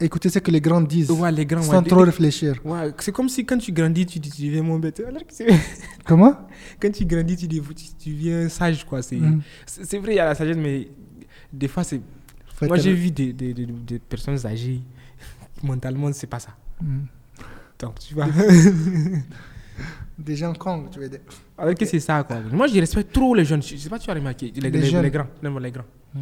écouter 0.00 0.28
ce 0.28 0.38
que 0.40 0.50
les 0.50 0.60
grands 0.60 0.80
disent 0.82 1.10
Ouais, 1.10 1.32
les 1.32 1.46
grands, 1.46 1.62
sans 1.62 1.82
ouais, 1.82 1.88
trop 1.88 2.00
les- 2.00 2.10
réfléchir. 2.10 2.54
Ouais, 2.64 2.92
c'est 2.98 3.12
comme 3.12 3.28
si 3.28 3.44
quand 3.46 3.58
tu 3.58 3.72
grandis, 3.72 4.04
tu, 4.06 4.20
tu 4.20 4.28
deviens 4.46 4.62
mon 4.62 4.78
bête. 4.78 5.00
Alors 5.06 5.22
que 5.26 5.32
c'est- 5.32 5.46
Comment? 6.04 6.34
Quand 6.80 6.90
tu 6.92 7.04
grandis, 7.04 7.36
tu, 7.36 7.48
dev- 7.48 7.74
tu, 7.74 7.84
tu 7.98 8.10
deviens 8.10 8.48
sage 8.48 8.84
quoi. 8.84 9.02
C'est 9.02 9.16
Mm. 9.16 9.40
vrai, 10.02 10.12
il 10.12 10.16
y 10.16 10.18
a 10.20 10.26
la 10.26 10.34
sagesse, 10.34 10.56
mais 10.56 10.88
des 11.52 11.68
fois 11.68 11.82
c'est 11.84 12.00
Moi, 12.62 12.76
j'ai 12.78 12.92
vu 12.94 13.10
des, 13.10 13.32
des, 13.32 13.52
des, 13.54 13.98
personnes 13.98 14.38
âgées, 14.46 14.80
mentalement, 15.62 16.10
c'est 16.12 16.26
pas 16.26 16.38
ça. 16.40 16.50
Mm. 16.82 17.00
Donc, 17.78 17.98
tu 17.98 18.14
vois. 18.14 18.26
Des 20.18 20.34
gens 20.36 20.54
cons, 20.54 20.86
tu 20.90 20.98
veux 20.98 21.08
dire. 21.10 21.20
Alors 21.58 21.74
que 21.74 21.84
c'est 21.84 22.00
ça, 22.00 22.22
quoi. 22.24 22.40
Moi, 22.50 22.66
je 22.68 22.80
respecte 22.80 23.12
trop 23.12 23.34
les 23.34 23.44
jeunes. 23.44 23.62
Je 23.62 23.76
sais 23.76 23.90
pas 23.90 23.98
si 23.98 24.06
tu 24.06 24.10
as 24.10 24.14
remarqué. 24.14 24.50
Les, 24.56 24.70
Les 24.70 24.80
les 24.80 25.10
grands. 25.10 25.26
Non, 25.42 25.58
les 25.58 25.70
grands. 25.70 25.84
Mm. 26.14 26.20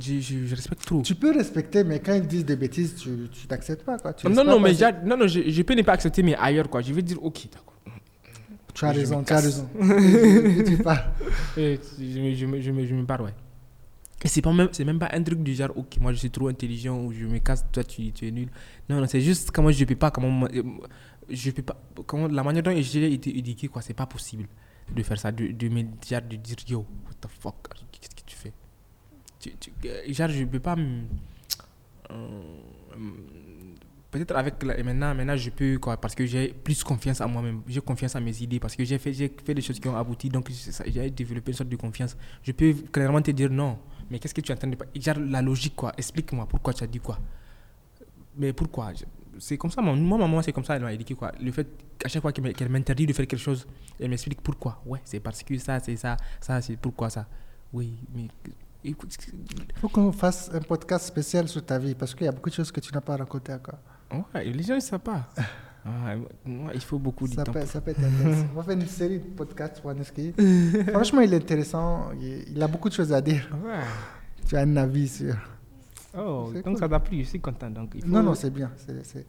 Je, 0.00 0.20
je, 0.20 0.46
je 0.46 0.54
respecte 0.54 0.84
trop. 0.86 1.02
Tu 1.02 1.14
peux 1.14 1.32
respecter, 1.32 1.84
mais 1.84 2.00
quand 2.00 2.14
ils 2.14 2.26
disent 2.26 2.46
des 2.46 2.56
bêtises, 2.56 2.94
tu 2.96 3.28
tu 3.30 3.46
t'acceptes 3.46 3.84
pas. 3.84 3.98
Quoi. 3.98 4.14
Tu 4.14 4.26
non, 4.26 4.42
non, 4.44 4.58
mais 4.58 4.72
non, 5.04 5.16
non, 5.18 5.26
je, 5.26 5.50
je 5.50 5.62
peux 5.62 5.74
ne 5.74 5.82
pas 5.82 5.92
accepter, 5.92 6.22
mais 6.22 6.34
ailleurs, 6.36 6.68
quoi. 6.70 6.80
Je 6.80 6.92
vais 6.94 7.02
dire, 7.02 7.22
ok, 7.22 7.48
d'accord. 7.52 7.74
Tu 8.74 8.84
as 8.86 8.90
raison, 8.92 9.22
tu 9.22 9.32
as 9.34 9.40
raison. 9.40 9.68
Tu 10.66 10.78
pars. 10.78 11.12
Je, 11.56 11.62
me- 12.20 12.34
je, 12.34 12.46
me- 12.46 12.60
je, 12.60 12.70
me- 12.70 12.86
je 12.86 12.94
me 12.94 13.02
barre, 13.02 13.20
ouais. 13.22 13.34
Et 14.24 14.28
c'est 14.28 14.40
pas 14.40 14.52
même, 14.52 14.68
c'est 14.72 14.84
même 14.84 14.98
pas 14.98 15.10
un 15.12 15.22
truc 15.22 15.42
du 15.42 15.52
genre, 15.54 15.72
ok, 15.76 15.98
moi 16.00 16.12
je 16.12 16.18
suis 16.18 16.30
trop 16.30 16.48
intelligent 16.48 16.96
ou 17.04 17.12
je 17.12 17.26
me 17.26 17.38
casse, 17.38 17.66
toi 17.72 17.82
tu, 17.84 18.12
tu 18.12 18.26
es 18.28 18.30
nul. 18.30 18.48
Non, 18.88 19.00
non, 19.00 19.06
c'est 19.08 19.20
juste 19.20 19.50
comment 19.50 19.70
je 19.72 19.84
peux 19.84 19.96
pas, 19.96 20.10
comment, 20.12 20.46
euh, 20.54 20.62
je 21.28 21.50
peux 21.50 21.62
pas, 21.62 21.76
comment, 22.06 22.28
la 22.28 22.42
manière 22.44 22.62
dont 22.62 22.72
j'ai 22.80 23.12
été 23.12 23.36
éduqué, 23.36 23.66
quoi, 23.68 23.82
c'est 23.82 23.94
pas 23.94 24.06
possible 24.06 24.46
de 24.94 25.02
faire 25.02 25.18
ça, 25.18 25.32
de, 25.32 25.48
de 25.48 25.68
me 25.68 25.82
dire, 25.82 26.22
de 26.22 26.36
dire, 26.36 26.56
yo, 26.68 26.78
what 27.04 27.14
the 27.20 27.26
fuck, 27.40 27.56
qu'est-ce 27.90 28.14
que 28.14 28.22
tu 28.24 28.36
fais 28.36 28.52
tu, 29.42 29.50
tu, 29.60 29.70
euh, 29.86 30.02
Genre, 30.12 30.28
je 30.28 30.44
peux 30.44 30.60
pas 30.60 30.76
euh, 32.10 32.42
peut-être 34.10 34.34
avec 34.36 34.62
la- 34.62 34.82
maintenant, 34.82 35.14
maintenant 35.14 35.36
je 35.36 35.50
peux 35.50 35.78
quoi 35.78 35.96
parce 35.96 36.14
que 36.14 36.26
j'ai 36.26 36.48
plus 36.52 36.82
confiance 36.84 37.20
en 37.20 37.28
moi-même, 37.28 37.62
j'ai 37.66 37.80
confiance 37.80 38.14
en 38.16 38.20
mes 38.20 38.42
idées 38.42 38.60
parce 38.60 38.76
que 38.76 38.84
j'ai 38.84 38.98
fait, 38.98 39.12
fait 39.12 39.54
des 39.54 39.62
choses 39.62 39.80
qui 39.80 39.88
ont 39.88 39.96
abouti, 39.96 40.28
donc 40.28 40.50
j'ai 40.86 41.10
développé 41.10 41.50
une 41.52 41.56
sorte 41.56 41.70
de 41.70 41.76
confiance. 41.76 42.16
Je 42.42 42.52
peux 42.52 42.72
clairement 42.92 43.22
te 43.22 43.30
dire 43.30 43.50
non, 43.50 43.78
mais 44.10 44.18
qu'est-ce 44.18 44.34
que 44.34 44.40
tu 44.42 44.52
es 44.52 44.54
en 44.54 44.58
train 44.58 44.68
de 44.68 44.76
genre 45.00 45.18
la 45.18 45.40
logique 45.42 45.74
quoi, 45.76 45.92
explique-moi 45.96 46.46
pourquoi 46.46 46.74
tu 46.74 46.84
as 46.84 46.86
dit 46.86 47.00
quoi. 47.00 47.18
Mais 48.36 48.52
pourquoi? 48.52 48.92
C'est 49.38 49.56
comme 49.56 49.70
ça, 49.70 49.80
moi, 49.80 49.94
maman, 50.18 50.42
c'est 50.42 50.52
comme 50.52 50.64
ça, 50.64 50.76
elle 50.76 50.82
m'a 50.82 50.92
éduqué 50.92 51.14
quoi. 51.14 51.32
Le 51.40 51.50
fait 51.52 51.66
qu'à 51.98 52.08
chaque 52.08 52.20
fois 52.22 52.32
qu'elle 52.32 52.68
m'interdit 52.68 53.06
de 53.06 53.12
faire 53.14 53.26
quelque 53.26 53.40
chose, 53.40 53.66
elle 53.98 54.10
m'explique 54.10 54.42
pourquoi. 54.42 54.82
Ouais, 54.84 55.00
c'est 55.04 55.20
parce 55.20 55.42
que 55.42 55.56
ça, 55.58 55.80
c'est 55.80 55.96
ça, 55.96 56.16
ça, 56.40 56.60
c'est 56.60 56.76
pourquoi 56.76 57.08
ça. 57.08 57.26
Oui, 57.72 57.94
mais 58.14 58.28
Il 58.84 58.94
faut 59.80 59.88
qu'on 59.88 60.10
fasse 60.12 60.50
un 60.52 60.60
podcast 60.60 61.06
spécial 61.06 61.48
sur 61.48 61.64
ta 61.64 61.78
vie 61.78 61.94
parce 61.94 62.14
qu'il 62.14 62.24
y 62.24 62.28
a 62.28 62.32
beaucoup 62.32 62.50
de 62.50 62.54
choses 62.54 62.72
que 62.72 62.80
tu 62.80 62.92
n'as 62.92 63.00
pas 63.00 63.16
racontées 63.16 63.52
encore. 63.54 63.78
Ouais, 64.34 64.44
les 64.44 64.62
gens 64.62 64.74
ne 64.76 64.80
savent 64.80 65.00
pas. 65.00 65.28
Ah, 65.84 66.14
moi, 66.44 66.70
il 66.74 66.80
faut 66.80 66.96
beaucoup 67.00 67.26
de 67.26 67.34
Ça 67.34 67.42
temps. 67.42 67.50
peut, 67.50 67.66
ça 67.66 67.80
peut 67.80 67.90
être 67.90 67.98
intéressant. 68.04 68.46
On 68.52 68.56
va 68.58 68.62
faire 68.62 68.74
une 68.74 68.86
série 68.86 69.18
de 69.18 69.24
podcasts 69.24 69.82
Waneski. 69.82 70.32
Franchement, 70.92 71.22
il 71.22 71.34
est 71.34 71.38
intéressant. 71.38 72.12
Il, 72.20 72.44
il 72.54 72.62
a 72.62 72.68
beaucoup 72.68 72.88
de 72.88 72.94
choses 72.94 73.12
à 73.12 73.20
dire. 73.20 73.48
Ouais. 73.66 73.80
Tu 74.46 74.54
as 74.56 74.60
un 74.60 74.76
avis 74.76 75.08
sur. 75.08 75.34
Oh, 76.16 76.52
donc 76.54 76.62
cool. 76.62 76.78
ça 76.78 76.88
t'a 76.88 77.00
plu, 77.00 77.24
je 77.24 77.30
suis 77.30 77.40
content. 77.40 77.68
Donc, 77.68 77.90
il 77.96 78.02
faut... 78.02 78.06
Non, 78.06 78.22
non, 78.22 78.36
c'est 78.36 78.50
bien. 78.50 78.70
C'est- 78.76 79.02
c'est- 79.04 79.26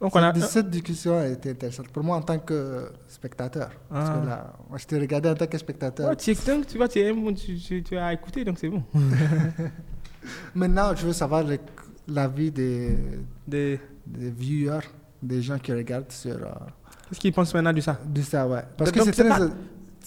Donc 0.00 0.14
on 0.14 0.18
a. 0.22 0.32
Cette, 0.40 0.70
discussion 0.70 1.18
a 1.18 1.26
été 1.26 1.50
intéressante 1.50 1.88
pour 1.88 2.04
moi 2.04 2.16
en 2.16 2.22
tant 2.22 2.38
que 2.38 2.90
spectateur. 3.08 3.70
Parce 3.90 4.10
Ah. 4.10 4.18
que 4.20 4.26
là, 4.26 4.52
moi, 4.68 4.78
je 4.78 4.86
t'ai 4.86 4.98
regardé 4.98 5.28
en 5.28 5.34
tant 5.34 5.46
que 5.46 5.58
spectateur. 5.58 6.08
Ouais, 6.08 6.16
tu, 6.16 6.30
es- 6.30 6.34
tu 6.36 6.76
vois, 6.78 6.88
tu, 6.88 7.00
es 7.00 7.82
tu, 7.82 7.96
as 7.98 8.12
écouté, 8.12 8.44
donc 8.44 8.58
c'est 8.58 8.68
bon. 8.68 8.82
Maintenant, 10.54 10.94
je 10.94 11.06
veux 11.06 11.12
savoir 11.12 11.44
l'avis 12.06 12.50
des, 12.50 12.96
De... 13.46 13.78
des 14.06 14.30
viewers, 14.30 14.80
des 15.22 15.42
gens 15.42 15.58
qui 15.58 15.72
regardent 15.72 16.12
sur. 16.12 16.36
euh, 16.36 16.50
Qu'est-ce 17.08 17.20
qu'ils 17.20 17.32
pensent 17.32 17.54
maintenant 17.54 17.72
de 17.72 17.80
ça? 17.80 17.98
de 18.04 18.22
ça, 18.22 18.46
ouais. 18.46 18.62
Parce 18.76 18.92
Donc, 18.92 18.98
que 19.00 19.04
c'est 19.12 19.16
c'est 19.22 19.28
très, 19.28 19.38
pas- 19.48 19.54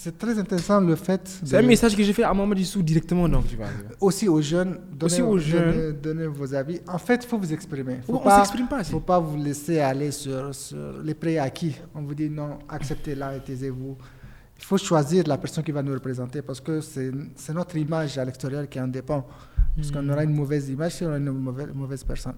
c'est 0.04 0.18
très 0.18 0.38
intéressant 0.40 0.80
le 0.82 0.96
fait. 0.96 1.22
C'est 1.46 1.58
un 1.58 1.62
de- 1.62 1.68
message 1.68 1.96
que 1.96 2.04
j'ai 2.04 2.14
fait 2.14 2.24
à 2.24 2.34
Maman 2.34 2.56
Dissou 2.56 2.82
directement, 2.82 3.28
donc 3.30 3.48
tu 3.48 3.56
vois. 3.56 3.68
Aussi 4.00 4.28
aux 4.28 4.42
jeunes, 4.42 4.80
donnez, 4.92 5.14
Aussi 5.14 5.22
aux 5.22 5.38
donnez- 5.38 5.44
jeunes. 5.44 5.98
donnez 6.02 6.28
vos 6.28 6.54
avis. 6.56 6.80
En 6.88 6.98
fait, 6.98 7.24
il 7.24 7.28
faut 7.28 7.38
vous 7.38 7.54
exprimer. 7.54 7.98
Faut 8.06 8.16
On, 8.16 8.20
pas, 8.20 8.38
s'exprime 8.40 8.68
pas 8.68 8.80
assez. 8.80 8.92
faut 8.92 9.00
pas 9.00 9.20
vous 9.20 9.38
laisser 9.38 9.80
aller 9.80 10.12
sur, 10.12 10.54
sur 10.56 11.02
les 11.04 11.14
préacquis. 11.14 11.76
On 11.94 12.02
vous 12.02 12.16
dit 12.16 12.30
non, 12.30 12.60
acceptez-la 12.68 13.36
et 13.38 13.40
taisez-vous. 13.42 13.96
Il 14.58 14.64
faut 14.64 14.78
choisir 14.78 15.24
la 15.28 15.38
personne 15.38 15.64
qui 15.64 15.72
va 15.72 15.82
nous 15.84 15.94
représenter 15.94 16.42
parce 16.42 16.60
que 16.62 16.82
c'est 16.82 17.12
notre 17.54 17.76
image 17.78 18.18
à 18.18 18.26
l'extérieur 18.26 18.68
qui 18.70 18.80
en 18.80 18.88
dépend. 18.88 19.26
Parce 19.76 19.90
qu'on 19.92 20.08
aura 20.10 20.24
une 20.24 20.34
mauvaise 20.34 20.68
image 20.70 20.96
si 20.96 21.04
on 21.06 21.14
a 21.14 21.18
une 21.18 21.32
mauvaise, 21.32 21.68
mauvaise 21.74 22.04
personne. 22.04 22.36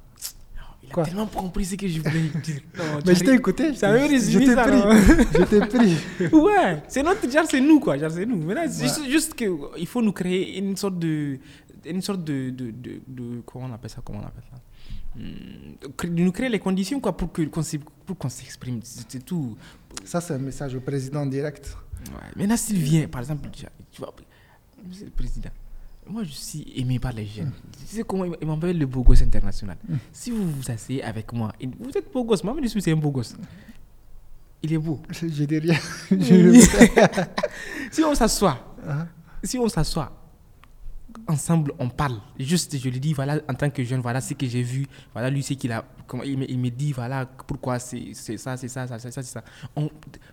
Il 0.83 0.89
a 0.89 0.93
Quoi? 0.93 1.05
tellement 1.05 1.25
compris 1.27 1.65
ce 1.65 1.75
que 1.75 1.87
je 1.87 1.99
voulais 2.01 2.29
dire. 2.43 2.61
Non, 2.77 2.83
Mais 3.05 3.15
je 3.15 3.23
t'ai 3.23 3.33
écouté. 3.33 3.73
Ça 3.73 3.89
avait 3.89 4.05
résumé 4.05 4.45
ça, 4.47 4.63
pris. 4.63 4.77
Je 5.39 5.43
t'ai 5.45 5.59
pris. 5.61 5.95
Ouais, 6.31 6.83
c'est 6.87 7.01
notre 7.03 7.29
genre, 7.31 7.45
c'est 7.49 7.61
nous 7.61 7.79
quoi, 7.79 7.97
genre 7.97 8.11
c'est 8.11 8.25
nous. 8.25 8.37
Maintenant, 8.37 8.63
c'est 8.69 8.83
Ouais. 8.83 8.87
juste, 8.89 9.09
juste 9.09 9.33
que 9.33 9.45
il 9.79 9.87
faut 9.87 10.01
nous 10.01 10.11
créer 10.11 10.59
une 10.59 10.75
sorte 10.77 10.99
de, 10.99 11.39
une 11.85 12.01
sorte 12.01 12.23
de, 12.23 12.49
de, 12.51 12.71
de, 12.71 13.01
de- 13.07 13.41
comment 13.45 13.65
on 13.65 13.73
appelle 13.73 13.89
ça, 13.89 14.01
comment 14.05 14.19
on 14.19 14.27
appelle 14.27 14.43
ça, 14.51 14.57
Hmm, 15.15 16.07
nous 16.09 16.31
créer 16.31 16.49
les 16.49 16.57
conditions 16.57 16.99
quoi 16.99 17.15
pour 17.15 17.31
qu'on 17.31 17.45
pour 18.03 18.17
qu'on 18.17 18.29
s'exprime, 18.29 18.79
c'est 18.83 19.23
tout. 19.23 19.55
Ça, 20.03 20.19
c'est 20.19 20.33
un 20.33 20.39
message 20.39 20.73
au 20.73 20.79
président 20.79 21.23
direct. 21.27 21.77
Ouais. 22.07 22.13
Maintenant 22.35 22.57
s'il 22.57 22.77
vient, 22.79 23.07
par 23.07 23.21
exemple, 23.21 23.47
tu 23.51 23.63
tu 23.91 24.01
vois, 24.01 24.11
Monsieur 24.87 25.05
le 25.05 25.11
président. 25.11 25.51
Moi, 26.07 26.23
je 26.23 26.31
suis 26.31 26.73
aimé 26.75 26.99
par 26.99 27.13
les 27.13 27.25
jeunes. 27.25 27.51
Tu 27.89 27.95
sais 27.97 28.03
comment 28.03 28.25
il 28.25 28.47
m'appelle 28.47 28.77
le 28.77 28.85
beau 28.85 29.03
gosse 29.03 29.21
international? 29.21 29.77
Si 30.11 30.31
vous 30.31 30.49
vous 30.51 30.71
asseyez 30.71 31.03
avec 31.03 31.31
moi, 31.33 31.51
vous 31.79 31.91
êtes 31.97 32.11
beau 32.11 32.23
gosse. 32.23 32.43
Moi, 32.43 32.55
je 32.61 32.67
suis 32.67 32.81
c'est 32.81 32.91
un 32.91 32.95
beau 32.97 33.11
gosse. 33.11 33.35
Il 34.61 34.71
est 34.73 34.77
beau. 34.77 35.01
Je, 35.11 35.25
dis 35.45 35.59
rien. 35.59 35.77
Je- 36.11 36.67
Si 37.91 38.03
on 38.03 38.15
s'assoit, 38.15 38.75
Hein? 38.87 39.07
si 39.43 39.57
on 39.59 39.67
s'assoit, 39.69 40.11
ensemble, 41.27 41.73
on 41.79 41.89
parle. 41.89 42.17
Juste, 42.39 42.77
je 42.77 42.89
lui 42.89 42.99
dis, 42.99 43.13
voilà, 43.13 43.39
en 43.49 43.53
tant 43.53 43.69
que 43.69 43.83
jeune, 43.83 44.01
voilà 44.01 44.21
ce 44.21 44.33
que 44.33 44.45
j'ai 44.47 44.61
vu. 44.63 44.85
Voilà, 45.13 45.29
lui, 45.29 45.43
c'est 45.43 45.55
qu'il 45.55 45.71
a. 45.71 45.85
Comment, 46.07 46.23
il, 46.23 46.37
me, 46.37 46.49
il 46.49 46.59
me 46.59 46.69
dit, 46.69 46.91
voilà, 46.91 47.25
pourquoi 47.25 47.79
c'est 47.79 48.13
ça, 48.13 48.57
c'est 48.57 48.67
ça, 48.67 48.87
c'est 48.87 48.99
ça, 48.99 49.11
c'est 49.11 49.23
ça. 49.23 49.43
On- 49.75 49.89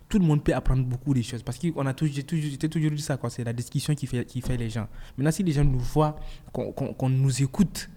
tout 0.09 0.19
le 0.19 0.25
monde 0.25 0.43
peut 0.43 0.55
apprendre 0.55 0.85
beaucoup 0.85 1.15
de 1.15 1.23
choses. 1.23 1.43
Parce 1.43 1.59
qu'on 1.59 1.87
a 1.87 1.95
toujours, 1.95 2.15
j'ai 2.15 2.23
toujours, 2.25 2.59
toujours 2.59 2.91
dit 2.91 3.03
ça, 3.03 3.17
quoi. 3.17 3.31
C'est 3.31 3.45
la 3.45 3.53
discussion 3.53 3.95
qui 3.95 4.07
fait, 4.07 4.25
qui 4.25 4.41
fait 4.41 4.57
les 4.57 4.71
gens. 4.71 4.89
Maintenant, 5.17 5.31
si 5.33 5.43
les 5.43 5.53
gens 5.53 5.65
nous 5.65 5.79
voient, 5.79 6.17
qu'on 6.53 6.73
qu'on 6.73 7.09
nous 7.09 7.43
écoute, 7.43 7.89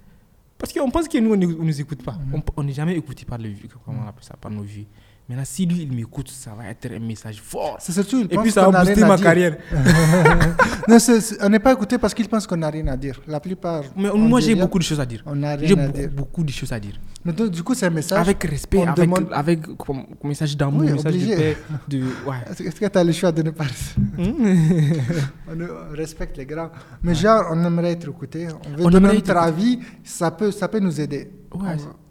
parce 0.57 0.71
qu'on 0.71 0.89
pense 0.91 1.07
que 1.07 1.17
nous, 1.17 1.33
on 1.33 1.37
ne 1.37 1.45
nous 1.45 1.81
écoute 1.81 2.03
pas. 2.03 2.17
On- 2.33 2.41
On 2.57 2.63
n'est 2.63 2.73
jamais 2.73 2.95
écouté 2.95 3.25
par, 3.25 3.37
le, 3.37 3.51
comment 3.83 4.03
on 4.05 4.07
appelle 4.07 4.23
ça, 4.23 4.35
par 4.37 4.51
nos 4.51 4.61
vies. 4.63 4.85
Maintenant, 5.29 5.45
si 5.45 5.65
lui, 5.65 5.83
il 5.83 5.93
m'écoute, 5.95 6.29
ça 6.29 6.51
va 6.53 6.67
être 6.69 6.91
un 6.93 6.99
message 6.99 7.41
fort. 7.41 7.77
C'est 7.79 7.93
surtout, 7.93 8.19
il 8.19 8.25
Et 8.25 8.35
pense 8.35 8.43
puis, 8.43 8.51
ça 8.51 8.69
va 8.69 8.83
booster 8.83 9.01
ma 9.05 9.15
dire. 9.15 9.23
carrière. 9.23 9.57
non, 10.87 10.97
on 11.41 11.49
n'est 11.49 11.59
pas 11.59 11.71
écouté 11.71 11.97
parce 11.97 12.13
qu'il 12.13 12.27
pense 12.27 12.45
qu'on 12.45 12.57
n'a 12.57 12.69
rien 12.69 12.87
à 12.87 12.97
dire. 12.97 13.21
La 13.25 13.39
plupart. 13.39 13.83
Mais 13.95 14.09
moi, 14.11 14.41
j'ai 14.41 14.53
beaucoup 14.53 14.77
de 14.79 14.83
choses 14.83 14.99
à 14.99 15.05
dire. 15.05 15.23
On 15.25 15.35
n'a 15.35 15.55
rien 15.55 15.77
à 15.77 15.87
dire. 15.87 16.09
beaucoup 16.11 16.43
de 16.43 16.51
choses 16.51 16.73
à 16.73 16.79
dire. 16.79 16.99
Mais 17.23 17.31
donc, 17.31 17.51
du 17.51 17.63
coup, 17.63 17.73
c'est 17.73 17.85
un 17.85 17.89
message. 17.89 18.19
Avec 18.19 18.43
respect, 18.43 18.81
avec, 18.83 18.95
demande- 18.97 19.29
avec 19.31 19.61
comme, 19.77 20.05
comme 20.19 20.27
message 20.29 20.57
d'amour, 20.57 20.81
Oui, 20.81 20.91
message 20.91 21.13
obligé. 21.13 21.35
de 21.35 21.39
paix. 21.41 21.57
De, 21.87 21.99
ouais. 22.01 22.37
Est-ce 22.49 22.79
que 22.79 22.85
tu 22.87 22.97
as 22.97 23.03
le 23.05 23.11
choix 23.13 23.31
de 23.31 23.43
ne 23.43 23.51
pas. 23.51 23.63
on 24.17 25.53
on 25.61 25.95
respecte 25.95 26.35
les 26.37 26.45
grands. 26.45 26.69
Mais 27.01 27.15
genre, 27.15 27.45
on 27.51 27.63
aimerait 27.63 27.91
être 27.93 28.09
écouté. 28.09 28.47
On 28.65 28.69
veut 28.77 28.85
On 28.85 28.89
donner 28.89 28.97
aimerait 28.97 29.15
notre 29.15 29.37
avis. 29.37 29.79
Ça 30.03 30.31
peut, 30.31 30.51
ça 30.51 30.67
peut 30.67 30.79
nous 30.79 30.99
aider. 30.99 31.31
Ouais, 31.53 31.77
On- 31.77 32.02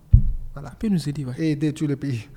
voilà. 0.55 0.69
Ça 0.71 0.77
peut 0.79 0.89
nous 0.89 1.09
aider, 1.09 1.25
ouais. 1.25 1.35
Et 1.39 1.51
aider 1.53 1.73
tout 1.73 1.87
le 1.87 1.97
pays. 1.97 2.29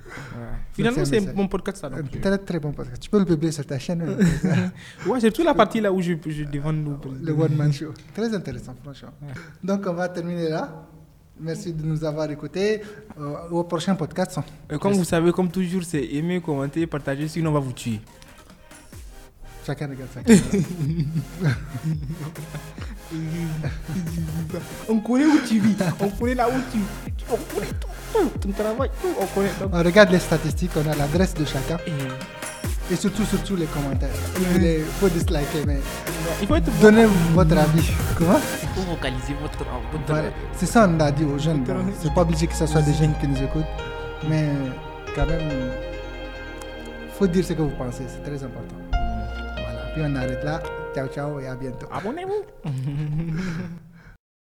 Finalement, 0.72 1.04
c'est 1.04 1.28
un 1.28 1.32
mon 1.34 1.48
podcast, 1.48 1.78
ça. 1.78 1.88
Donc, 1.90 2.20
très, 2.20 2.38
très 2.38 2.58
bon 2.60 2.72
podcast. 2.72 3.00
Tu 3.02 3.10
peux 3.10 3.18
le 3.18 3.24
publier 3.24 3.52
sur 3.52 3.66
ta 3.66 3.78
chaîne. 3.78 4.02
hein, 4.02 4.16
euh, 4.44 5.08
ouais, 5.10 5.20
c'est 5.20 5.30
toute 5.30 5.44
la 5.44 5.54
partie 5.54 5.80
là 5.80 5.92
où 5.92 6.00
je, 6.00 6.12
je 6.26 6.44
défends 6.44 6.72
nous. 6.72 6.96
le 7.22 7.32
One 7.32 7.54
Man 7.54 7.72
Show. 7.72 7.92
Très 8.14 8.32
intéressant, 8.34 8.74
franchement. 8.82 9.10
Donc, 9.62 9.84
on 9.86 9.92
va 9.92 10.08
terminer 10.08 10.48
là. 10.48 10.86
Merci 11.38 11.72
de 11.74 11.82
nous 11.82 12.02
avoir 12.02 12.30
écoutés. 12.30 12.80
Euh, 13.20 13.34
au 13.50 13.64
prochain 13.64 13.94
podcast. 13.94 14.38
Euh, 14.72 14.78
Comme 14.78 14.94
vous 14.94 15.04
savez, 15.04 15.30
comme 15.32 15.50
toujours, 15.50 15.84
c'est 15.84 16.02
aimer, 16.02 16.40
commenter, 16.40 16.86
partager, 16.86 17.28
sinon 17.28 17.50
on 17.50 17.54
va 17.54 17.60
vous 17.60 17.72
tuer. 17.72 18.00
Chacun 19.66 19.88
regarde 19.88 20.08
sa. 20.14 20.20
On 24.88 24.98
connaît 25.00 25.24
où 25.26 25.38
tu 25.46 25.58
vis, 25.60 25.76
on 26.00 26.08
connaît 26.08 26.34
là 26.34 26.48
où 26.48 26.52
tu 26.72 26.78
On 27.30 27.36
connaît 27.54 27.66
tout, 27.80 27.88
tout, 28.12 28.30
ton 28.40 28.50
travail, 28.52 28.90
tout, 29.02 29.08
on 29.20 29.26
connaît. 29.26 29.50
On 29.72 29.82
regarde 29.82 30.10
les 30.10 30.18
statistiques, 30.20 30.70
on 30.76 30.88
a 30.90 30.94
l'adresse 30.94 31.34
de 31.34 31.44
chacun. 31.44 31.78
et- 31.86 32.92
Et 32.92 32.94
surtout, 32.94 33.24
surtout 33.24 33.56
les 33.56 33.66
commentaires. 33.66 34.08
Il 34.38 34.84
faut 35.00 35.08
disliker, 35.08 35.64
mais 35.66 35.78
il 36.40 36.46
faut 36.46 36.54
être 36.54 36.66
bon. 36.70 36.80
donnez 36.82 37.06
votre 37.34 37.58
avis. 37.58 37.90
Comment? 38.16 38.38
Il 38.62 38.68
faut 38.68 38.82
vocaliser 38.92 39.34
votre. 39.42 39.58
votre 39.58 40.06
Voilà. 40.06 40.28
C'est 40.56 40.66
ça, 40.66 40.88
on 40.88 41.00
a 41.00 41.10
dit 41.10 41.24
aux 41.24 41.36
jeunes. 41.38 41.64
Bon, 41.64 41.74
c'est 42.00 42.14
pas 42.14 42.20
obligé 42.22 42.46
que 42.46 42.54
ce 42.54 42.64
soit 42.66 42.82
des 42.82 42.94
jeunes 42.94 43.14
qui 43.20 43.26
nous 43.26 43.42
écoutent, 43.42 43.74
mais 44.28 44.50
quand 45.16 45.26
même, 45.26 45.72
faut 47.18 47.26
dire 47.26 47.44
ce 47.44 47.54
que 47.54 47.62
vous 47.62 47.70
pensez. 47.76 48.04
C'est 48.06 48.22
très 48.22 48.40
important. 48.44 48.76
Voilà. 49.96 50.02
Puis 50.02 50.02
on 50.02 50.14
arrête 50.14 50.44
là. 50.44 50.62
Ciao, 50.94 51.08
ciao 51.08 51.40
et 51.40 51.46
à 51.46 51.54
bientôt. 51.54 51.86
Abonnez-vous. 51.90 52.44